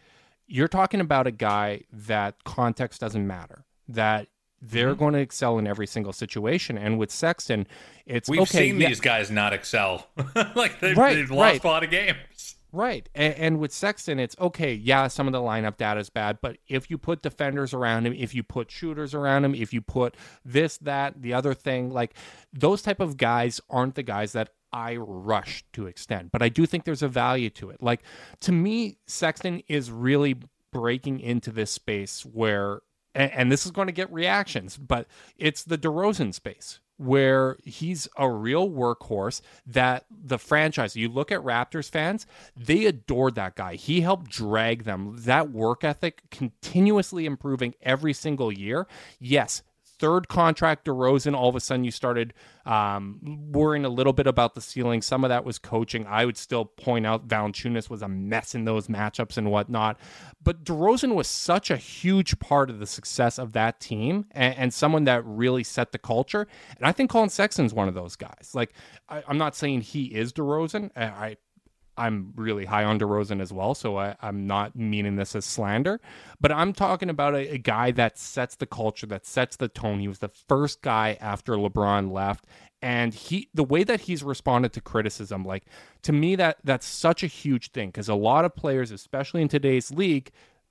you're 0.46 0.68
talking 0.68 1.00
about 1.00 1.26
a 1.26 1.30
guy 1.30 1.82
that 1.92 2.44
context 2.44 3.00
doesn't 3.00 3.26
matter. 3.26 3.64
That 3.88 4.28
they're 4.60 4.90
Mm-hmm. 4.90 4.98
going 4.98 5.14
to 5.14 5.20
excel 5.20 5.58
in 5.58 5.66
every 5.66 5.86
single 5.86 6.12
situation. 6.12 6.78
And 6.78 6.98
with 6.98 7.10
Sexton, 7.10 7.66
it's 8.06 8.28
we've 8.28 8.40
okay. 8.42 8.70
seen 8.70 8.80
yeah, 8.80 8.88
these 8.88 9.00
guys 9.00 9.30
not 9.30 9.52
excel. 9.52 10.08
like 10.54 10.80
they've, 10.80 10.96
Right, 10.96 11.14
they've 11.16 11.30
lost 11.30 11.52
right. 11.52 11.64
a 11.64 11.66
lot 11.66 11.84
of 11.84 11.90
games. 11.90 12.56
Right. 12.72 13.08
And, 13.14 13.34
and 13.34 13.58
with 13.60 13.72
Sexton, 13.72 14.18
it's 14.18 14.34
okay. 14.40 14.74
Yeah, 14.74 15.06
some 15.06 15.28
of 15.28 15.32
the 15.32 15.38
lineup 15.38 15.76
data 15.76 16.00
is 16.00 16.10
bad, 16.10 16.38
but 16.42 16.56
if 16.66 16.90
you 16.90 16.98
put 16.98 17.22
defenders 17.22 17.72
around 17.72 18.04
him, 18.06 18.14
if 18.14 18.34
you 18.34 18.42
put 18.42 18.70
shooters 18.70 19.14
around 19.14 19.44
him, 19.44 19.54
if 19.54 19.72
you 19.72 19.80
put 19.80 20.16
this, 20.44 20.78
that, 20.78 21.22
the 21.22 21.34
other 21.34 21.54
thing, 21.54 21.90
like 21.92 22.14
those 22.52 22.82
type 22.82 22.98
of 23.00 23.16
guys 23.16 23.60
aren't 23.70 23.94
the 23.94 24.02
guys 24.02 24.32
that 24.32 24.48
I 24.74 24.96
rush 24.96 25.64
to 25.74 25.86
extend. 25.86 26.32
But 26.32 26.42
I 26.42 26.48
do 26.48 26.66
think 26.66 26.84
there's 26.84 27.02
a 27.02 27.08
value 27.08 27.48
to 27.50 27.70
it. 27.70 27.80
Like 27.80 28.02
to 28.40 28.52
me, 28.52 28.98
Sexton 29.06 29.62
is 29.68 29.92
really 29.92 30.36
breaking 30.72 31.20
into 31.20 31.52
this 31.52 31.70
space 31.70 32.22
where, 32.26 32.80
and, 33.14 33.30
and 33.30 33.52
this 33.52 33.64
is 33.64 33.70
going 33.70 33.86
to 33.86 33.92
get 33.92 34.12
reactions, 34.12 34.76
but 34.76 35.06
it's 35.38 35.62
the 35.62 35.78
DeRozan 35.78 36.34
space 36.34 36.80
where 36.96 37.56
he's 37.64 38.08
a 38.16 38.28
real 38.28 38.68
workhorse 38.68 39.40
that 39.66 40.04
the 40.10 40.38
franchise 40.38 40.94
you 40.94 41.08
look 41.08 41.32
at 41.32 41.40
Raptors 41.40 41.90
fans 41.90 42.24
they 42.56 42.86
adored 42.86 43.34
that 43.34 43.56
guy 43.56 43.74
he 43.74 44.00
helped 44.02 44.30
drag 44.30 44.84
them 44.84 45.16
that 45.18 45.50
work 45.50 45.82
ethic 45.82 46.22
continuously 46.30 47.26
improving 47.26 47.74
every 47.82 48.12
single 48.12 48.52
year 48.52 48.86
yes 49.18 49.64
third 50.04 50.28
contract 50.28 50.84
DeRozan, 50.84 51.34
all 51.34 51.48
of 51.48 51.56
a 51.56 51.60
sudden 51.60 51.82
you 51.82 51.90
started 51.90 52.34
um, 52.66 53.18
worrying 53.50 53.86
a 53.86 53.88
little 53.88 54.12
bit 54.12 54.26
about 54.26 54.54
the 54.54 54.60
ceiling. 54.60 55.00
Some 55.00 55.24
of 55.24 55.30
that 55.30 55.46
was 55.46 55.58
coaching. 55.58 56.06
I 56.06 56.26
would 56.26 56.36
still 56.36 56.66
point 56.66 57.06
out 57.06 57.26
Valanciunas 57.26 57.88
was 57.88 58.02
a 58.02 58.08
mess 58.08 58.54
in 58.54 58.66
those 58.66 58.88
matchups 58.88 59.38
and 59.38 59.50
whatnot. 59.50 59.98
But 60.42 60.62
DeRozan 60.62 61.14
was 61.14 61.26
such 61.26 61.70
a 61.70 61.78
huge 61.78 62.38
part 62.38 62.68
of 62.68 62.80
the 62.80 62.86
success 62.86 63.38
of 63.38 63.52
that 63.52 63.80
team 63.80 64.26
and, 64.32 64.54
and 64.58 64.74
someone 64.74 65.04
that 65.04 65.24
really 65.24 65.64
set 65.64 65.92
the 65.92 65.98
culture. 65.98 66.46
And 66.76 66.86
I 66.86 66.92
think 66.92 67.10
Collin 67.10 67.30
Sexton's 67.30 67.72
one 67.72 67.88
of 67.88 67.94
those 67.94 68.14
guys. 68.14 68.50
Like, 68.52 68.74
I, 69.08 69.22
I'm 69.26 69.38
not 69.38 69.56
saying 69.56 69.80
he 69.80 70.04
is 70.04 70.34
DeRozan. 70.34 70.90
I, 70.94 71.04
I 71.04 71.36
I'm 71.96 72.32
really 72.36 72.64
high 72.64 72.84
on 72.84 72.98
DeRozan 72.98 73.40
as 73.40 73.52
well, 73.52 73.74
so 73.74 73.98
I, 73.98 74.16
I'm 74.20 74.46
not 74.46 74.76
meaning 74.76 75.16
this 75.16 75.34
as 75.34 75.44
slander, 75.44 76.00
but 76.40 76.52
I'm 76.52 76.72
talking 76.72 77.10
about 77.10 77.34
a, 77.34 77.52
a 77.54 77.58
guy 77.58 77.90
that 77.92 78.18
sets 78.18 78.56
the 78.56 78.66
culture, 78.66 79.06
that 79.06 79.26
sets 79.26 79.56
the 79.56 79.68
tone. 79.68 80.00
He 80.00 80.08
was 80.08 80.18
the 80.18 80.30
first 80.48 80.82
guy 80.82 81.16
after 81.20 81.54
LeBron 81.54 82.12
left, 82.12 82.46
and 82.82 83.14
he 83.14 83.48
the 83.54 83.64
way 83.64 83.84
that 83.84 84.02
he's 84.02 84.22
responded 84.22 84.72
to 84.74 84.80
criticism, 84.80 85.44
like 85.44 85.64
to 86.02 86.12
me, 86.12 86.36
that 86.36 86.58
that's 86.64 86.86
such 86.86 87.22
a 87.22 87.26
huge 87.26 87.70
thing 87.70 87.88
because 87.88 88.08
a 88.08 88.14
lot 88.14 88.44
of 88.44 88.54
players, 88.54 88.90
especially 88.90 89.42
in 89.42 89.48
today's 89.48 89.90
league, 89.90 90.30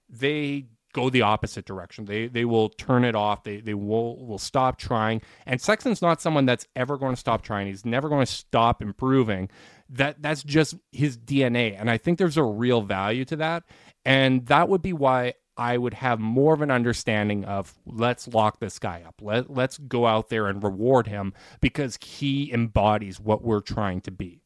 they 0.10 0.68
go 0.94 1.10
the 1.10 1.24
opposite 1.24 1.66
direction. 1.66 2.06
They 2.06 2.28
they 2.28 2.46
will 2.46 2.70
turn 2.70 3.04
it 3.04 3.16
off. 3.16 3.44
They 3.44 3.60
they 3.60 3.74
will 3.74 4.24
will 4.26 4.38
stop 4.38 4.78
trying. 4.78 5.22
And 5.46 5.60
Sexton's 5.60 6.02
not 6.02 6.22
someone 6.22 6.46
that's 6.46 6.68
ever 6.76 6.98
going 6.98 7.14
to 7.14 7.20
stop 7.20 7.42
trying. 7.42 7.68
He's 7.68 7.86
never 7.86 8.08
going 8.08 8.26
to 8.26 8.32
stop 8.32 8.82
improving. 8.82 9.50
That 9.90 10.22
that's 10.22 10.44
just 10.44 10.76
his 10.92 11.18
DNA. 11.18 11.80
And 11.80 11.90
I 11.90 11.98
think 11.98 12.18
there's 12.18 12.38
a 12.38 12.44
real 12.44 12.82
value 12.82 13.26
to 13.26 13.36
that. 13.38 13.64
And 14.06 14.46
that 14.48 14.70
would 14.70 14.82
be 14.82 14.94
why 14.94 15.34
I 15.56 15.78
would 15.78 15.94
have 15.94 16.20
more 16.20 16.54
of 16.54 16.62
an 16.62 16.72
understanding 16.72 17.46
of 17.46 17.74
let's 17.86 18.28
lock 18.28 18.60
this 18.60 18.80
guy 18.80 19.04
up. 19.06 19.16
Let 19.22 19.52
let's 19.52 19.78
go 19.78 20.08
out 20.08 20.30
there 20.30 20.48
and 20.48 20.64
reward 20.64 21.08
him 21.08 21.34
because 21.62 21.98
he 22.02 22.52
embodies 22.52 23.20
what 23.20 23.44
we're 23.44 23.62
trying 23.62 24.02
to 24.02 24.12
be. 24.12 24.42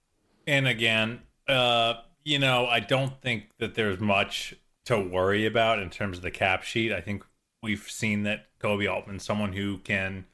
And 0.45 0.67
again, 0.67 1.21
uh, 1.47 1.95
you 2.23 2.39
know, 2.39 2.67
I 2.67 2.79
don't 2.81 3.21
think 3.21 3.51
that 3.59 3.75
there's 3.75 3.99
much 3.99 4.53
to 4.85 4.99
worry 4.99 5.45
about 5.45 5.79
in 5.79 5.89
terms 5.89 6.17
of 6.17 6.23
the 6.23 6.31
cap 6.31 6.63
sheet. 6.63 6.91
I 6.91 7.01
think 7.01 7.23
we've 7.63 7.89
seen 7.89 8.23
that 8.23 8.47
Koby 8.59 8.91
Altman's 8.91 9.23
someone 9.23 9.53
who 9.53 9.77
can 9.79 10.25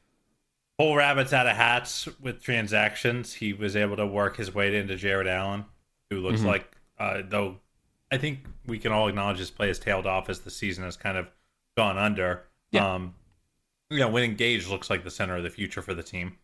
pull 0.78 0.96
rabbits 0.96 1.34
out 1.34 1.48
of 1.48 1.56
hats 1.56 2.08
with 2.20 2.42
transactions. 2.42 3.34
He 3.34 3.54
was 3.54 3.76
able 3.76 3.96
to 3.98 4.06
work 4.08 4.38
his 4.38 4.54
way 4.54 4.76
into 4.76 4.96
Jarrett 4.96 5.28
Allen, 5.28 5.66
who 6.10 6.20
looks 6.20 6.42
Mhm. 6.42 6.46
like, 6.46 6.76
uh, 6.98 7.22
though 7.26 7.60
I 8.12 8.18
think 8.18 8.46
we 8.68 8.78
can 8.80 8.92
all 8.92 9.08
acknowledge 9.08 9.40
his 9.40 9.50
play 9.52 9.68
has 9.68 9.80
tailed 9.80 10.06
off 10.06 10.30
as 10.30 10.42
the 10.42 10.52
season 10.52 10.84
has 10.84 10.96
kind 10.98 11.18
of 11.18 11.30
gone 11.76 11.98
under. 11.98 12.44
Yeah. 12.72 12.94
Um, 12.94 13.16
you 13.90 14.00
know, 14.00 14.08
when 14.10 14.24
engaged 14.24 14.68
looks 14.68 14.90
like 14.90 15.04
the 15.04 15.12
center 15.12 15.36
of 15.36 15.44
the 15.44 15.50
future 15.50 15.82
for 15.82 15.94
the 15.94 16.04
team. 16.04 16.38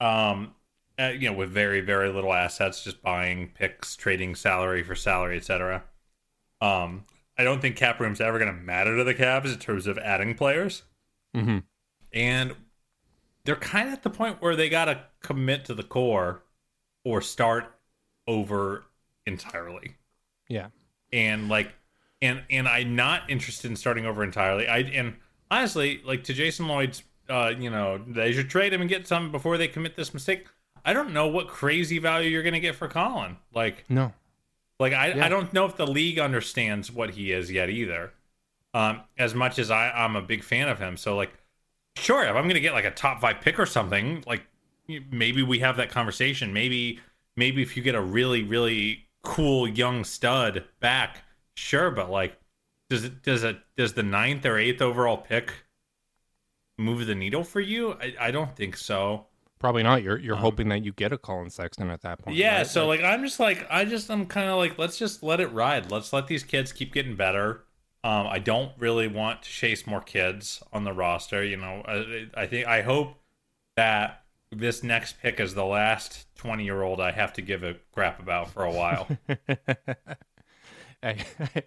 Um, 0.00 0.54
uh, 0.98 1.08
you 1.08 1.30
know, 1.30 1.36
with 1.36 1.50
very 1.50 1.80
very 1.80 2.08
little 2.10 2.32
assets, 2.32 2.82
just 2.84 3.02
buying 3.02 3.48
picks, 3.48 3.96
trading 3.96 4.34
salary 4.34 4.82
for 4.82 4.94
salary, 4.94 5.36
etc. 5.36 5.84
Um, 6.60 7.04
I 7.36 7.44
don't 7.44 7.60
think 7.60 7.76
cap 7.76 8.00
room's 8.00 8.20
ever 8.20 8.38
going 8.38 8.50
to 8.54 8.60
matter 8.60 8.96
to 8.96 9.04
the 9.04 9.14
Cavs 9.14 9.52
in 9.52 9.58
terms 9.58 9.86
of 9.86 9.96
adding 9.98 10.34
players, 10.34 10.82
Mm-hmm. 11.36 11.58
and 12.12 12.56
they're 13.48 13.56
kind 13.56 13.88
of 13.88 13.94
at 13.94 14.02
the 14.02 14.10
point 14.10 14.42
where 14.42 14.54
they 14.54 14.68
got 14.68 14.84
to 14.84 15.00
commit 15.22 15.64
to 15.64 15.72
the 15.72 15.82
core 15.82 16.42
or 17.02 17.22
start 17.22 17.64
over 18.26 18.84
entirely. 19.24 19.96
Yeah. 20.50 20.66
And 21.14 21.48
like, 21.48 21.72
and 22.20 22.42
and 22.50 22.68
I'm 22.68 22.94
not 22.94 23.22
interested 23.30 23.70
in 23.70 23.76
starting 23.78 24.04
over 24.04 24.22
entirely. 24.22 24.68
I 24.68 24.80
and 24.80 25.14
honestly, 25.50 26.02
like 26.04 26.24
to 26.24 26.34
Jason 26.34 26.68
Lloyd's, 26.68 27.02
uh, 27.30 27.54
you 27.58 27.70
know, 27.70 27.96
they 28.06 28.32
should 28.32 28.50
trade 28.50 28.74
him 28.74 28.82
and 28.82 28.90
get 28.90 29.06
some 29.06 29.32
before 29.32 29.56
they 29.56 29.66
commit 29.66 29.96
this 29.96 30.12
mistake. 30.12 30.46
I 30.84 30.92
don't 30.92 31.14
know 31.14 31.26
what 31.26 31.48
crazy 31.48 31.98
value 31.98 32.28
you're 32.28 32.42
going 32.42 32.52
to 32.52 32.60
get 32.60 32.74
for 32.74 32.86
Collin. 32.86 33.38
Like, 33.54 33.88
No. 33.88 34.12
like 34.78 34.92
I, 34.92 35.14
Yeah. 35.14 35.24
I 35.24 35.30
don't 35.30 35.54
know 35.54 35.64
if 35.64 35.74
the 35.78 35.86
league 35.86 36.18
understands 36.18 36.92
what 36.92 37.12
he 37.12 37.32
is 37.32 37.50
yet 37.50 37.70
either. 37.70 38.12
Um, 38.74 39.00
as 39.16 39.34
much 39.34 39.58
as 39.58 39.70
I, 39.70 39.90
I'm 39.90 40.16
a 40.16 40.22
big 40.22 40.44
fan 40.44 40.68
of 40.68 40.78
him. 40.78 40.98
So 40.98 41.16
like, 41.16 41.32
sure, 41.98 42.24
if 42.24 42.34
I'm 42.34 42.48
gonna 42.48 42.60
get 42.60 42.72
like 42.72 42.84
a 42.84 42.90
top 42.90 43.20
five 43.20 43.40
pick 43.40 43.58
or 43.58 43.66
something, 43.66 44.24
like 44.26 44.46
maybe 45.10 45.42
we 45.42 45.58
have 45.60 45.76
that 45.76 45.90
conversation. 45.90 46.52
Maybe 46.52 47.00
maybe 47.36 47.62
if 47.62 47.76
you 47.76 47.82
get 47.82 47.94
a 47.94 48.00
really 48.02 48.42
really 48.42 49.08
cool 49.22 49.68
young 49.68 50.04
stud 50.04 50.64
back, 50.80 51.24
sure, 51.54 51.90
but 51.90 52.10
like, 52.10 52.38
does 52.90 53.04
it 53.04 53.22
does 53.22 53.44
it 53.44 53.58
does 53.76 53.94
the 53.94 54.02
ninth 54.02 54.46
or 54.46 54.58
eighth 54.58 54.82
overall 54.82 55.18
pick 55.18 55.52
move 56.78 57.06
the 57.06 57.14
needle 57.14 57.44
for 57.44 57.60
you? 57.60 57.92
I, 57.94 58.14
I 58.20 58.30
don't 58.30 58.54
think 58.56 58.76
so. 58.76 59.26
Probably 59.58 59.82
not. 59.82 60.02
You're 60.02 60.18
you're 60.18 60.36
hoping 60.36 60.68
that 60.68 60.84
you 60.84 60.92
get 60.92 61.12
a 61.12 61.18
Collin 61.18 61.50
Sexton 61.50 61.90
at 61.90 62.00
that 62.02 62.20
point. 62.20 62.40
Um, 62.40 62.40
Yeah, 62.40 62.58
right? 62.58 62.66
so 62.66 62.86
like 62.86 63.02
I'm 63.02 63.22
just 63.24 63.40
like 63.40 63.66
I 63.70 63.84
just 63.84 64.10
I'm 64.10 64.26
kind 64.26 64.48
of 64.48 64.56
like 64.58 64.78
let's 64.78 64.98
just 64.98 65.22
let 65.22 65.40
it 65.40 65.48
ride. 65.52 65.90
Let's 65.90 66.12
let 66.12 66.26
these 66.28 66.44
kids 66.44 66.72
keep 66.72 66.92
getting 66.92 67.16
better. 67.16 67.64
Um, 68.04 68.26
I 68.26 68.38
don't 68.38 68.72
really 68.78 69.08
want 69.08 69.42
to 69.42 69.50
chase 69.50 69.86
more 69.86 70.00
kids 70.00 70.62
on 70.72 70.84
the 70.84 70.92
roster. 70.92 71.44
You 71.44 71.56
know, 71.56 71.82
I, 71.86 72.28
I 72.34 72.46
think 72.46 72.66
I 72.66 72.82
hope 72.82 73.16
that 73.76 74.24
this 74.50 74.82
next 74.82 75.20
pick 75.20 75.40
is 75.40 75.54
the 75.54 75.64
last 75.64 76.26
20 76.36 76.64
year 76.64 76.82
old 76.82 77.00
I 77.00 77.12
have 77.12 77.32
to 77.34 77.42
give 77.42 77.62
a 77.62 77.76
crap 77.92 78.20
about 78.20 78.50
for 78.50 78.64
a 78.64 78.72
while. 78.72 79.08
I, 81.02 81.16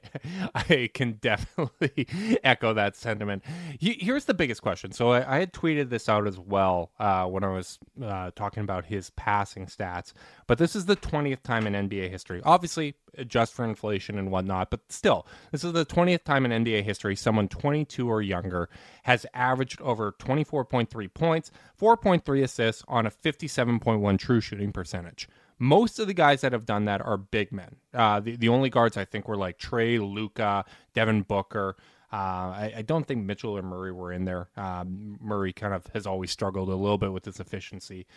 I 0.55 0.89
can 0.93 1.13
definitely 1.13 2.07
echo 2.43 2.73
that 2.73 2.95
sentiment. 2.95 3.43
Here's 3.79 4.25
the 4.25 4.33
biggest 4.33 4.61
question. 4.61 4.91
So 4.91 5.11
I, 5.11 5.37
I 5.37 5.39
had 5.39 5.53
tweeted 5.53 5.89
this 5.89 6.09
out 6.09 6.27
as 6.27 6.37
well 6.37 6.91
uh, 6.99 7.25
when 7.25 7.43
I 7.43 7.49
was 7.49 7.79
uh, 8.03 8.31
talking 8.35 8.63
about 8.63 8.85
his 8.85 9.09
passing 9.11 9.65
stats, 9.65 10.13
but 10.47 10.57
this 10.57 10.75
is 10.75 10.85
the 10.85 10.95
20th 10.95 11.43
time 11.43 11.67
in 11.67 11.89
NBA 11.89 12.09
history. 12.09 12.41
Obviously, 12.43 12.95
adjust 13.17 13.53
for 13.53 13.65
inflation 13.65 14.17
and 14.17 14.31
whatnot, 14.31 14.69
but 14.69 14.81
still, 14.89 15.25
this 15.51 15.63
is 15.63 15.73
the 15.73 15.85
20th 15.85 16.23
time 16.23 16.45
in 16.45 16.63
NBA 16.63 16.83
history 16.83 17.15
someone 17.15 17.47
22 17.47 18.09
or 18.09 18.21
younger 18.21 18.69
has 19.03 19.25
averaged 19.33 19.81
over 19.81 20.11
24.3 20.13 21.13
points, 21.13 21.51
4.3 21.79 22.43
assists 22.43 22.83
on 22.87 23.05
a 23.05 23.11
57.1 23.11 24.19
true 24.19 24.41
shooting 24.41 24.71
percentage. 24.71 25.27
Most 25.61 25.99
of 25.99 26.07
the 26.07 26.13
guys 26.13 26.41
that 26.41 26.53
have 26.53 26.65
done 26.65 26.85
that 26.85 27.01
are 27.01 27.17
big 27.17 27.51
men. 27.51 27.75
Uh, 27.93 28.19
the, 28.19 28.35
the 28.35 28.49
only 28.49 28.69
guards 28.71 28.97
I 28.97 29.05
think 29.05 29.27
were 29.27 29.37
like 29.37 29.59
Trae, 29.59 29.99
Luka, 30.01 30.65
Devin 30.95 31.21
Booker. 31.21 31.75
Uh, 32.11 32.15
I, 32.15 32.73
I 32.77 32.81
don't 32.81 33.07
think 33.07 33.23
Mitchell 33.23 33.55
or 33.57 33.61
Murray 33.61 33.91
were 33.91 34.11
in 34.11 34.25
there. 34.25 34.49
Um, 34.57 35.17
Murray 35.21 35.53
kind 35.53 35.73
of 35.73 35.85
has 35.93 36.07
always 36.07 36.31
struggled 36.31 36.67
a 36.69 36.75
little 36.75 36.97
bit 36.97 37.13
with 37.13 37.25
his 37.25 37.39
efficiency. 37.39 38.07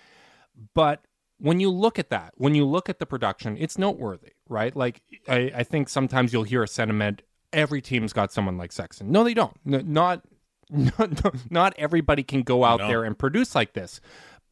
But 0.73 1.05
when 1.39 1.61
you 1.61 1.71
look 1.71 1.99
at 1.99 2.09
that, 2.11 2.33
when 2.37 2.55
you 2.55 2.65
look 2.65 2.89
at 2.89 2.99
the 2.99 3.07
production, 3.07 3.57
it's 3.59 3.77
noteworthy, 3.77 4.33
right? 4.49 4.75
Like, 4.75 5.03
I, 5.29 5.53
I 5.55 5.63
think 5.65 5.89
sometimes 5.89 6.33
you'll 6.33 6.45
hear 6.45 6.63
a 6.63 6.69
sentiment 6.69 7.23
every 7.53 7.81
team's 7.83 8.13
got 8.13 8.33
someone 8.33 8.57
like 8.57 8.73
Sexton. 8.73 9.13
No, 9.13 9.23
they 9.23 9.35
don't. 9.35 9.57
N- 9.71 9.93
not, 9.93 10.23
not, 10.71 11.51
not 11.51 11.75
everybody 11.77 12.23
can 12.23 12.43
go 12.43 12.65
out 12.65 12.81
No. 12.81 12.89
there 12.89 13.05
and 13.05 13.17
produce 13.19 13.55
like 13.55 13.75
this. 13.75 14.01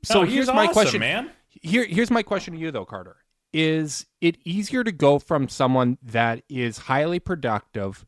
So 0.05 0.20
No, 0.22 0.26
here's 0.28 0.47
my 0.49 0.64
awesome, 0.64 0.72
question, 0.72 1.01
man. 1.01 1.30
Here, 1.61 1.85
here's 1.85 2.11
my 2.11 2.23
question 2.23 2.55
to 2.55 2.61
you, 2.61 2.71
though, 2.71 2.85
Carter. 2.85 3.17
Is 3.53 4.07
it 4.21 4.39
easier 4.45 4.83
to 4.83 4.93
go 4.93 5.19
from 5.19 5.49
someone 5.49 5.99
that 6.03 6.43
is 6.49 6.79
highly 6.79 7.19
productive 7.19 8.07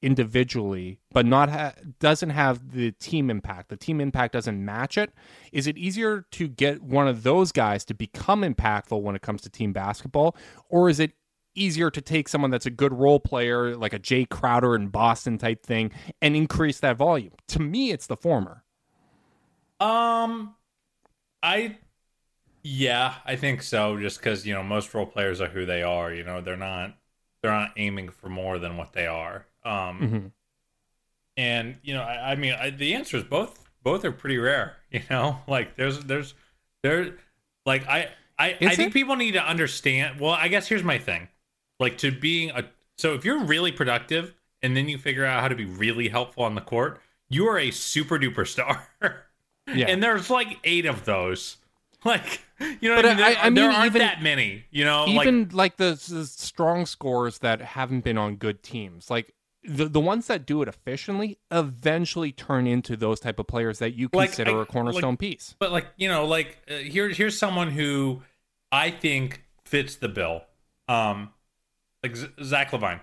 individually, 0.00 1.00
but 1.12 1.26
not 1.26 1.50
ha- 1.50 1.74
doesn't 2.00 2.30
have 2.30 2.72
the 2.72 2.92
team 2.92 3.28
impact? 3.28 3.68
The 3.68 3.76
team 3.76 4.00
impact 4.00 4.32
doesn't 4.32 4.64
match 4.64 4.96
it. 4.96 5.12
Is 5.52 5.66
it 5.66 5.76
easier 5.76 6.24
to 6.32 6.48
get 6.48 6.82
one 6.82 7.08
of 7.08 7.24
those 7.24 7.52
guys 7.52 7.84
to 7.86 7.94
become 7.94 8.42
impactful 8.42 9.02
when 9.02 9.14
it 9.14 9.22
comes 9.22 9.42
to 9.42 9.50
team 9.50 9.74
basketball, 9.74 10.34
or 10.70 10.88
is 10.88 10.98
it 10.98 11.12
easier 11.54 11.90
to 11.90 12.00
take 12.00 12.28
someone 12.28 12.50
that's 12.50 12.66
a 12.66 12.70
good 12.70 12.92
role 12.92 13.20
player, 13.20 13.76
like 13.76 13.92
a 13.92 13.98
Jay 13.98 14.24
Crowder 14.24 14.74
in 14.74 14.88
Boston 14.88 15.36
type 15.38 15.64
thing, 15.64 15.90
and 16.22 16.36
increase 16.36 16.80
that 16.80 16.96
volume? 16.96 17.32
To 17.48 17.60
me, 17.60 17.90
it's 17.90 18.06
the 18.06 18.16
former. 18.16 18.62
Um, 19.78 20.54
I, 21.42 21.78
yeah, 22.66 23.14
I 23.24 23.36
think 23.36 23.62
so. 23.62 23.98
Just 23.98 24.18
because 24.18 24.46
you 24.46 24.54
know 24.54 24.62
most 24.62 24.92
role 24.94 25.06
players 25.06 25.40
are 25.40 25.48
who 25.48 25.66
they 25.66 25.82
are. 25.82 26.12
You 26.12 26.24
know, 26.24 26.40
they're 26.40 26.56
not 26.56 26.96
they're 27.42 27.52
not 27.52 27.72
aiming 27.76 28.10
for 28.10 28.28
more 28.28 28.58
than 28.58 28.76
what 28.76 28.92
they 28.92 29.06
are. 29.06 29.46
Um, 29.64 30.00
Mhm. 30.00 30.32
and 31.36 31.78
you 31.82 31.94
know, 31.94 32.02
I, 32.02 32.32
I 32.32 32.34
mean, 32.36 32.54
I, 32.54 32.70
the 32.70 32.94
answer 32.94 33.16
is 33.16 33.24
both. 33.24 33.62
Both 33.82 34.04
are 34.04 34.12
pretty 34.12 34.38
rare. 34.38 34.76
You 34.90 35.02
know, 35.10 35.40
like 35.46 35.76
there's 35.76 36.00
there's 36.04 36.32
there, 36.82 37.18
like 37.66 37.86
I 37.86 38.08
I 38.38 38.56
I 38.64 38.70
Is 38.70 38.76
think 38.76 38.92
it? 38.92 38.94
people 38.94 39.14
need 39.16 39.32
to 39.32 39.44
understand. 39.44 40.20
Well, 40.20 40.30
I 40.32 40.48
guess 40.48 40.68
here's 40.68 40.84
my 40.84 40.96
thing. 40.98 41.28
Like 41.78 41.98
to 41.98 42.10
being 42.10 42.50
a 42.50 42.64
so 42.96 43.12
if 43.14 43.24
you're 43.24 43.44
really 43.44 43.72
productive 43.72 44.34
and 44.62 44.74
then 44.74 44.88
you 44.88 44.96
figure 44.96 45.26
out 45.26 45.42
how 45.42 45.48
to 45.48 45.54
be 45.54 45.66
really 45.66 46.08
helpful 46.08 46.44
on 46.44 46.54
the 46.54 46.62
court, 46.62 46.98
you 47.28 47.46
are 47.46 47.58
a 47.58 47.70
super 47.70 48.18
duper 48.18 48.46
star. 48.46 48.88
Yeah. 49.72 49.86
And 49.88 50.02
there's 50.02 50.30
like 50.30 50.58
eight 50.64 50.86
of 50.86 51.04
those. 51.04 51.56
Like, 52.04 52.42
you 52.60 52.88
know 52.88 52.96
But 52.96 53.04
what 53.04 53.06
I 53.06 53.14
mean? 53.14 53.24
I- 53.24 53.32
There, 53.34 53.38
I 53.38 53.44
mean, 53.44 53.54
there 53.54 53.70
aren't 53.70 53.86
even- 53.86 53.98
that 54.00 54.22
many, 54.22 54.64
you 54.70 54.84
know? 54.84 55.06
even 55.08 55.48
like, 55.52 55.76
the, 55.76 55.90
the 56.08 56.24
strong 56.26 56.86
scores 56.86 57.38
that 57.38 57.60
haven't 57.60 58.02
been 58.04 58.18
on 58.18 58.36
good 58.36 58.62
teams 58.62 59.10
like 59.10 59.32
the, 59.68 59.86
the 59.86 60.00
ones 60.00 60.28
that 60.28 60.46
do 60.46 60.62
it 60.62 60.68
efficiently 60.68 61.38
eventually 61.50 62.30
turn 62.30 62.66
into 62.68 62.96
those 62.96 63.18
type 63.18 63.38
of 63.40 63.46
players 63.48 63.80
that 63.80 63.94
you 63.94 64.08
Like, 64.12 64.28
consider 64.30 64.60
I- 64.60 64.62
a 64.62 64.66
cornerstone 64.66 65.12
like- 65.14 65.18
piece 65.18 65.54
But 65.58 65.72
like 65.72 65.86
you 65.96 66.08
know, 66.08 66.24
like 66.24 66.58
uh, 66.70 66.74
here, 66.76 67.08
here's 67.08 67.36
someone 67.38 67.70
who 67.72 68.22
I 68.70 68.90
think 68.90 69.42
fits 69.64 69.96
the 69.96 70.08
bill. 70.08 70.42
Um, 70.88 71.30
like 72.02 72.14
Z- 72.16 72.28
Zach 72.44 72.72
Levine. 72.72 73.00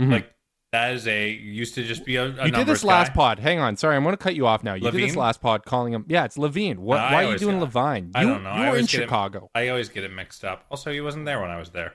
Mhm. 0.00 0.10
Like 0.10 0.34
that 0.72 0.94
is 0.94 1.06
a 1.06 1.30
used 1.30 1.74
to 1.74 1.84
just 1.84 2.04
be 2.04 2.16
a, 2.16 2.24
a 2.24 2.46
you 2.46 2.50
did 2.50 2.66
this 2.66 2.82
last 2.82 3.08
guy. 3.10 3.14
pod 3.14 3.38
hang 3.38 3.58
on 3.60 3.76
sorry 3.76 3.94
i'm 3.94 4.02
going 4.02 4.12
to 4.14 4.22
cut 4.22 4.34
you 4.34 4.46
off 4.46 4.64
now 4.64 4.74
you 4.74 4.90
did 4.90 5.02
this 5.02 5.14
last 5.16 5.40
pod 5.40 5.64
calling 5.64 5.92
him 5.92 6.04
yeah 6.08 6.24
it's 6.24 6.36
levine 6.38 6.80
what, 6.80 6.96
No, 6.96 7.02
why 7.14 7.24
are 7.24 7.32
you 7.32 7.38
doing 7.38 7.60
levine 7.60 8.10
I 8.14 8.24
don't 8.24 8.42
know. 8.42 8.50
You 8.54 8.56
were 8.56 8.62
in 8.62 8.68
always 8.68 8.90
get 8.90 9.00
it- 9.00 9.04
chicago 9.04 9.50
I 9.54 9.68
always 9.68 9.88
get 9.90 10.02
it 10.04 10.12
mixed 10.12 10.44
up. 10.44 10.64
Also, 10.70 10.90
he 10.90 11.00
wasn't 11.00 11.26
there 11.26 11.40
when 11.40 11.50
I 11.50 11.58
was 11.58 11.70
there. 11.70 11.92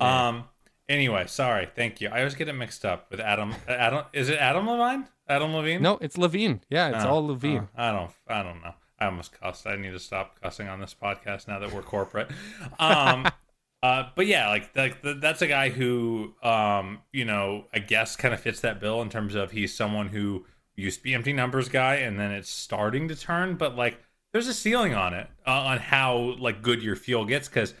Um. 0.00 0.44
Anyway, 0.88 1.24
sorry. 1.26 1.68
Thank 1.74 2.00
you. 2.00 2.08
I 2.10 2.18
always 2.18 2.36
get 2.36 2.48
it 2.48 2.52
mixed 2.52 2.84
up 2.84 3.10
with 3.10 3.18
Adam. 3.18 3.54
Adam 3.66 4.04
is 4.12 4.28
it 4.28 4.38
Adam 4.38 4.68
Levine? 4.68 5.08
Adam 5.28 5.52
Levine? 5.54 5.82
no 5.82 5.98
it's 6.00 6.16
levine 6.16 6.60
yeah 6.68 6.88
it's 6.94 7.04
Oh, 7.04 7.08
all 7.10 7.26
levine 7.26 7.68
oh, 7.76 7.82
I 7.82 7.92
don't. 7.92 8.10
I 8.28 8.42
don't 8.42 8.62
know. 8.62 8.74
I 8.98 9.06
almost 9.06 9.32
cussed. 9.40 9.66
I 9.66 9.76
need 9.76 9.90
to 9.90 9.98
stop 9.98 10.40
cussing 10.40 10.68
on 10.68 10.80
this 10.80 10.94
podcast 11.00 11.48
now 11.48 11.58
that 11.58 11.72
we're 11.72 11.82
corporate. 11.82 12.30
Um. 12.78 13.26
Uh. 13.82 14.04
But 14.14 14.26
yeah, 14.26 14.48
like 14.48 14.74
like 14.76 15.02
th- 15.02 15.18
that's 15.20 15.42
a 15.42 15.46
guy 15.46 15.68
who, 15.70 16.34
um, 16.42 17.00
you 17.12 17.24
know, 17.24 17.64
I 17.72 17.78
guess 17.78 18.16
kind 18.16 18.34
of 18.34 18.40
fits 18.40 18.60
that 18.60 18.80
bill 18.80 19.02
in 19.02 19.08
terms 19.10 19.34
of 19.34 19.50
he's 19.50 19.74
someone 19.74 20.08
who 20.08 20.44
used 20.76 20.98
to 20.98 21.04
be 21.04 21.14
empty 21.14 21.32
numbers 21.32 21.68
guy, 21.68 21.96
and 21.96 22.18
then 22.18 22.32
it's 22.32 22.50
starting 22.50 23.08
to 23.08 23.16
turn, 23.16 23.56
but 23.56 23.76
like 23.76 23.98
there's 24.32 24.48
a 24.48 24.54
ceiling 24.54 24.94
on 24.94 25.14
it 25.14 25.28
uh, 25.46 25.50
on 25.50 25.78
how 25.78 26.34
like 26.38 26.62
good 26.62 26.82
your 26.82 26.96
feel 26.96 27.24
gets 27.24 27.48
because 27.48 27.74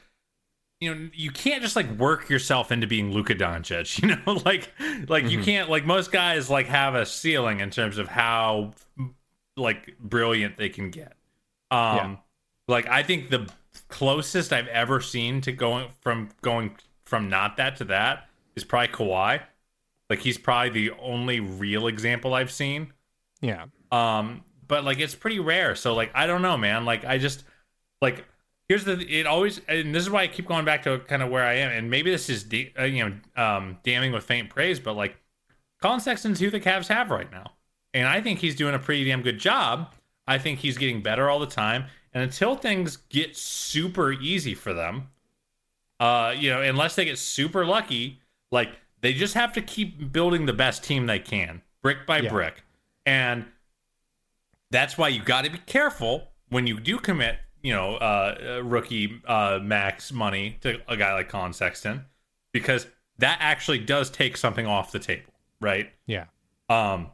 you 0.80 0.94
know 0.94 1.10
you 1.14 1.30
can't 1.30 1.62
just 1.62 1.76
like 1.76 1.90
work 1.92 2.28
yourself 2.28 2.70
into 2.70 2.86
being 2.86 3.12
Luka 3.12 3.34
Doncic. 3.34 4.00
You 4.02 4.16
know, 4.16 4.40
like 4.44 4.70
like 5.08 5.28
you 5.30 5.42
can't 5.42 5.68
like 5.70 5.84
most 5.86 6.12
guys 6.12 6.50
like 6.50 6.66
have 6.66 6.94
a 6.94 7.06
ceiling 7.06 7.60
in 7.60 7.70
terms 7.70 7.98
of 7.98 8.08
how 8.08 8.72
like 9.56 9.98
brilliant 9.98 10.56
they 10.58 10.68
can 10.68 10.90
get. 10.90 11.14
Um, 11.70 11.96
Yeah. 11.96 12.16
like 12.68 12.86
I 12.88 13.02
think 13.02 13.30
the 13.30 13.48
closest 13.96 14.52
I've 14.52 14.68
ever 14.68 15.00
seen 15.00 15.40
to 15.40 15.52
going 15.52 15.88
from 16.02 16.28
going 16.42 16.76
from 17.06 17.30
not 17.30 17.56
that 17.56 17.76
to 17.76 17.84
that 17.84 18.28
is 18.54 18.62
probably 18.62 18.88
Kawhi. 18.88 19.40
Like 20.10 20.18
he's 20.18 20.36
probably 20.36 20.68
the 20.68 20.90
only 21.00 21.40
real 21.40 21.86
example 21.86 22.34
I've 22.34 22.50
seen. 22.50 22.92
yeah 23.40 23.64
Um, 23.90 24.44
but 24.68 24.84
like 24.84 24.98
it's 24.98 25.14
pretty 25.14 25.40
rare. 25.40 25.74
So 25.74 25.94
like 25.94 26.10
I 26.14 26.26
don't 26.26 26.42
know, 26.42 26.58
man. 26.58 26.84
Like 26.84 27.06
I 27.06 27.16
just 27.16 27.44
like 28.02 28.26
here's 28.68 28.84
the 28.84 29.00
it 29.00 29.26
always 29.26 29.62
and 29.66 29.94
this 29.94 30.02
is 30.02 30.10
why 30.10 30.24
I 30.24 30.28
keep 30.28 30.46
going 30.46 30.66
back 30.66 30.82
to 30.82 30.98
kind 30.98 31.22
of 31.22 31.30
where 31.30 31.44
I 31.44 31.54
am. 31.54 31.70
And 31.72 31.90
maybe 31.90 32.10
this 32.10 32.28
is 32.28 32.42
da- 32.44 32.72
uh, 32.78 32.84
you 32.84 33.02
know 33.08 33.42
um 33.42 33.78
damning 33.82 34.12
with 34.12 34.24
faint 34.24 34.50
praise, 34.50 34.78
but 34.78 34.94
like 34.94 35.16
Collin 35.80 36.00
Sexton's 36.00 36.38
who 36.38 36.50
the 36.50 36.60
Cavs 36.60 36.88
have 36.88 37.10
right 37.10 37.30
now, 37.32 37.52
and 37.94 38.06
I 38.06 38.20
think 38.20 38.40
he's 38.40 38.56
doing 38.56 38.74
a 38.74 38.78
pretty 38.78 39.04
damn 39.04 39.22
good 39.22 39.38
job. 39.38 39.94
I 40.26 40.36
think 40.38 40.58
he's 40.58 40.76
getting 40.76 41.02
better 41.02 41.30
all 41.30 41.38
the 41.38 41.46
time, 41.46 41.86
and 42.16 42.24
until 42.24 42.56
things 42.56 42.96
get 43.10 43.36
super 43.36 44.10
easy 44.10 44.54
for 44.54 44.72
them, 44.72 45.10
uh, 46.00 46.34
you 46.34 46.48
know, 46.48 46.62
unless 46.62 46.94
they 46.96 47.04
get 47.04 47.18
super 47.18 47.66
lucky, 47.66 48.22
like 48.50 48.70
they 49.02 49.12
just 49.12 49.34
have 49.34 49.52
to 49.52 49.60
keep 49.60 50.10
building 50.12 50.46
the 50.46 50.52
best 50.54 50.82
team 50.82 51.04
they 51.04 51.18
can, 51.18 51.60
brick 51.82 52.06
by 52.06 52.22
Yeah. 52.22 52.30
brick, 52.30 52.62
and 53.04 53.44
that's 54.70 54.96
why 54.96 55.08
you 55.08 55.22
got 55.22 55.44
to 55.44 55.50
be 55.50 55.58
careful 55.58 56.32
when 56.48 56.66
you 56.66 56.80
do 56.80 56.98
commit, 56.98 57.36
you 57.62 57.74
know, 57.74 57.96
uh, 57.96 58.38
uh, 58.60 58.64
rookie 58.64 59.20
uh, 59.26 59.58
max 59.62 60.10
money 60.10 60.56
to 60.62 60.80
a 60.88 60.96
guy 60.96 61.12
like 61.12 61.28
Collin 61.28 61.52
Sexton, 61.52 62.06
because 62.50 62.86
that 63.18 63.36
actually 63.42 63.80
does 63.80 64.08
take 64.08 64.38
something 64.38 64.66
off 64.66 64.90
the 64.90 64.98
table, 64.98 65.34
right? 65.60 65.92
yeah 66.06 66.24
Um, 66.70 67.10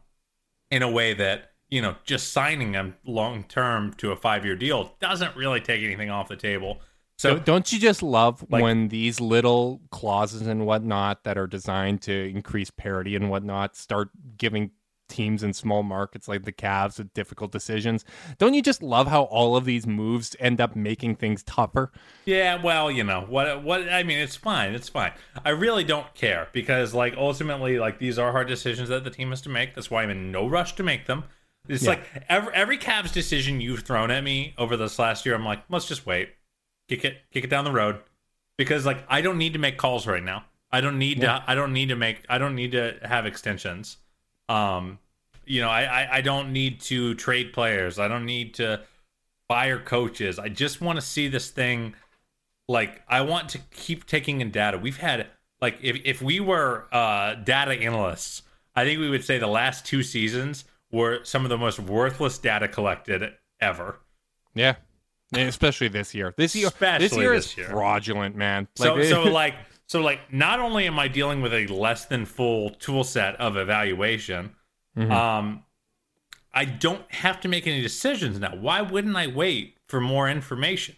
in 0.70 0.82
a 0.82 0.90
way 0.90 1.12
that 1.14 1.51
you 1.72 1.80
know, 1.80 1.96
just 2.04 2.34
signing 2.34 2.74
him 2.74 2.94
long 3.06 3.44
term 3.44 3.94
to 3.94 4.12
a 4.12 4.16
five 4.16 4.44
year 4.44 4.54
deal 4.54 4.94
doesn't 5.00 5.34
really 5.34 5.58
take 5.58 5.82
anything 5.82 6.10
off 6.10 6.28
the 6.28 6.36
table. 6.36 6.82
So 7.16 7.38
don't 7.38 7.72
you 7.72 7.78
just 7.78 8.02
love 8.02 8.44
like- 8.50 8.62
when 8.62 8.88
these 8.88 9.20
little 9.20 9.80
clauses 9.90 10.42
and 10.46 10.66
whatnot 10.66 11.24
that 11.24 11.38
are 11.38 11.46
designed 11.46 12.02
to 12.02 12.12
increase 12.28 12.70
parity 12.70 13.16
and 13.16 13.30
whatnot 13.30 13.74
start 13.74 14.10
giving 14.36 14.72
teams 15.08 15.42
in 15.42 15.52
small 15.54 15.82
markets 15.82 16.28
like 16.28 16.44
the 16.44 16.52
Cavs 16.52 16.98
with 16.98 17.12
difficult 17.14 17.52
decisions. 17.52 18.04
Don't 18.38 18.54
you 18.54 18.62
just 18.62 18.82
love 18.82 19.06
how 19.06 19.22
all 19.24 19.56
of 19.56 19.64
these 19.64 19.86
moves 19.86 20.36
end 20.40 20.60
up 20.60 20.76
making 20.76 21.16
things 21.16 21.42
tougher? 21.42 21.90
Yeah, 22.26 22.62
well, 22.62 22.90
you 22.90 23.04
know 23.04 23.24
what? 23.28 23.62
What 23.62 23.90
I 23.90 24.02
mean, 24.02 24.18
it's 24.18 24.36
fine. 24.36 24.74
It's 24.74 24.88
fine. 24.88 25.12
I 25.44 25.50
really 25.50 25.84
don't 25.84 26.12
care 26.14 26.48
because, 26.52 26.92
like, 26.92 27.14
ultimately, 27.16 27.78
like 27.78 27.98
these 27.98 28.18
are 28.18 28.32
hard 28.32 28.48
decisions 28.48 28.88
that 28.90 29.04
the 29.04 29.10
team 29.10 29.30
has 29.30 29.40
to 29.42 29.48
make. 29.48 29.74
That's 29.74 29.90
why 29.90 30.02
I'm 30.02 30.10
in 30.10 30.32
no 30.32 30.46
rush 30.46 30.74
to 30.76 30.82
make 30.82 31.06
them. 31.06 31.24
It's 31.68 31.82
Yeah. 31.84 31.90
like 31.90 32.24
every 32.28 32.54
every 32.54 32.78
Cavs 32.78 33.12
decision 33.12 33.60
you've 33.60 33.80
thrown 33.80 34.10
at 34.10 34.24
me 34.24 34.54
over 34.58 34.76
this 34.76 34.98
last 34.98 35.24
year. 35.24 35.34
I'm 35.34 35.44
like, 35.44 35.62
let's 35.68 35.86
just 35.86 36.06
wait, 36.06 36.30
kick 36.88 37.04
it, 37.04 37.18
kick 37.30 37.44
it 37.44 37.50
down 37.50 37.64
the 37.64 37.72
road, 37.72 38.00
because 38.56 38.84
like 38.84 39.04
I 39.08 39.20
don't 39.20 39.38
need 39.38 39.52
to 39.52 39.58
make 39.58 39.76
calls 39.78 40.06
right 40.06 40.22
now. 40.22 40.44
I 40.70 40.80
don't 40.80 40.98
need 40.98 41.20
to. 41.20 41.44
I 41.46 41.54
don't 41.54 41.72
need 41.72 41.90
to 41.90 41.96
make. 41.96 42.24
I 42.28 42.38
don't 42.38 42.54
need 42.54 42.72
to 42.72 42.98
have 43.02 43.26
extensions. 43.26 43.98
Um, 44.48 44.98
you 45.44 45.60
know, 45.60 45.68
I, 45.68 45.82
I 45.82 46.16
I 46.16 46.20
don't 46.22 46.52
need 46.52 46.80
to 46.82 47.14
trade 47.14 47.52
players. 47.52 47.98
I 47.98 48.08
don't 48.08 48.24
need 48.24 48.54
to 48.54 48.80
fire 49.48 49.78
coaches. 49.78 50.38
I 50.38 50.48
just 50.48 50.80
want 50.80 50.96
to 50.96 51.04
see 51.04 51.28
this 51.28 51.50
thing. 51.50 51.94
Like 52.68 53.02
I 53.06 53.20
want 53.20 53.50
to 53.50 53.58
keep 53.70 54.06
taking 54.06 54.40
in 54.40 54.50
data. 54.50 54.78
We've 54.78 54.96
had 54.96 55.26
like 55.60 55.78
if 55.82 56.00
if 56.04 56.22
we 56.22 56.40
were 56.40 56.86
uh, 56.90 57.34
data 57.34 57.72
analysts, 57.72 58.42
I 58.74 58.84
think 58.84 58.98
we 58.98 59.10
would 59.10 59.24
say 59.24 59.38
the 59.38 59.46
last 59.46 59.84
two 59.84 60.02
seasons 60.02 60.64
were 60.92 61.24
some 61.24 61.44
of 61.44 61.48
the 61.48 61.58
most 61.58 61.80
worthless 61.80 62.38
data 62.38 62.68
collected 62.68 63.32
ever. 63.60 63.98
Yeah. 64.54 64.76
And 65.34 65.48
especially 65.48 65.88
this 65.88 66.14
year. 66.14 66.34
This 66.36 66.54
year, 66.54 66.68
this 66.78 67.16
year 67.16 67.34
this 67.34 67.46
is 67.46 67.56
year. 67.56 67.68
fraudulent, 67.68 68.36
man. 68.36 68.68
So 68.76 68.94
Like, 68.94 69.04
so 69.06 69.22
like 69.30 69.54
so 69.86 70.00
like 70.00 70.32
not 70.32 70.60
only 70.60 70.86
am 70.86 70.98
I 70.98 71.08
dealing 71.08 71.40
with 71.40 71.54
a 71.54 71.66
less 71.68 72.04
than 72.04 72.26
full 72.26 72.70
tool 72.70 73.02
set 73.02 73.36
of 73.40 73.56
evaluation, 73.56 74.54
um 74.96 75.64
I 76.54 76.66
don't 76.66 77.10
have 77.10 77.40
to 77.40 77.48
make 77.48 77.66
any 77.66 77.80
decisions 77.80 78.38
now. 78.38 78.54
Why 78.54 78.82
wouldn't 78.82 79.16
I 79.16 79.26
wait 79.26 79.78
for 79.88 80.00
more 80.02 80.28
information? 80.28 80.96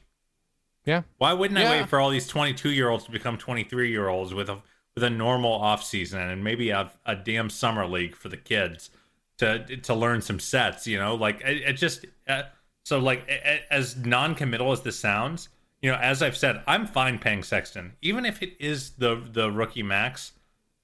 yeah, 0.84 1.02
Why 1.18 1.32
wouldn't 1.32 1.58
I 1.58 1.70
wait 1.70 1.88
for 1.88 2.00
all 2.00 2.10
these 2.10 2.26
22 2.26 2.70
year 2.70 2.88
olds 2.90 3.04
to 3.04 3.12
become 3.12 3.38
23 3.38 3.88
year 3.90 4.08
olds 4.08 4.34
with 4.34 4.50
a 4.50 4.58
with 4.94 5.04
a 5.04 5.10
normal 5.10 5.52
off 5.52 5.82
season 5.84 6.20
and 6.20 6.42
maybe 6.44 6.70
a, 6.70 6.90
a 7.06 7.16
damn 7.16 7.50
summer 7.50 7.86
league 7.86 8.14
for 8.16 8.28
the 8.28 8.36
kids 8.36 8.90
to 9.38 9.76
to 9.78 9.94
learn 9.94 10.20
some 10.22 10.40
sets? 10.40 10.86
You 10.86 10.98
know, 10.98 11.14
like 11.14 11.40
it, 11.42 11.62
it 11.62 11.72
just 11.74 12.06
uh, 12.28 12.42
so 12.84 12.98
like 12.98 13.28
a- 13.28 13.72
as 13.72 13.96
non 13.96 14.34
committal 14.34 14.72
as 14.72 14.82
this 14.82 14.98
sounds, 14.98 15.48
you 15.82 15.90
know, 15.90 15.98
as 15.98 16.22
I've 16.22 16.36
said, 16.36 16.62
I'm 16.66 16.86
fine 16.86 17.18
paying 17.18 17.42
Sexton, 17.42 17.94
even 18.02 18.24
if 18.26 18.42
it 18.42 18.54
is 18.60 18.90
the 18.92 19.22
the 19.32 19.50
rookie 19.50 19.82
max, 19.82 20.32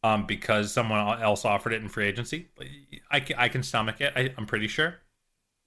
um, 0.03 0.27
because 0.27 0.73
someone 0.73 1.21
else 1.23 1.45
offered 1.45 1.73
it 1.73 1.83
in 1.83 1.89
free 1.89 2.07
agency. 2.07 2.49
I 3.11 3.21
can, 3.21 3.37
I 3.39 3.49
can 3.49 3.63
stomach 3.63 4.01
it. 4.01 4.13
I, 4.17 4.33
I'm 4.39 4.47
pretty 4.47 4.69
sure. 4.69 4.97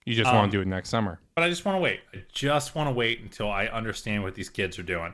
you 0.05 0.15
just 0.15 0.29
Um, 0.29 0.35
want 0.35 0.51
to 0.51 0.57
do 0.57 0.61
it 0.61 0.67
next 0.67 0.89
summer. 0.89 1.19
But 1.35 1.43
I 1.43 1.49
just 1.49 1.65
want 1.65 1.75
to 1.75 1.79
wait. 1.79 2.01
I 2.13 2.23
just 2.33 2.75
want 2.75 2.87
to 2.87 2.91
wait 2.93 3.21
until 3.21 3.49
I 3.51 3.65
understand 3.67 4.23
what 4.23 4.35
these 4.35 4.49
kids 4.49 4.77
are 4.79 4.83
doing. 4.83 5.13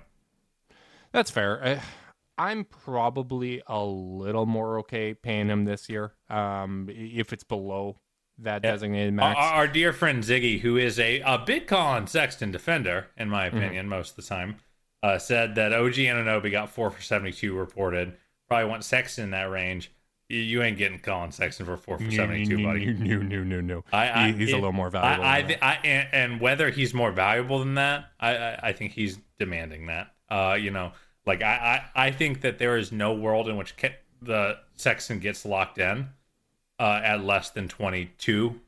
That's 1.12 1.32
fair. 1.32 1.64
I, 1.64 1.82
I'm 2.40 2.64
probably 2.66 3.62
a 3.68 3.84
little 3.84 4.46
more 4.46 4.80
okay 4.80 5.14
paying 5.14 5.48
him 5.50 5.66
this 5.66 5.90
year, 5.90 6.14
um, 6.30 6.88
if 6.90 7.34
it's 7.34 7.44
below 7.44 7.98
that 8.40 8.64
Yeah. 8.64 8.72
designated 8.72 9.10
Our, 9.20 9.34
max. 9.34 9.40
our 9.40 9.68
dear 9.68 9.92
friend 9.94 10.24
Ziggy, 10.24 10.60
who 10.62 10.78
is 10.78 10.98
a, 11.00 11.20
a 11.22 11.38
big 11.46 11.68
Collin 11.68 12.08
Sexton 12.08 12.52
defender, 12.52 13.08
in 13.18 13.30
my 13.30 13.48
Mm-hmm. 13.50 13.58
opinion, 13.58 13.90
most 13.90 14.12
of 14.12 14.16
the 14.18 14.22
time, 14.24 14.56
uh, 15.04 15.18
said 15.18 15.56
that 15.56 15.74
OG 15.74 15.96
Anunoby 15.96 16.52
got 16.52 16.70
four 16.70 16.90
for 16.90 17.02
72 17.02 17.54
reported. 17.54 18.14
Probably 18.48 18.70
want 18.70 18.84
Sexton 18.84 19.26
in 19.26 19.32
that 19.32 19.50
range. 19.50 19.92
You, 20.30 20.40
you 20.40 20.62
ain't 20.64 20.78
getting 20.78 21.00
Collin 21.00 21.32
Sexton 21.32 21.66
for 21.66 21.76
four 21.78 21.98
for 21.98 22.10
72, 22.12 22.64
buddy. 22.64 22.86
No, 22.94 23.18
no, 23.18 23.44
no, 23.44 23.62
no. 23.62 23.84
I, 23.92 24.28
I, 24.28 24.32
he's 24.32 24.50
it- 24.50 24.54
a 24.54 24.56
little 24.56 24.72
more 24.72 24.90
valuable. 24.90 25.24
I, 25.26 25.28
I, 25.38 25.42
than 25.42 25.48
thi- 25.50 25.54
that. 25.56 25.64
I 25.64 25.88
and, 25.88 26.08
and 26.14 26.42
whether 26.42 26.70
he's 26.70 26.94
more 26.94 27.12
valuable 27.12 27.60
than 27.60 27.76
that, 27.76 28.06
I, 28.20 28.36
I, 28.38 28.60
I 28.70 28.74
think 28.74 28.94
he's 28.94 29.20
demanding 29.40 29.88
that. 29.88 30.14
Uh, 30.30 30.54
you 30.60 30.72
know, 30.72 30.92
like 31.30 31.42
I, 31.44 31.82
I, 31.96 32.08
I 32.08 32.12
think 32.12 32.42
that 32.42 32.58
there 32.58 32.76
is 32.78 32.92
no 32.92 33.14
world 33.14 33.48
in 33.48 33.56
which 33.56 33.78
Ke- 33.78 33.94
the 34.22 34.58
Sexton 34.76 35.20
gets 35.20 35.46
locked 35.46 35.78
in 35.78 36.10
uh, 36.80 37.02
at 37.04 37.24
less 37.24 37.52
than 37.52 37.68
twenty 37.68 38.12
two. 38.18 38.60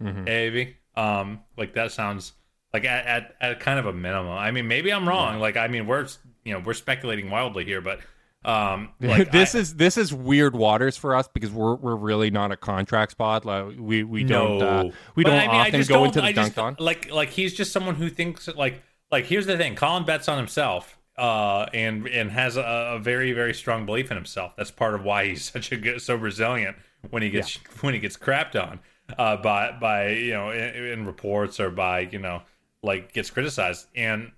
Mhm. 0.00 0.24
Maybe, 0.24 0.76
um, 0.96 1.40
like 1.56 1.74
that 1.74 1.92
sounds 1.92 2.32
like 2.72 2.84
at, 2.84 3.06
at, 3.06 3.36
at 3.40 3.60
kind 3.60 3.78
of 3.78 3.86
a 3.86 3.92
minimum. 3.92 4.32
I 4.32 4.50
mean, 4.50 4.66
maybe 4.68 4.92
I'm 4.92 5.08
wrong. 5.08 5.38
Like, 5.40 5.56
I 5.56 5.68
mean, 5.68 5.86
we're 5.86 6.06
you 6.44 6.52
know 6.52 6.60
we're 6.64 6.74
speculating 6.74 7.30
wildly 7.30 7.64
here, 7.64 7.80
but 7.80 8.00
um, 8.44 8.90
like 9.00 9.30
this 9.30 9.54
I- 9.54 9.58
is 9.60 9.74
this 9.76 9.96
is 9.96 10.12
weird 10.12 10.56
waters 10.56 10.96
for 10.96 11.14
us 11.14 11.28
because 11.32 11.50
we're 11.52 11.76
we're 11.76 11.94
really 11.96 12.30
not 12.30 12.50
a 12.52 12.56
contract 12.56 13.12
spot. 13.12 13.44
Like 13.44 13.74
we 13.78 14.02
we 14.02 14.24
don't 14.24 14.60
uh, 14.62 14.90
we 15.14 15.22
But 15.24 15.30
don't 15.30 15.38
I 15.38 15.46
mean, 15.46 15.56
often 15.60 15.72
just 15.80 15.88
go 15.88 15.96
don't- 15.96 16.06
into 16.06 16.20
the 16.20 16.26
I 16.26 16.32
just- 16.32 16.54
dunk 16.56 16.78
on. 16.80 16.84
Like 16.84 17.10
like 17.12 17.30
he's 17.30 17.54
just 17.54 17.72
someone 17.72 17.94
who 17.94 18.08
thinks 18.10 18.48
like 18.48 18.82
like 19.12 19.26
here's 19.26 19.46
the 19.46 19.56
thing. 19.56 19.74
Collin 19.76 20.04
bets 20.04 20.28
on 20.28 20.38
himself. 20.38 20.98
Uh, 21.16 21.66
and 21.74 22.06
and 22.08 22.30
has 22.30 22.56
a, 22.56 22.62
a 22.62 22.98
very 22.98 23.32
very 23.32 23.52
strong 23.52 23.84
belief 23.84 24.10
in 24.10 24.16
himself. 24.16 24.56
That's 24.56 24.70
part 24.70 24.94
of 24.94 25.04
why 25.04 25.26
he's 25.26 25.44
such 25.52 25.70
a 25.70 25.76
good, 25.76 26.00
so 26.00 26.14
resilient 26.14 26.76
when 27.10 27.22
he 27.22 27.30
gets 27.30 27.56
when 27.82 27.94
he 27.94 28.00
gets 28.00 28.16
crapped 28.16 28.60
on 28.60 28.80
uh, 29.18 29.36
by 29.36 29.72
by 29.72 30.08
you 30.08 30.32
know 30.32 30.50
in, 30.50 30.74
in 30.86 31.06
reports 31.06 31.60
or 31.60 31.70
by 31.70 32.00
you 32.00 32.18
know 32.18 32.42
like 32.82 33.12
gets 33.12 33.30
criticized 33.30 33.86
and 33.94 34.32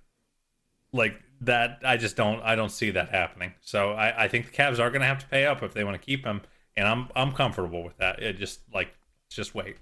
like 0.91 1.19
that 1.41 1.79
I 1.83 1.97
just 1.97 2.15
don't 2.15 2.41
I 2.41 2.55
don't 2.55 2.71
see 2.71 2.91
that 2.91 3.09
happening. 3.09 3.53
So 3.61 3.91
I, 3.91 4.25
I 4.25 4.27
think 4.27 4.47
the 4.47 4.51
Cavs 4.51 4.79
are 4.79 4.89
going 4.89 5.01
to 5.01 5.07
have 5.07 5.19
to 5.19 5.27
pay 5.27 5.45
up 5.45 5.63
if 5.63 5.73
they 5.73 5.83
want 5.83 5.99
to 5.99 6.05
keep 6.05 6.25
him, 6.25 6.41
and 6.75 6.87
I'm 6.87 7.09
I'm 7.15 7.31
comfortable 7.31 7.83
with 7.83 7.97
that. 7.97 8.21
It 8.21 8.37
just 8.37 8.61
like 8.73 8.93
just 9.29 9.53
wait. 9.53 9.77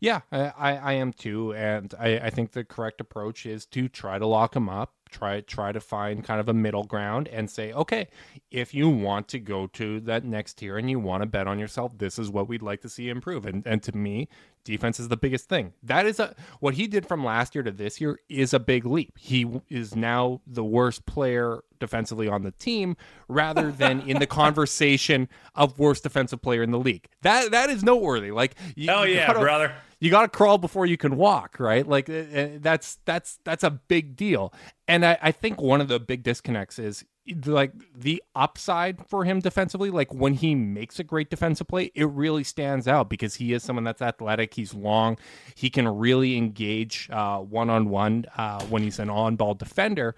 Yeah, 0.00 0.20
I, 0.30 0.52
I 0.56 0.76
I 0.76 0.92
am 0.94 1.12
too, 1.12 1.54
and 1.54 1.94
I, 1.98 2.18
I 2.18 2.30
think 2.30 2.52
the 2.52 2.64
correct 2.64 3.00
approach 3.00 3.46
is 3.46 3.64
to 3.66 3.88
try 3.88 4.18
to 4.18 4.26
lock 4.26 4.54
him 4.54 4.68
up, 4.68 4.94
try 5.10 5.40
try 5.40 5.72
to 5.72 5.80
find 5.80 6.24
kind 6.24 6.40
of 6.40 6.48
a 6.48 6.54
middle 6.54 6.84
ground, 6.84 7.28
and 7.28 7.50
say, 7.50 7.72
okay, 7.72 8.08
if 8.50 8.74
you 8.74 8.88
want 8.88 9.28
to 9.28 9.38
go 9.38 9.66
to 9.68 10.00
that 10.00 10.24
next 10.24 10.54
tier 10.54 10.76
and 10.78 10.90
you 10.90 10.98
want 10.98 11.22
to 11.22 11.26
bet 11.26 11.46
on 11.46 11.58
yourself, 11.58 11.98
this 11.98 12.18
is 12.18 12.30
what 12.30 12.48
we'd 12.48 12.62
like 12.62 12.80
to 12.82 12.88
see 12.88 13.08
improve. 13.08 13.46
And 13.46 13.66
and 13.66 13.82
to 13.84 13.96
me, 13.96 14.28
defense 14.64 15.00
is 15.00 15.08
the 15.08 15.16
biggest 15.16 15.48
thing. 15.48 15.72
That 15.82 16.06
is 16.06 16.20
a 16.20 16.34
what 16.60 16.74
he 16.74 16.86
did 16.86 17.06
from 17.06 17.24
last 17.24 17.54
year 17.54 17.64
to 17.64 17.70
this 17.70 18.00
year 18.00 18.18
is 18.28 18.52
a 18.52 18.58
big 18.58 18.84
leap. 18.84 19.16
He 19.18 19.48
is 19.68 19.96
now 19.96 20.40
the 20.46 20.64
worst 20.64 21.06
player 21.06 21.62
defensively 21.78 22.28
on 22.28 22.42
the 22.42 22.50
team 22.52 22.96
rather 23.28 23.70
than 23.82 24.00
in 24.02 24.18
the 24.18 24.26
conversation 24.26 25.28
of 25.54 25.78
worst 25.78 26.02
defensive 26.02 26.42
player 26.42 26.62
in 26.62 26.70
the 26.70 26.78
league. 26.78 27.08
That 27.22 27.52
that 27.52 27.70
is 27.70 27.82
noteworthy. 27.82 28.30
Like 28.30 28.56
you, 28.74 28.88
Hell 28.88 29.06
yeah, 29.06 29.32
brother. 29.32 29.74
You 29.98 30.10
got 30.10 30.22
to 30.22 30.28
crawl 30.28 30.58
before 30.58 30.86
you 30.86 30.96
can 30.96 31.16
walk, 31.16 31.58
right? 31.58 31.86
Like 31.86 32.10
uh, 32.10 32.12
uh, 32.12 32.48
that's 32.60 32.98
that's 33.04 33.38
that's 33.44 33.64
a 33.64 33.70
big 33.70 34.16
deal. 34.16 34.52
And 34.88 35.04
I, 35.04 35.18
I 35.20 35.32
think 35.32 35.60
one 35.60 35.80
of 35.80 35.88
the 35.88 35.98
big 35.98 36.22
disconnects 36.22 36.78
is 36.78 37.04
like 37.44 37.72
the 37.92 38.22
upside 38.36 39.04
for 39.08 39.24
him 39.24 39.40
defensively. 39.40 39.90
Like 39.90 40.14
when 40.14 40.34
he 40.34 40.54
makes 40.54 40.98
a 41.00 41.04
great 41.04 41.30
defensive 41.30 41.66
play, 41.66 41.90
it 41.94 42.04
really 42.04 42.44
stands 42.44 42.86
out 42.86 43.08
because 43.08 43.36
he 43.36 43.52
is 43.52 43.62
someone 43.62 43.84
that's 43.84 44.02
athletic. 44.02 44.54
He's 44.54 44.74
long. 44.74 45.18
He 45.54 45.70
can 45.70 45.88
really 45.88 46.36
engage 46.36 47.08
one 47.10 47.70
on 47.70 47.88
one 47.88 48.26
when 48.68 48.82
he's 48.82 48.98
an 48.98 49.10
on 49.10 49.36
ball 49.36 49.54
defender. 49.54 50.14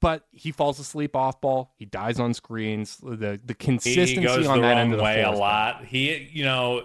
But 0.00 0.26
he 0.32 0.50
falls 0.50 0.80
asleep 0.80 1.14
off 1.14 1.40
ball. 1.40 1.72
He 1.76 1.84
dies 1.84 2.18
on 2.18 2.34
screens. 2.34 2.96
The 2.96 3.40
the 3.44 3.54
consistency 3.54 4.16
he 4.16 4.26
goes 4.26 4.46
on 4.46 4.56
the 4.56 4.62
that 4.62 4.70
wrong 4.70 4.78
end 4.78 4.92
of 4.92 4.98
the 4.98 5.04
way 5.04 5.22
a 5.22 5.30
lot. 5.30 5.84
He, 5.84 6.28
you 6.32 6.44
know, 6.44 6.82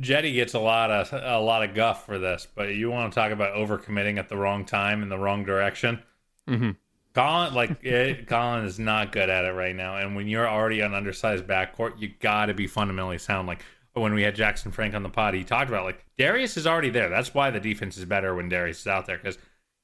Jetty 0.00 0.32
gets 0.32 0.54
a 0.54 0.58
lot 0.58 0.90
of 0.90 1.12
a 1.12 1.40
lot 1.40 1.62
of 1.62 1.74
guff 1.74 2.04
for 2.04 2.18
this, 2.18 2.46
but 2.54 2.74
you 2.74 2.90
want 2.90 3.12
to 3.12 3.14
talk 3.18 3.32
about 3.32 3.54
overcommitting 3.54 4.18
at 4.18 4.28
the 4.28 4.36
wrong 4.36 4.64
time 4.64 5.02
in 5.02 5.08
the 5.08 5.18
wrong 5.18 5.44
direction. 5.44 6.02
Mm-hmm. 6.48 6.72
Collin, 7.14 7.54
like 7.54 7.82
it, 7.82 8.26
Collin, 8.28 8.66
is 8.66 8.78
not 8.78 9.10
good 9.10 9.30
at 9.30 9.46
it 9.46 9.52
right 9.52 9.74
now. 9.74 9.96
And 9.96 10.14
when 10.14 10.28
you're 10.28 10.48
already 10.48 10.80
an 10.80 10.92
undersized 10.92 11.46
backcourt, 11.46 11.98
you 11.98 12.10
got 12.20 12.46
to 12.46 12.54
be 12.54 12.66
fundamentally 12.66 13.18
sound. 13.18 13.48
Like 13.48 13.64
when 13.94 14.12
we 14.12 14.22
had 14.22 14.34
Jackson 14.34 14.70
Frank 14.70 14.94
on 14.94 15.02
the 15.02 15.08
pod, 15.08 15.32
he 15.32 15.44
talked 15.44 15.70
about 15.70 15.84
like 15.84 16.04
Darius 16.18 16.58
is 16.58 16.66
already 16.66 16.90
there. 16.90 17.08
That's 17.08 17.32
why 17.32 17.50
the 17.50 17.60
defense 17.60 17.96
is 17.96 18.04
better 18.04 18.34
when 18.34 18.50
Darius 18.50 18.80
is 18.80 18.86
out 18.86 19.06
there 19.06 19.16
because 19.16 19.38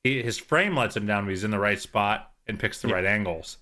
his 0.04 0.36
frame 0.36 0.76
lets 0.76 0.96
him 0.96 1.06
down. 1.06 1.24
But 1.24 1.30
he's 1.30 1.44
in 1.44 1.50
the 1.50 1.58
right 1.58 1.80
spot 1.80 2.30
and 2.46 2.58
picks 2.58 2.82
the 2.82 2.88
right 2.88 3.06
angles. 3.06 3.56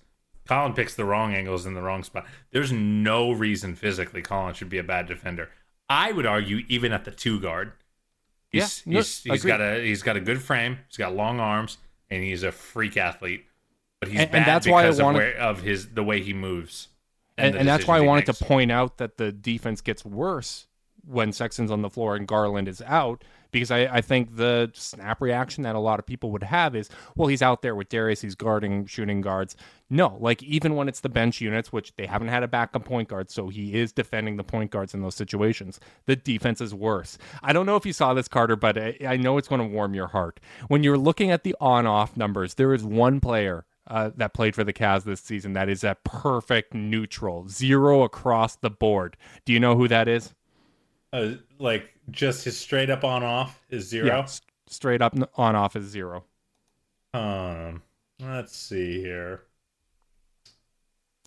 Collin 0.47 0.73
picks 0.73 0.95
the 0.95 1.05
wrong 1.05 1.33
angles 1.33 1.65
in 1.65 1.75
the 1.75 1.81
wrong 1.81 2.03
spot. 2.03 2.25
There's 2.51 2.73
no 2.73 3.31
reason 3.31 3.75
physically 3.75 4.21
Collin 4.21 4.53
should 4.53 4.69
be 4.69 4.79
a 4.79 4.83
bad 4.83 5.07
defender. 5.07 5.49
I 5.91 6.11
would 6.11 6.25
argue 6.25 6.63
even 6.69 6.91
at 6.93 7.05
the 7.05 7.11
two 7.11 7.39
guard. 7.39 7.73
He's, 8.49 8.83
Yeah, 8.85 8.93
no, 8.93 8.99
he's, 8.99 9.43
got 9.45 9.61
a 9.61 9.81
he's 9.83 10.01
got 10.03 10.17
a 10.17 10.19
good 10.21 10.41
frame. 10.41 10.79
He's 10.87 10.97
got 10.97 11.15
long 11.15 11.39
arms, 11.39 11.77
and 12.09 12.23
he's 12.23 12.43
a 12.43 12.51
freak 12.51 12.97
athlete. 12.97 13.45
But 13.99 14.09
he's 14.09 14.19
And- 14.19 14.31
bad 14.31 14.37
and 14.39 14.47
that's 14.47 14.67
why 14.67 14.79
I 14.79 14.83
because 14.83 14.99
of, 14.99 15.05
wanted- 15.05 15.17
where, 15.19 15.37
of 15.37 15.61
his 15.61 15.89
the 15.89 16.03
way 16.03 16.21
he 16.21 16.33
moves, 16.33 16.87
and, 17.37 17.53
the 17.55 17.59
and 17.59 17.67
that's 17.67 17.85
why 17.87 17.97
I 17.97 18.01
wanted 18.01 18.27
makes. 18.27 18.39
to 18.39 18.45
point 18.45 18.71
out 18.71 18.97
that 18.97 19.17
the 19.17 19.31
defense 19.31 19.81
gets 19.81 20.03
worse 20.03 20.67
when 21.05 21.31
Sexton's 21.31 21.71
on 21.71 21.81
the 21.81 21.89
floor 21.89 22.15
and 22.15 22.27
Garland 22.27 22.67
is 22.67 22.81
out 22.83 23.23
because 23.51 23.71
I, 23.71 23.79
I 23.85 24.01
think 24.01 24.35
the 24.35 24.71
snap 24.73 25.21
reaction 25.21 25.63
that 25.63 25.75
a 25.75 25.79
lot 25.79 25.99
of 25.99 26.05
people 26.05 26.31
would 26.31 26.43
have 26.43 26.75
is, 26.75 26.89
well, 27.15 27.27
he's 27.27 27.41
out 27.41 27.61
there 27.61 27.75
with 27.75 27.89
Darius, 27.89 28.21
he's 28.21 28.35
guarding 28.35 28.85
shooting 28.85 29.21
guards. 29.21 29.55
No, 29.89 30.17
like 30.19 30.41
even 30.43 30.75
when 30.75 30.87
it's 30.87 31.01
the 31.01 31.09
bench 31.09 31.41
units, 31.41 31.73
which 31.73 31.93
they 31.97 32.05
haven't 32.05 32.29
had 32.29 32.43
a 32.43 32.47
backup 32.47 32.85
point 32.85 33.09
guard, 33.09 33.29
so 33.29 33.49
he 33.49 33.73
is 33.73 33.91
defending 33.91 34.37
the 34.37 34.43
point 34.43 34.71
guards 34.71 34.93
in 34.93 35.01
those 35.01 35.15
situations. 35.15 35.79
The 36.05 36.15
defense 36.15 36.61
is 36.61 36.73
worse. 36.73 37.17
I 37.43 37.51
don't 37.53 37.65
know 37.65 37.75
if 37.75 37.85
you 37.85 37.93
saw 37.93 38.13
this, 38.13 38.27
Carter, 38.27 38.55
but 38.55 38.77
I, 38.77 38.97
I 39.05 39.17
know 39.17 39.37
it's 39.37 39.47
going 39.47 39.61
to 39.61 39.67
warm 39.67 39.93
your 39.93 40.07
heart. 40.07 40.39
When 40.67 40.83
you're 40.83 40.97
looking 40.97 41.31
at 41.31 41.43
the 41.43 41.55
on 41.59 41.85
off 41.85 42.15
numbers, 42.15 42.53
there 42.53 42.73
is 42.73 42.83
one 42.83 43.19
player 43.19 43.65
uh, 43.87 44.11
that 44.15 44.33
played 44.33 44.55
for 44.55 44.63
the 44.63 44.73
Cavs 44.73 45.03
this 45.03 45.21
season 45.21 45.53
that 45.53 45.67
is 45.67 45.83
a 45.83 45.97
perfect 46.03 46.73
neutral, 46.73 47.47
zero 47.49 48.03
across 48.03 48.55
the 48.55 48.69
board. 48.69 49.17
Do 49.43 49.51
you 49.51 49.59
know 49.59 49.75
who 49.75 49.87
that 49.89 50.07
is? 50.07 50.33
Uh, 51.13 51.31
like 51.59 51.89
just 52.09 52.43
his 52.45 52.57
straight 52.57 52.89
up 52.89 53.03
on 53.03 53.23
off 53.23 53.61
is 53.69 53.87
zero. 53.87 54.07
Yeah, 54.07 54.19
s- 54.19 54.41
straight 54.67 55.01
up 55.01 55.13
on 55.37 55.55
off 55.55 55.75
is 55.75 55.85
zero. 55.85 56.23
Um, 57.13 57.81
let's 58.19 58.55
see 58.55 59.01
here. 59.01 59.43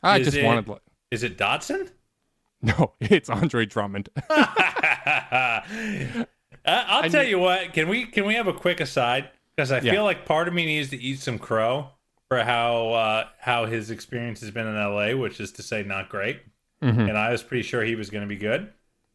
I 0.02 0.18
Is 0.18 0.26
just 0.26 0.36
it- 0.38 0.44
wanted. 0.44 0.70
Is 1.10 1.22
it 1.22 1.36
Dotson? 1.38 1.90
No, 2.62 2.94
it's 2.98 3.28
Andre 3.28 3.66
Drummond. 3.66 4.08
I- 4.30 5.64
I'll 6.66 7.10
tell 7.10 7.24
you 7.24 7.38
what. 7.38 7.72
Can 7.74 7.88
we 7.88 8.06
can 8.06 8.24
we 8.24 8.34
have 8.36 8.46
a 8.46 8.54
quick 8.54 8.80
aside? 8.80 9.28
Because 9.54 9.70
I 9.70 9.80
Yeah. 9.80 9.92
feel 9.92 10.04
like 10.04 10.24
part 10.24 10.48
of 10.48 10.54
me 10.54 10.64
needs 10.64 10.88
to 10.90 10.96
eat 10.96 11.18
some 11.20 11.38
crow 11.38 11.90
for 12.28 12.42
how 12.42 12.92
uh, 12.92 13.28
how 13.38 13.66
his 13.66 13.90
experience 13.90 14.40
has 14.40 14.50
been 14.50 14.66
in 14.66 14.76
L.A., 14.76 15.14
which 15.14 15.40
is 15.40 15.52
to 15.52 15.62
say, 15.62 15.82
not 15.82 16.08
great. 16.08 16.40
Mm-hmm. 16.82 17.00
And 17.00 17.18
I 17.18 17.30
was 17.32 17.42
pretty 17.42 17.62
sure 17.62 17.84
he 17.84 17.94
was 17.96 18.08
going 18.10 18.22
to 18.22 18.28
be 18.28 18.36
good. 18.36 18.72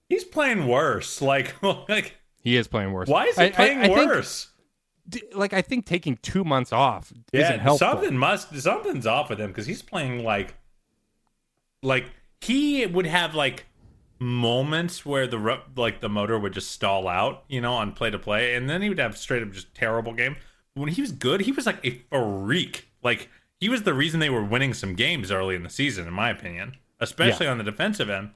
He's 0.09 0.23
playing 0.25 0.67
worse. 0.67 1.21
Like, 1.21 1.55
like 1.89 2.17
he 2.41 2.57
is 2.57 2.67
playing 2.67 2.91
worse. 2.91 3.07
why 3.07 3.25
is 3.27 3.35
he 3.37 3.43
I- 3.43 3.45
I- 3.45 3.51
playing 3.51 3.79
I 3.79 3.83
think- 3.87 3.97
worse? 4.09 4.49
d- 5.07 5.23
like 5.33 5.53
I 5.53 5.61
think 5.61 5.85
taking 5.85 6.17
two 6.17 6.43
months 6.43 6.73
off 6.73 7.11
yeah, 7.31 7.41
isn't 7.45 7.59
helpful. 7.61 7.87
something 7.87 8.17
must 8.17 8.55
something's 8.61 9.07
off 9.07 9.29
with 9.29 9.39
him 9.39 9.47
because 9.47 9.65
he's 9.65 9.81
playing 9.81 10.23
like 10.23 10.55
like 11.81 12.05
he 12.41 12.85
would 12.85 13.05
have 13.05 13.35
like 13.35 13.65
moments 14.19 15.05
where 15.05 15.27
the 15.27 15.59
like 15.75 16.01
the 16.01 16.09
motor 16.09 16.37
would 16.37 16.53
just 16.53 16.71
stall 16.71 17.07
out, 17.07 17.43
you 17.47 17.61
know, 17.61 17.73
on 17.73 17.91
play 17.93 18.09
to 18.09 18.19
play, 18.19 18.55
and 18.55 18.69
then 18.69 18.81
he 18.81 18.89
would 18.89 18.99
have 18.99 19.17
straight 19.17 19.41
up 19.43 19.51
just 19.51 19.73
terrible 19.73 20.13
game. 20.13 20.35
When 20.73 20.89
he 20.89 21.01
was 21.01 21.11
good, 21.11 21.41
he 21.41 21.51
was 21.51 21.65
like 21.65 21.85
a 21.85 22.01
freak. 22.11 22.87
Like 23.03 23.29
he 23.59 23.69
was 23.69 23.83
the 23.83 23.93
reason 23.93 24.19
they 24.19 24.29
were 24.29 24.43
winning 24.43 24.73
some 24.73 24.93
games 24.95 25.31
early 25.31 25.55
in 25.55 25.63
the 25.63 25.69
season, 25.69 26.07
in 26.07 26.13
my 26.13 26.29
opinion, 26.29 26.73
especially 26.99 27.47
on 27.47 27.57
the 27.57 27.63
defensive 27.63 28.09
end. 28.09 28.31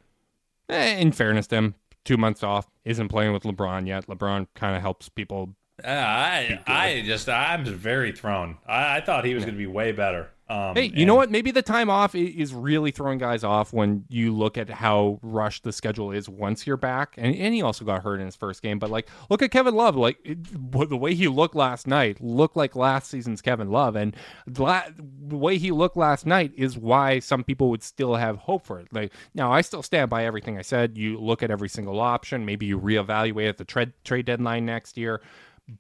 Eh, 0.74 0.98
in 0.98 1.12
fairness 1.12 1.48
to 1.48 1.56
him, 1.56 1.76
two 2.04 2.18
months 2.18 2.44
off, 2.44 2.70
isn't 2.84 3.10
playing 3.10 3.34
with 3.34 3.44
LeBron 3.44 3.88
yet. 3.88 4.08
LeBron 4.08 4.48
kind 4.56 4.76
of 4.76 4.82
helps 4.82 5.10
people. 5.10 5.56
Uh, 5.84 5.88
I 5.90 6.60
I 6.68 7.04
just 7.06 7.28
I'm 7.30 7.66
very 7.66 8.12
thrown. 8.12 8.58
I, 8.68 8.98
I 8.98 9.02
thought 9.02 9.26
he 9.26 9.34
was 9.34 9.44
going 9.44 9.56
to 9.56 9.60
be 9.60 9.68
way 9.68 9.92
better. 9.92 10.30
Um, 10.50 10.76
Hey, 10.76 10.92
you 10.94 11.06
know 11.06 11.16
what? 11.16 11.32
Maybe 11.32 11.52
the 11.52 11.62
time 11.62 11.90
off 11.90 12.16
is 12.16 12.54
really 12.54 12.92
throwing 12.92 13.18
guys 13.18 13.44
off 13.44 13.72
when 13.72 14.06
you 14.10 14.34
look 14.34 14.58
at 14.58 14.70
how 14.70 15.20
rushed 15.22 15.64
the 15.64 15.72
schedule 15.72 16.12
is 16.12 16.28
once 16.28 16.68
you're 16.68 16.78
back. 16.78 17.16
And, 17.18 17.36
and 17.36 17.54
he 17.54 17.62
also 17.62 17.86
got 17.86 18.04
hurt 18.04 18.20
in 18.20 18.26
his 18.26 18.36
first 18.36 18.62
game. 18.62 18.80
But 18.80 18.90
like, 18.90 19.10
look 19.30 19.42
at 19.42 19.52
Kevin 19.52 19.76
Love. 19.76 19.96
Like 19.96 20.18
it, 20.24 20.40
the 20.90 20.98
way 20.98 21.16
he 21.16 21.28
looked 21.28 21.56
last 21.56 21.88
night 21.88 22.22
looked 22.22 22.58
like 22.58 22.76
last 22.76 23.10
season's 23.10 23.42
Kevin 23.42 23.70
Love, 23.70 23.96
and 23.96 24.16
la- 24.58 24.84
the 24.98 25.38
way 25.38 25.58
he 25.58 25.72
looked 25.72 25.98
last 25.98 26.26
night 26.26 26.52
is 26.56 26.78
why 26.78 27.20
some 27.20 27.44
people 27.44 27.70
would 27.70 27.84
still 27.84 28.16
have 28.16 28.38
hope 28.38 28.66
for 28.66 28.80
it. 28.80 28.88
Like 28.92 29.14
now, 29.34 29.52
I 29.52 29.62
still 29.62 29.84
stand 29.84 30.10
by 30.10 30.26
everything 30.26 30.58
I 30.58 30.62
said. 30.62 30.98
You 30.98 31.20
look 31.20 31.42
at 31.42 31.52
every 31.52 31.70
single 31.70 32.00
option. 32.00 32.46
Maybe 32.46 32.66
you 32.66 32.80
reevaluate 32.80 33.50
at 33.50 33.58
the 33.58 33.66
trade 33.66 33.94
trade 34.04 34.26
deadline 34.26 34.66
next 34.66 34.98
year. 34.98 35.22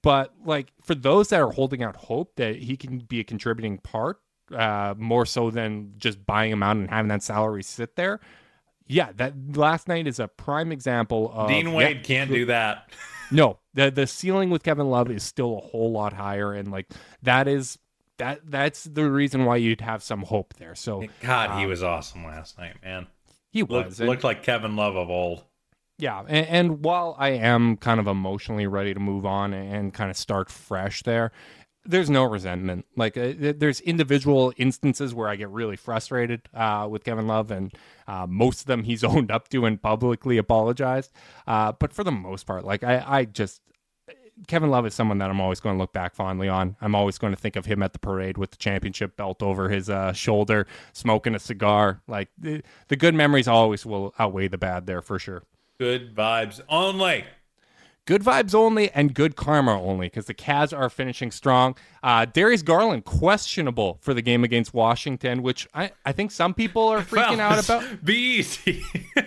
But 0.02 0.34
like 0.46 0.72
for 0.82 0.96
those 0.96 1.30
that 1.30 1.42
are 1.42 1.52
holding 1.52 1.84
out 1.84 1.96
hope 1.96 2.36
that 2.38 2.56
he 2.56 2.78
can 2.78 3.00
be 3.00 3.20
a 3.20 3.24
contributing 3.24 3.80
part, 3.80 4.22
uh, 4.54 4.96
more 4.98 5.26
so 5.26 5.50
than 5.50 5.94
just 5.98 6.26
buying 6.26 6.52
him 6.52 6.64
out 6.64 6.78
and 6.78 6.90
having 6.90 7.10
that 7.10 7.24
salary 7.24 7.64
sit 7.64 7.96
there. 7.96 8.20
Yeah, 8.88 9.12
that 9.16 9.34
last 9.56 9.88
night 9.88 10.08
is 10.08 10.20
a 10.20 10.28
prime 10.28 10.72
example 10.72 11.32
of 11.34 11.48
Dean 11.48 11.68
yeah, 11.68 11.76
Wade 11.76 12.04
can't 12.04 12.30
do 12.30 12.46
that. 12.46 12.90
no, 13.32 13.60
the 13.74 13.90
the 13.90 14.06
ceiling 14.08 14.50
with 14.50 14.64
Kevin 14.64 14.90
Love 14.90 15.10
is 15.10 15.24
still 15.24 15.58
a 15.58 15.62
whole 15.62 15.92
lot 15.92 16.14
higher, 16.14 16.54
and 16.54 16.72
like 16.72 16.92
that 17.22 17.48
is 17.48 17.80
that 18.18 18.42
that's 18.44 18.84
the 18.84 19.10
reason 19.10 19.46
why 19.46 19.56
you'd 19.56 19.82
have 19.82 20.04
some 20.04 20.24
hope 20.24 20.54
there. 20.56 20.76
So 20.76 21.06
God, 21.22 21.60
he 21.60 21.66
was 21.66 21.82
awesome 21.82 22.26
last 22.26 22.58
night, 22.58 22.76
man. 22.84 23.08
he 23.52 23.64
Looked, 23.64 23.90
was 23.90 24.00
and- 24.00 24.10
looked 24.10 24.24
like 24.24 24.44
Kevin 24.44 24.76
Love 24.76 24.96
of 24.96 25.10
old. 25.10 25.44
Yeah, 26.00 26.24
and, 26.28 26.48
and 26.48 26.84
while 26.84 27.16
I 27.20 27.30
am 27.30 27.78
kind 27.78 28.00
of 28.00 28.08
emotionally 28.08 28.66
ready 28.66 28.94
to 28.94 29.00
move 29.00 29.26
on 29.26 29.54
and 29.54 29.94
kind 29.94 30.10
of 30.10 30.18
start 30.18 30.50
fresh 30.50 31.04
there, 31.04 31.32
there's 31.86 32.10
no 32.10 32.24
resentment. 32.24 32.86
Like 32.96 33.18
uh, 33.18 33.34
there's 33.38 33.82
individual 33.82 34.54
instances 34.58 35.14
where 35.14 35.28
I 35.28 35.36
get 35.36 35.50
really 35.50 35.76
frustrated 35.76 36.48
uh, 36.54 36.88
with 36.90 37.04
Kevin 37.04 37.28
Love, 37.28 37.52
and 37.52 37.74
uh, 38.08 38.26
most 38.28 38.62
of 38.62 38.66
them 38.68 38.84
he's 38.84 39.04
owned 39.04 39.32
up 39.32 39.50
to 39.50 39.66
and 39.66 39.82
publicly 39.82 40.38
apologized. 40.38 41.12
Uh, 41.48 41.72
but 41.74 41.94
for 41.94 42.04
the 42.04 42.12
most 42.12 42.46
part, 42.46 42.64
like 42.64 42.84
I, 42.84 43.04
I 43.06 43.26
just 43.26 43.62
Kevin 44.48 44.70
Love 44.70 44.86
is 44.86 44.94
someone 44.94 45.20
that 45.20 45.30
I'm 45.30 45.42
always 45.42 45.60
going 45.60 45.76
to 45.76 45.80
look 45.80 45.94
back 45.94 46.16
fondly 46.16 46.50
on. 46.50 46.76
I'm 46.82 46.96
always 46.96 47.18
going 47.18 47.34
to 47.34 47.40
think 47.40 47.56
of 47.56 47.66
him 47.66 47.84
at 47.84 47.94
the 47.94 48.00
parade 48.00 48.38
with 48.38 48.52
the 48.52 48.58
championship 48.58 49.16
belt 49.16 49.44
over 49.44 49.70
his 49.70 49.90
uh, 49.90 50.14
shoulder, 50.14 50.68
smoking 50.92 51.36
a 51.36 51.40
cigar. 51.40 52.02
Like 52.08 52.30
the, 52.38 52.64
the 52.88 52.96
good 52.96 53.14
memories 53.14 53.48
always 53.48 53.86
will 53.86 54.14
outweigh 54.18 54.48
the 54.48 54.58
bad 54.58 54.88
there 54.88 55.02
for 55.02 55.20
sure. 55.20 55.44
Good 55.80 56.16
vibes 56.16 56.62
only. 56.70 57.26
Good 58.06 58.22
vibes 58.22 58.54
only 58.54 58.92
and 58.92 59.14
good 59.14 59.38
karma 59.38 59.82
only 59.82 60.08
because 60.08 60.26
the 60.26 60.34
Cavs 60.34 60.78
are 60.78 60.90
finishing 60.90 61.32
strong. 61.32 61.78
Uh, 62.02 62.26
Darius 62.26 62.62
Garland 62.62 63.06
questionable 63.06 63.98
for 64.02 64.14
the 64.14 64.22
game 64.22 64.44
against 64.44 64.74
Washington, 64.74 65.42
which 65.42 65.70
I, 65.74 65.92
I 66.06 66.12
think 66.12 66.32
some 66.32 66.54
people 66.54 66.90
are 66.90 67.02
freaking 67.02 67.40
out 67.40 67.64
about. 67.64 67.84
Be 68.04 68.16
easy. 68.16 68.84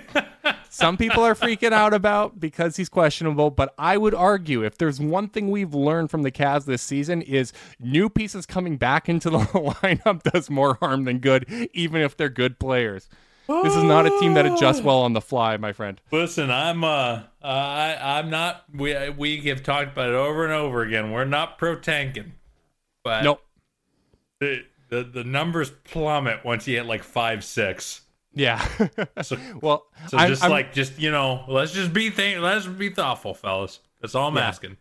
Some 0.69 0.99
people 0.99 1.25
are 1.25 1.35
freaking 1.35 1.73
out 1.73 1.95
about 1.95 2.39
because 2.39 2.77
he's 2.77 2.91
questionable, 2.91 3.51
but 3.51 3.73
I 3.79 3.97
would 3.97 4.15
argue 4.15 4.63
if 4.63 4.77
there's 4.77 5.01
one 5.01 5.29
thing 5.29 5.51
we've 5.51 5.75
learned 5.75 6.11
from 6.11 6.23
the 6.23 6.31
Cavs 6.31 6.67
this 6.67 6.83
season 6.83 7.23
is 7.23 7.55
new 7.81 8.11
pieces 8.11 8.45
coming 8.45 8.77
back 8.77 9.09
into 9.09 9.31
the 9.31 9.39
lineup 9.39 10.23
does 10.23 10.51
more 10.51 10.75
harm 10.81 11.05
than 11.05 11.19
good, 11.19 11.49
even 11.73 12.03
if 12.03 12.15
they're 12.17 12.29
good 12.29 12.59
players. 12.59 13.09
This 13.47 13.77
is 13.77 13.83
not 13.85 14.07
a 14.07 14.11
team 14.21 14.35
that 14.35 14.47
adjusts 14.47 14.81
well 14.81 14.99
on 15.03 15.13
the 15.13 15.21
fly, 15.21 15.57
my 15.57 15.73
friend. 15.73 16.01
Listen, 16.11 16.51
I'm 16.51 16.83
uh, 16.85 17.23
I 17.43 17.97
I'm 18.19 18.29
not. 18.31 18.65
We 18.75 18.95
we 19.11 19.41
have 19.43 19.63
talked 19.63 19.93
about 19.93 20.09
it 20.09 20.15
over 20.15 20.45
and 20.45 20.53
over 20.53 20.83
again. 20.83 21.13
We're 21.13 21.25
not 21.25 21.57
pro 21.59 21.77
tanking, 21.77 22.33
but 23.05 23.23
Nope. 23.25 23.43
the, 24.41 24.65
the 24.89 25.03
the 25.05 25.25
numbers 25.25 25.71
plummet 25.85 26.45
once 26.45 26.67
you 26.67 26.77
hit 26.77 26.87
like 26.87 27.03
five 27.03 27.45
six. 27.45 28.03
Yeah. 28.35 28.67
So, 29.23 29.37
well, 29.63 29.87
so 30.09 30.19
I'm- 30.19 30.29
just 30.29 30.43
I'm- 30.43 30.51
like 30.51 30.75
just 30.75 30.99
you 30.99 31.11
know, 31.11 31.45
let's 31.49 31.73
just 31.73 31.93
be 31.93 32.11
think, 32.11 32.41
let's 32.41 32.67
be 32.67 32.91
thoughtful, 32.91 33.33
fellas. 33.35 33.81
That's 34.01 34.15
all 34.15 34.29
I'm 34.29 34.37
Yeah. 34.37 34.49
asking. 34.49 34.77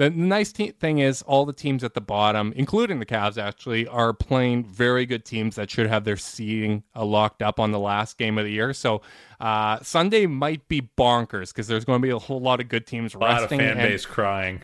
The 0.00 0.08
nice 0.08 0.50
te- 0.50 0.70
thing 0.70 1.00
is, 1.00 1.20
all 1.20 1.44
the 1.44 1.52
teams 1.52 1.84
at 1.84 1.92
the 1.92 2.00
bottom, 2.00 2.54
including 2.56 3.00
the 3.00 3.04
Cavs, 3.04 3.36
actually 3.36 3.86
are 3.86 4.14
playing 4.14 4.64
very 4.64 5.04
good 5.04 5.26
teams 5.26 5.56
that 5.56 5.70
should 5.70 5.88
have 5.88 6.04
their 6.04 6.16
seeding 6.16 6.84
uh, 6.96 7.04
locked 7.04 7.42
up 7.42 7.60
on 7.60 7.70
the 7.70 7.78
last 7.78 8.16
game 8.16 8.38
of 8.38 8.46
the 8.46 8.50
year. 8.50 8.72
So 8.72 9.02
uh, 9.40 9.78
Sunday 9.82 10.24
might 10.24 10.66
be 10.68 10.80
bonkers 10.80 11.48
because 11.48 11.66
there's 11.66 11.84
going 11.84 12.00
to 12.00 12.02
be 12.02 12.08
a 12.08 12.18
whole 12.18 12.40
lot 12.40 12.60
of 12.60 12.68
good 12.70 12.86
teams 12.86 13.14
A 13.14 13.18
lot 13.18 13.42
of 13.42 13.50
fan 13.50 13.76
base 13.76 14.06
crying, 14.06 14.62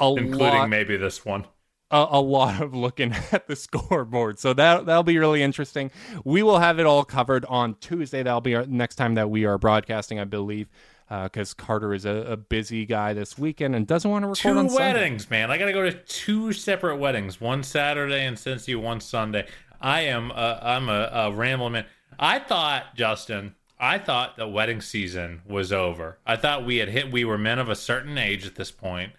including 0.00 0.58
lot, 0.58 0.68
maybe 0.68 0.96
this 0.96 1.24
one. 1.24 1.46
a, 1.92 2.04
a 2.10 2.20
lot 2.20 2.60
of 2.60 2.74
looking 2.74 3.12
at 3.30 3.46
the 3.46 3.54
scoreboard. 3.54 4.40
So 4.40 4.52
that 4.52 4.86
that'll 4.86 5.04
be 5.04 5.16
really 5.16 5.44
interesting. 5.44 5.92
We 6.24 6.42
will 6.42 6.58
have 6.58 6.80
it 6.80 6.86
all 6.86 7.04
covered 7.04 7.44
on 7.44 7.76
Tuesday. 7.76 8.24
That'll 8.24 8.40
be 8.40 8.56
our 8.56 8.66
next 8.66 8.96
time 8.96 9.14
that 9.14 9.30
we 9.30 9.44
are 9.44 9.58
broadcasting, 9.58 10.18
I 10.18 10.24
believe. 10.24 10.68
Uh, 11.12 11.24
because 11.24 11.52
Carter 11.52 11.92
is 11.92 12.06
a, 12.06 12.10
a 12.32 12.36
busy 12.38 12.86
guy 12.86 13.12
this 13.12 13.36
weekend 13.36 13.74
and 13.74 13.86
doesn't 13.86 14.10
want 14.10 14.22
to 14.22 14.28
record 14.28 14.40
Two 14.40 14.58
on 14.58 14.70
Sunday. 14.70 14.94
weddings, 14.94 15.28
man. 15.28 15.50
I 15.50 15.58
got 15.58 15.66
to 15.66 15.72
go 15.74 15.82
to 15.82 15.92
two 15.92 16.54
separate 16.54 16.96
weddings. 16.96 17.38
One 17.38 17.62
Saturday 17.62 18.24
in 18.24 18.32
Cincy, 18.32 18.80
one 18.80 18.98
Sunday. 18.98 19.46
I 19.78 20.02
am 20.02 20.30
a, 20.30 20.58
I'm 20.62 20.88
a, 20.88 21.10
a 21.12 21.30
rambling 21.32 21.72
man. 21.74 21.84
I 22.18 22.38
thought, 22.38 22.96
Justin, 22.96 23.54
I 23.78 23.98
thought 23.98 24.38
the 24.38 24.48
wedding 24.48 24.80
season 24.80 25.42
was 25.46 25.70
over. 25.70 26.16
I 26.24 26.36
thought 26.36 26.64
we 26.64 26.78
had 26.78 26.88
hit, 26.88 27.12
we 27.12 27.26
were 27.26 27.36
men 27.36 27.58
of 27.58 27.68
a 27.68 27.76
certain 27.76 28.16
age 28.16 28.46
at 28.46 28.54
this 28.54 28.70
point, 28.70 29.12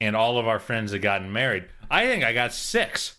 and 0.00 0.16
all 0.16 0.38
of 0.38 0.48
our 0.48 0.58
friends 0.58 0.90
had 0.90 1.00
gotten 1.02 1.32
married. 1.32 1.66
I 1.88 2.06
think 2.06 2.24
I 2.24 2.32
got 2.32 2.54
six 2.54 3.18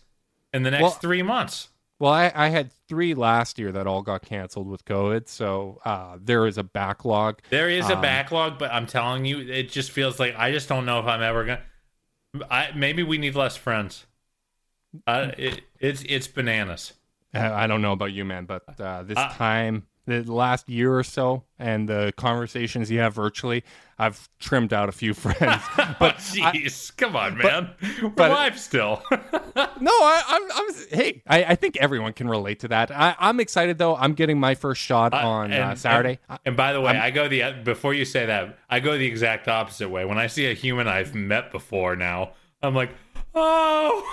in 0.52 0.64
the 0.64 0.70
next 0.70 0.82
Well- 0.82 0.90
three 0.90 1.22
months. 1.22 1.68
Well, 1.98 2.12
I, 2.12 2.30
I 2.34 2.48
had 2.48 2.70
three 2.88 3.14
last 3.14 3.58
year 3.58 3.72
that 3.72 3.86
all 3.86 4.02
got 4.02 4.22
canceled 4.22 4.68
with 4.68 4.84
COVID, 4.84 5.28
so 5.28 5.80
uh, 5.84 6.18
there 6.20 6.46
is 6.46 6.56
a 6.56 6.62
backlog. 6.62 7.40
There 7.50 7.68
is 7.68 7.88
a 7.90 7.96
Um, 7.96 8.02
backlog, 8.02 8.58
but 8.58 8.70
I'm 8.70 8.86
telling 8.86 9.24
you, 9.24 9.40
it 9.40 9.70
just 9.70 9.90
feels 9.90 10.20
like 10.20 10.34
I 10.36 10.52
just 10.52 10.68
don't 10.68 10.86
know 10.86 11.00
if 11.00 11.06
I'm 11.06 11.22
ever 11.22 11.44
gonna. 11.44 11.62
I 12.50 12.72
maybe 12.74 13.02
we 13.02 13.18
need 13.18 13.34
less 13.34 13.56
friends. 13.56 14.06
Uh, 15.06 15.32
it, 15.36 15.62
it's 15.80 16.02
it's 16.08 16.28
bananas. 16.28 16.94
I 17.34 17.64
I 17.64 17.66
don't 17.66 17.82
know 17.82 17.92
about 17.92 18.12
you, 18.12 18.24
man, 18.24 18.46
but 18.46 18.68
uh, 18.80 19.02
this 19.02 19.16
Uh, 19.16 19.28
time 19.28 19.86
the 20.08 20.32
last 20.32 20.68
year 20.68 20.96
or 20.96 21.04
so 21.04 21.44
and 21.58 21.88
the 21.88 22.12
conversations 22.16 22.90
you 22.90 22.98
have 23.00 23.14
virtually, 23.14 23.62
I've 23.98 24.28
trimmed 24.38 24.72
out 24.72 24.88
a 24.88 24.92
few 24.92 25.12
friends. 25.14 25.62
But 25.98 26.16
Jeez, 26.16 26.96
come 26.96 27.14
on, 27.14 27.36
man. 27.36 27.70
We're 28.02 28.08
but- 28.08 28.30
live 28.30 28.58
still. 28.58 29.02
no, 29.10 29.20
I, 29.90 30.22
I'm, 30.26 30.42
I'm. 30.54 30.74
Hey, 30.90 31.22
I, 31.26 31.44
I 31.44 31.54
think 31.54 31.76
everyone 31.76 32.14
can 32.14 32.28
relate 32.28 32.60
to 32.60 32.68
that. 32.68 32.90
I, 32.90 33.14
I'm 33.18 33.38
excited 33.40 33.78
though. 33.78 33.96
I'm 33.96 34.14
getting 34.14 34.40
my 34.40 34.54
first 34.54 34.80
shot 34.80 35.12
on 35.12 35.52
uh, 35.52 35.74
Saturday. 35.74 36.18
And, 36.28 36.38
and 36.46 36.56
by 36.56 36.72
the 36.72 36.80
way, 36.80 36.92
i 36.92 37.10
go 37.10 37.28
the 37.28 37.54
before 37.62 37.92
you 37.92 38.04
say 38.04 38.26
that, 38.26 38.58
I 38.70 38.80
go 38.80 38.96
the 38.96 39.06
exact 39.06 39.46
opposite 39.48 39.90
way. 39.90 40.04
When 40.04 40.18
I 40.18 40.26
see 40.26 40.50
a 40.50 40.54
human 40.54 40.88
I've 40.88 41.14
met 41.14 41.52
before 41.52 41.96
now, 41.96 42.32
I'm 42.62 42.74
like, 42.74 42.90
oh, 43.34 44.04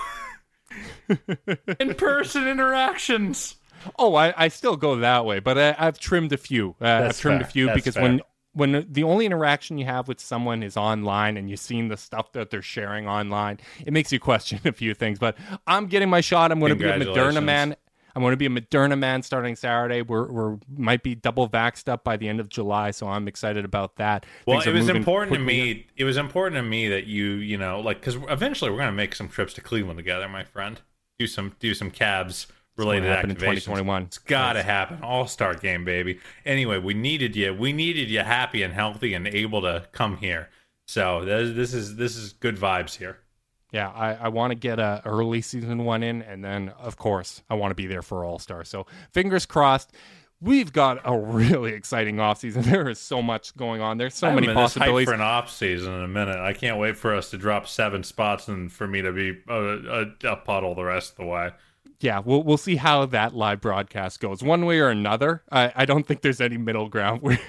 in 1.79 1.93
person 1.95 2.47
interactions. 2.47 3.55
Oh, 3.97 4.15
I, 4.15 4.33
I 4.35 4.47
still 4.47 4.75
go 4.75 4.97
that 4.97 5.25
way, 5.25 5.39
but 5.39 5.57
I, 5.57 5.75
I've 5.77 5.99
trimmed 5.99 6.33
a 6.33 6.37
few. 6.37 6.75
Uh, 6.81 7.07
I've 7.09 7.19
trimmed 7.19 7.41
a 7.41 7.45
few 7.45 7.67
That's 7.67 7.77
because 7.77 7.93
fair. 7.95 8.03
when 8.03 8.21
when 8.55 8.87
the 8.89 9.03
only 9.03 9.25
interaction 9.25 9.77
you 9.77 9.85
have 9.85 10.07
with 10.07 10.19
someone 10.19 10.63
is 10.63 10.77
online 10.77 11.35
and 11.35 11.49
you've 11.49 11.59
seen 11.59 11.89
the 11.89 11.97
stuff 11.97 12.31
that 12.31 12.49
they're 12.49 12.61
sharing 12.61 13.07
online, 13.07 13.59
it 13.85 13.91
makes 13.91 14.11
you 14.13 14.19
question 14.19 14.59
a 14.65 14.71
few 14.71 14.93
things. 14.93 15.19
But 15.19 15.37
I'm 15.67 15.87
getting 15.87 16.09
my 16.09 16.21
shot. 16.21 16.51
I'm 16.51 16.59
going 16.59 16.69
to 16.69 16.75
be 16.75 16.85
a 16.85 16.97
Moderna 16.97 17.43
man. 17.43 17.75
I'm 18.15 18.21
going 18.21 18.31
to 18.31 18.37
be 18.37 18.45
a 18.45 18.49
Moderna 18.49 18.97
man 18.97 19.23
starting 19.23 19.57
Saturday. 19.57 20.01
We're 20.01 20.31
we're 20.31 20.57
might 20.73 21.03
be 21.03 21.15
double 21.15 21.49
vaxxed 21.49 21.89
up 21.89 22.05
by 22.05 22.15
the 22.15 22.29
end 22.29 22.39
of 22.39 22.47
July, 22.47 22.91
so 22.91 23.09
I'm 23.09 23.27
excited 23.27 23.65
about 23.65 23.97
that. 23.97 24.25
Well, 24.47 24.61
Things 24.61 24.73
it 24.73 24.79
was 24.79 24.87
important 24.89 25.33
to 25.33 25.39
quickly 25.39 25.73
me. 25.73 25.87
It 25.97 26.05
was 26.05 26.15
important 26.15 26.55
to 26.57 26.63
me 26.63 26.87
that 26.87 27.07
you, 27.07 27.33
you 27.33 27.57
know, 27.57 27.81
like 27.81 27.99
because 27.99 28.15
eventually 28.29 28.71
we're 28.71 28.77
gonna 28.77 28.93
make 28.93 29.15
some 29.15 29.27
trips 29.27 29.53
to 29.55 29.61
Cleveland 29.61 29.97
together, 29.97 30.29
my 30.29 30.45
friend. 30.45 30.79
Do 31.19 31.27
some 31.27 31.55
do 31.59 31.73
some 31.73 31.91
cabs 31.91 32.47
related 32.77 33.07
happen 33.07 33.29
in 33.29 33.35
2021. 33.35 34.03
It's 34.03 34.17
gotta 34.17 34.63
happen. 34.63 35.01
All 35.01 35.27
star 35.27 35.55
game, 35.55 35.85
baby. 35.85 36.19
Anyway, 36.45 36.77
we 36.77 36.93
needed 36.93 37.35
you. 37.35 37.53
We 37.53 37.73
needed 37.73 38.09
you 38.09 38.19
happy 38.19 38.63
and 38.63 38.73
healthy 38.73 39.13
and 39.13 39.27
able 39.27 39.61
to 39.61 39.87
come 39.91 40.17
here. 40.17 40.49
So 40.87 41.25
this, 41.25 41.55
this 41.55 41.73
is 41.73 41.95
this 41.95 42.15
is 42.15 42.33
good 42.33 42.57
vibes 42.57 42.97
here. 42.97 43.19
Yeah, 43.71 43.89
I, 43.89 44.13
I 44.13 44.27
want 44.29 44.51
to 44.51 44.55
get 44.55 44.79
a 44.79 45.01
early 45.05 45.41
season 45.41 45.83
one 45.83 46.03
in, 46.03 46.21
and 46.21 46.43
then 46.43 46.69
of 46.79 46.97
course 46.97 47.41
I 47.49 47.55
want 47.55 47.71
to 47.71 47.75
be 47.75 47.87
there 47.87 48.01
for 48.01 48.23
All 48.23 48.39
Star. 48.39 48.63
So 48.63 48.85
fingers 49.11 49.45
crossed. 49.45 49.91
We've 50.41 50.71
got 50.71 50.99
a 51.05 51.17
really 51.17 51.71
exciting 51.71 52.17
offseason. 52.17 52.65
There 52.69 52.89
is 52.89 52.99
so 52.99 53.21
much 53.21 53.55
going 53.55 53.81
on. 53.81 53.97
There's 53.97 54.13
so 54.13 54.27
I 54.27 54.35
many 54.35 54.53
possibilities. 54.53 55.07
for 55.07 55.13
an 55.13 55.21
off 55.21 55.49
season 55.49 55.93
in 55.93 56.03
a 56.03 56.07
minute. 56.07 56.37
I 56.37 56.53
can't 56.53 56.77
wait 56.77 56.97
for 56.97 57.15
us 57.15 57.31
to 57.31 57.37
drop 57.37 57.67
seven 57.67 58.03
spots 58.03 58.47
and 58.47 58.71
for 58.71 58.85
me 58.85 59.01
to 59.01 59.11
be 59.11 59.41
a, 59.47 59.55
a, 59.55 60.05
a 60.31 60.35
puddle 60.35 60.75
the 60.75 60.83
rest 60.83 61.11
of 61.11 61.17
the 61.17 61.25
way. 61.25 61.51
Yeah, 61.99 62.19
we'll 62.19 62.43
we'll 62.43 62.57
see 62.57 62.75
how 62.75 63.05
that 63.07 63.35
live 63.35 63.61
broadcast 63.61 64.19
goes, 64.19 64.43
one 64.43 64.65
way 64.65 64.79
or 64.79 64.89
another. 64.89 65.43
I, 65.51 65.71
I 65.75 65.85
don't 65.85 66.05
think 66.05 66.21
there's 66.21 66.41
any 66.41 66.57
middle 66.57 66.89
ground. 66.89 67.21
We're 67.23 67.39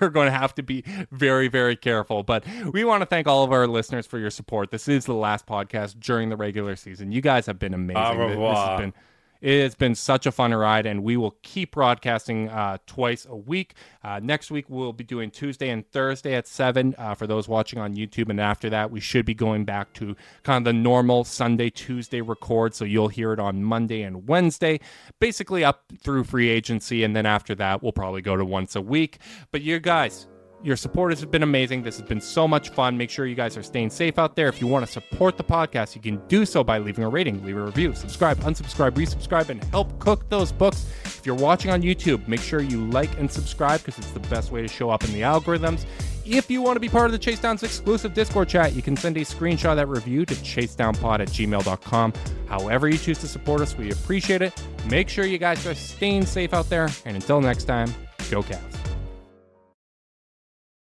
we're 0.00 0.10
going 0.10 0.26
to 0.26 0.36
have 0.36 0.54
to 0.56 0.62
be 0.62 0.84
very 1.10 1.48
very 1.48 1.76
careful. 1.76 2.22
But 2.22 2.44
we 2.72 2.84
want 2.84 3.02
to 3.02 3.06
thank 3.06 3.26
all 3.26 3.44
of 3.44 3.52
our 3.52 3.66
listeners 3.66 4.06
for 4.06 4.18
your 4.18 4.30
support. 4.30 4.70
This 4.70 4.88
is 4.88 5.06
the 5.06 5.14
last 5.14 5.46
podcast 5.46 6.00
during 6.00 6.28
the 6.28 6.36
regular 6.36 6.76
season. 6.76 7.12
You 7.12 7.20
guys 7.20 7.46
have 7.46 7.58
been 7.58 7.74
amazing. 7.74 8.02
Au 8.02 8.28
This- 8.28 8.36
This 8.36 8.58
has 8.58 8.80
been 8.80 8.94
it's 9.40 9.74
been 9.74 9.94
such 9.94 10.26
a 10.26 10.32
fun 10.32 10.52
ride, 10.52 10.86
and 10.86 11.02
we 11.02 11.16
will 11.16 11.36
keep 11.42 11.72
broadcasting 11.72 12.48
uh, 12.48 12.78
twice 12.86 13.26
a 13.26 13.36
week. 13.36 13.74
Uh, 14.02 14.20
next 14.22 14.50
week, 14.50 14.66
we'll 14.68 14.92
be 14.92 15.04
doing 15.04 15.30
Tuesday 15.30 15.68
and 15.68 15.88
Thursday 15.90 16.34
at 16.34 16.48
7 16.48 16.94
uh, 16.98 17.14
for 17.14 17.26
those 17.26 17.48
watching 17.48 17.78
on 17.78 17.94
YouTube. 17.94 18.30
And 18.30 18.40
after 18.40 18.68
that, 18.70 18.90
we 18.90 19.00
should 19.00 19.24
be 19.24 19.34
going 19.34 19.64
back 19.64 19.92
to 19.94 20.16
kind 20.42 20.58
of 20.58 20.64
the 20.64 20.72
normal 20.72 21.24
Sunday, 21.24 21.70
Tuesday 21.70 22.20
record. 22.20 22.74
So 22.74 22.84
you'll 22.84 23.08
hear 23.08 23.32
it 23.32 23.38
on 23.38 23.62
Monday 23.62 24.02
and 24.02 24.26
Wednesday, 24.28 24.80
basically 25.20 25.64
up 25.64 25.84
through 26.02 26.24
free 26.24 26.48
agency. 26.48 27.04
And 27.04 27.14
then 27.14 27.26
after 27.26 27.54
that, 27.56 27.82
we'll 27.82 27.92
probably 27.92 28.22
go 28.22 28.36
to 28.36 28.44
once 28.44 28.74
a 28.74 28.82
week. 28.82 29.18
But 29.52 29.62
you 29.62 29.78
guys, 29.78 30.26
your 30.62 30.76
support 30.76 31.12
has 31.12 31.24
been 31.24 31.42
amazing. 31.42 31.82
This 31.82 31.98
has 31.98 32.08
been 32.08 32.20
so 32.20 32.48
much 32.48 32.70
fun. 32.70 32.96
Make 32.96 33.10
sure 33.10 33.26
you 33.26 33.34
guys 33.34 33.56
are 33.56 33.62
staying 33.62 33.90
safe 33.90 34.18
out 34.18 34.34
there. 34.34 34.48
If 34.48 34.60
you 34.60 34.66
want 34.66 34.84
to 34.84 34.90
support 34.90 35.36
the 35.36 35.44
podcast, 35.44 35.94
you 35.94 36.00
can 36.00 36.16
do 36.28 36.44
so 36.44 36.64
by 36.64 36.78
leaving 36.78 37.04
a 37.04 37.08
rating, 37.08 37.44
leave 37.44 37.56
a 37.56 37.62
review, 37.62 37.94
subscribe, 37.94 38.38
unsubscribe, 38.38 38.92
resubscribe, 38.92 39.50
and 39.50 39.62
help 39.64 39.98
cook 39.98 40.28
those 40.28 40.50
books. 40.50 40.86
If 41.04 41.24
you're 41.24 41.36
watching 41.36 41.70
on 41.70 41.82
YouTube, 41.82 42.26
make 42.26 42.40
sure 42.40 42.60
you 42.60 42.86
like 42.90 43.18
and 43.18 43.30
subscribe 43.30 43.80
because 43.80 43.98
it's 43.98 44.10
the 44.10 44.20
best 44.20 44.50
way 44.50 44.62
to 44.62 44.68
show 44.68 44.90
up 44.90 45.04
in 45.04 45.12
the 45.12 45.20
algorithms. 45.20 45.84
If 46.24 46.50
you 46.50 46.60
want 46.60 46.76
to 46.76 46.80
be 46.80 46.90
part 46.90 47.06
of 47.06 47.12
the 47.12 47.18
Chase 47.18 47.40
Downs 47.40 47.62
exclusive 47.62 48.12
Discord 48.12 48.48
chat, 48.48 48.74
you 48.74 48.82
can 48.82 48.96
send 48.96 49.16
a 49.16 49.20
screenshot 49.20 49.70
of 49.70 49.76
that 49.76 49.86
review 49.86 50.26
to 50.26 50.34
chasedownpod 50.34 51.20
at 51.20 51.28
gmail.com. 51.28 52.12
However, 52.48 52.88
you 52.88 52.98
choose 52.98 53.18
to 53.18 53.28
support 53.28 53.62
us, 53.62 53.78
we 53.78 53.92
appreciate 53.92 54.42
it. 54.42 54.52
Make 54.90 55.08
sure 55.08 55.24
you 55.24 55.38
guys 55.38 55.66
are 55.66 55.74
staying 55.74 56.26
safe 56.26 56.52
out 56.52 56.68
there. 56.68 56.88
And 57.06 57.16
until 57.16 57.40
next 57.40 57.64
time, 57.64 57.94
go 58.30 58.42
Cavs. 58.42 58.87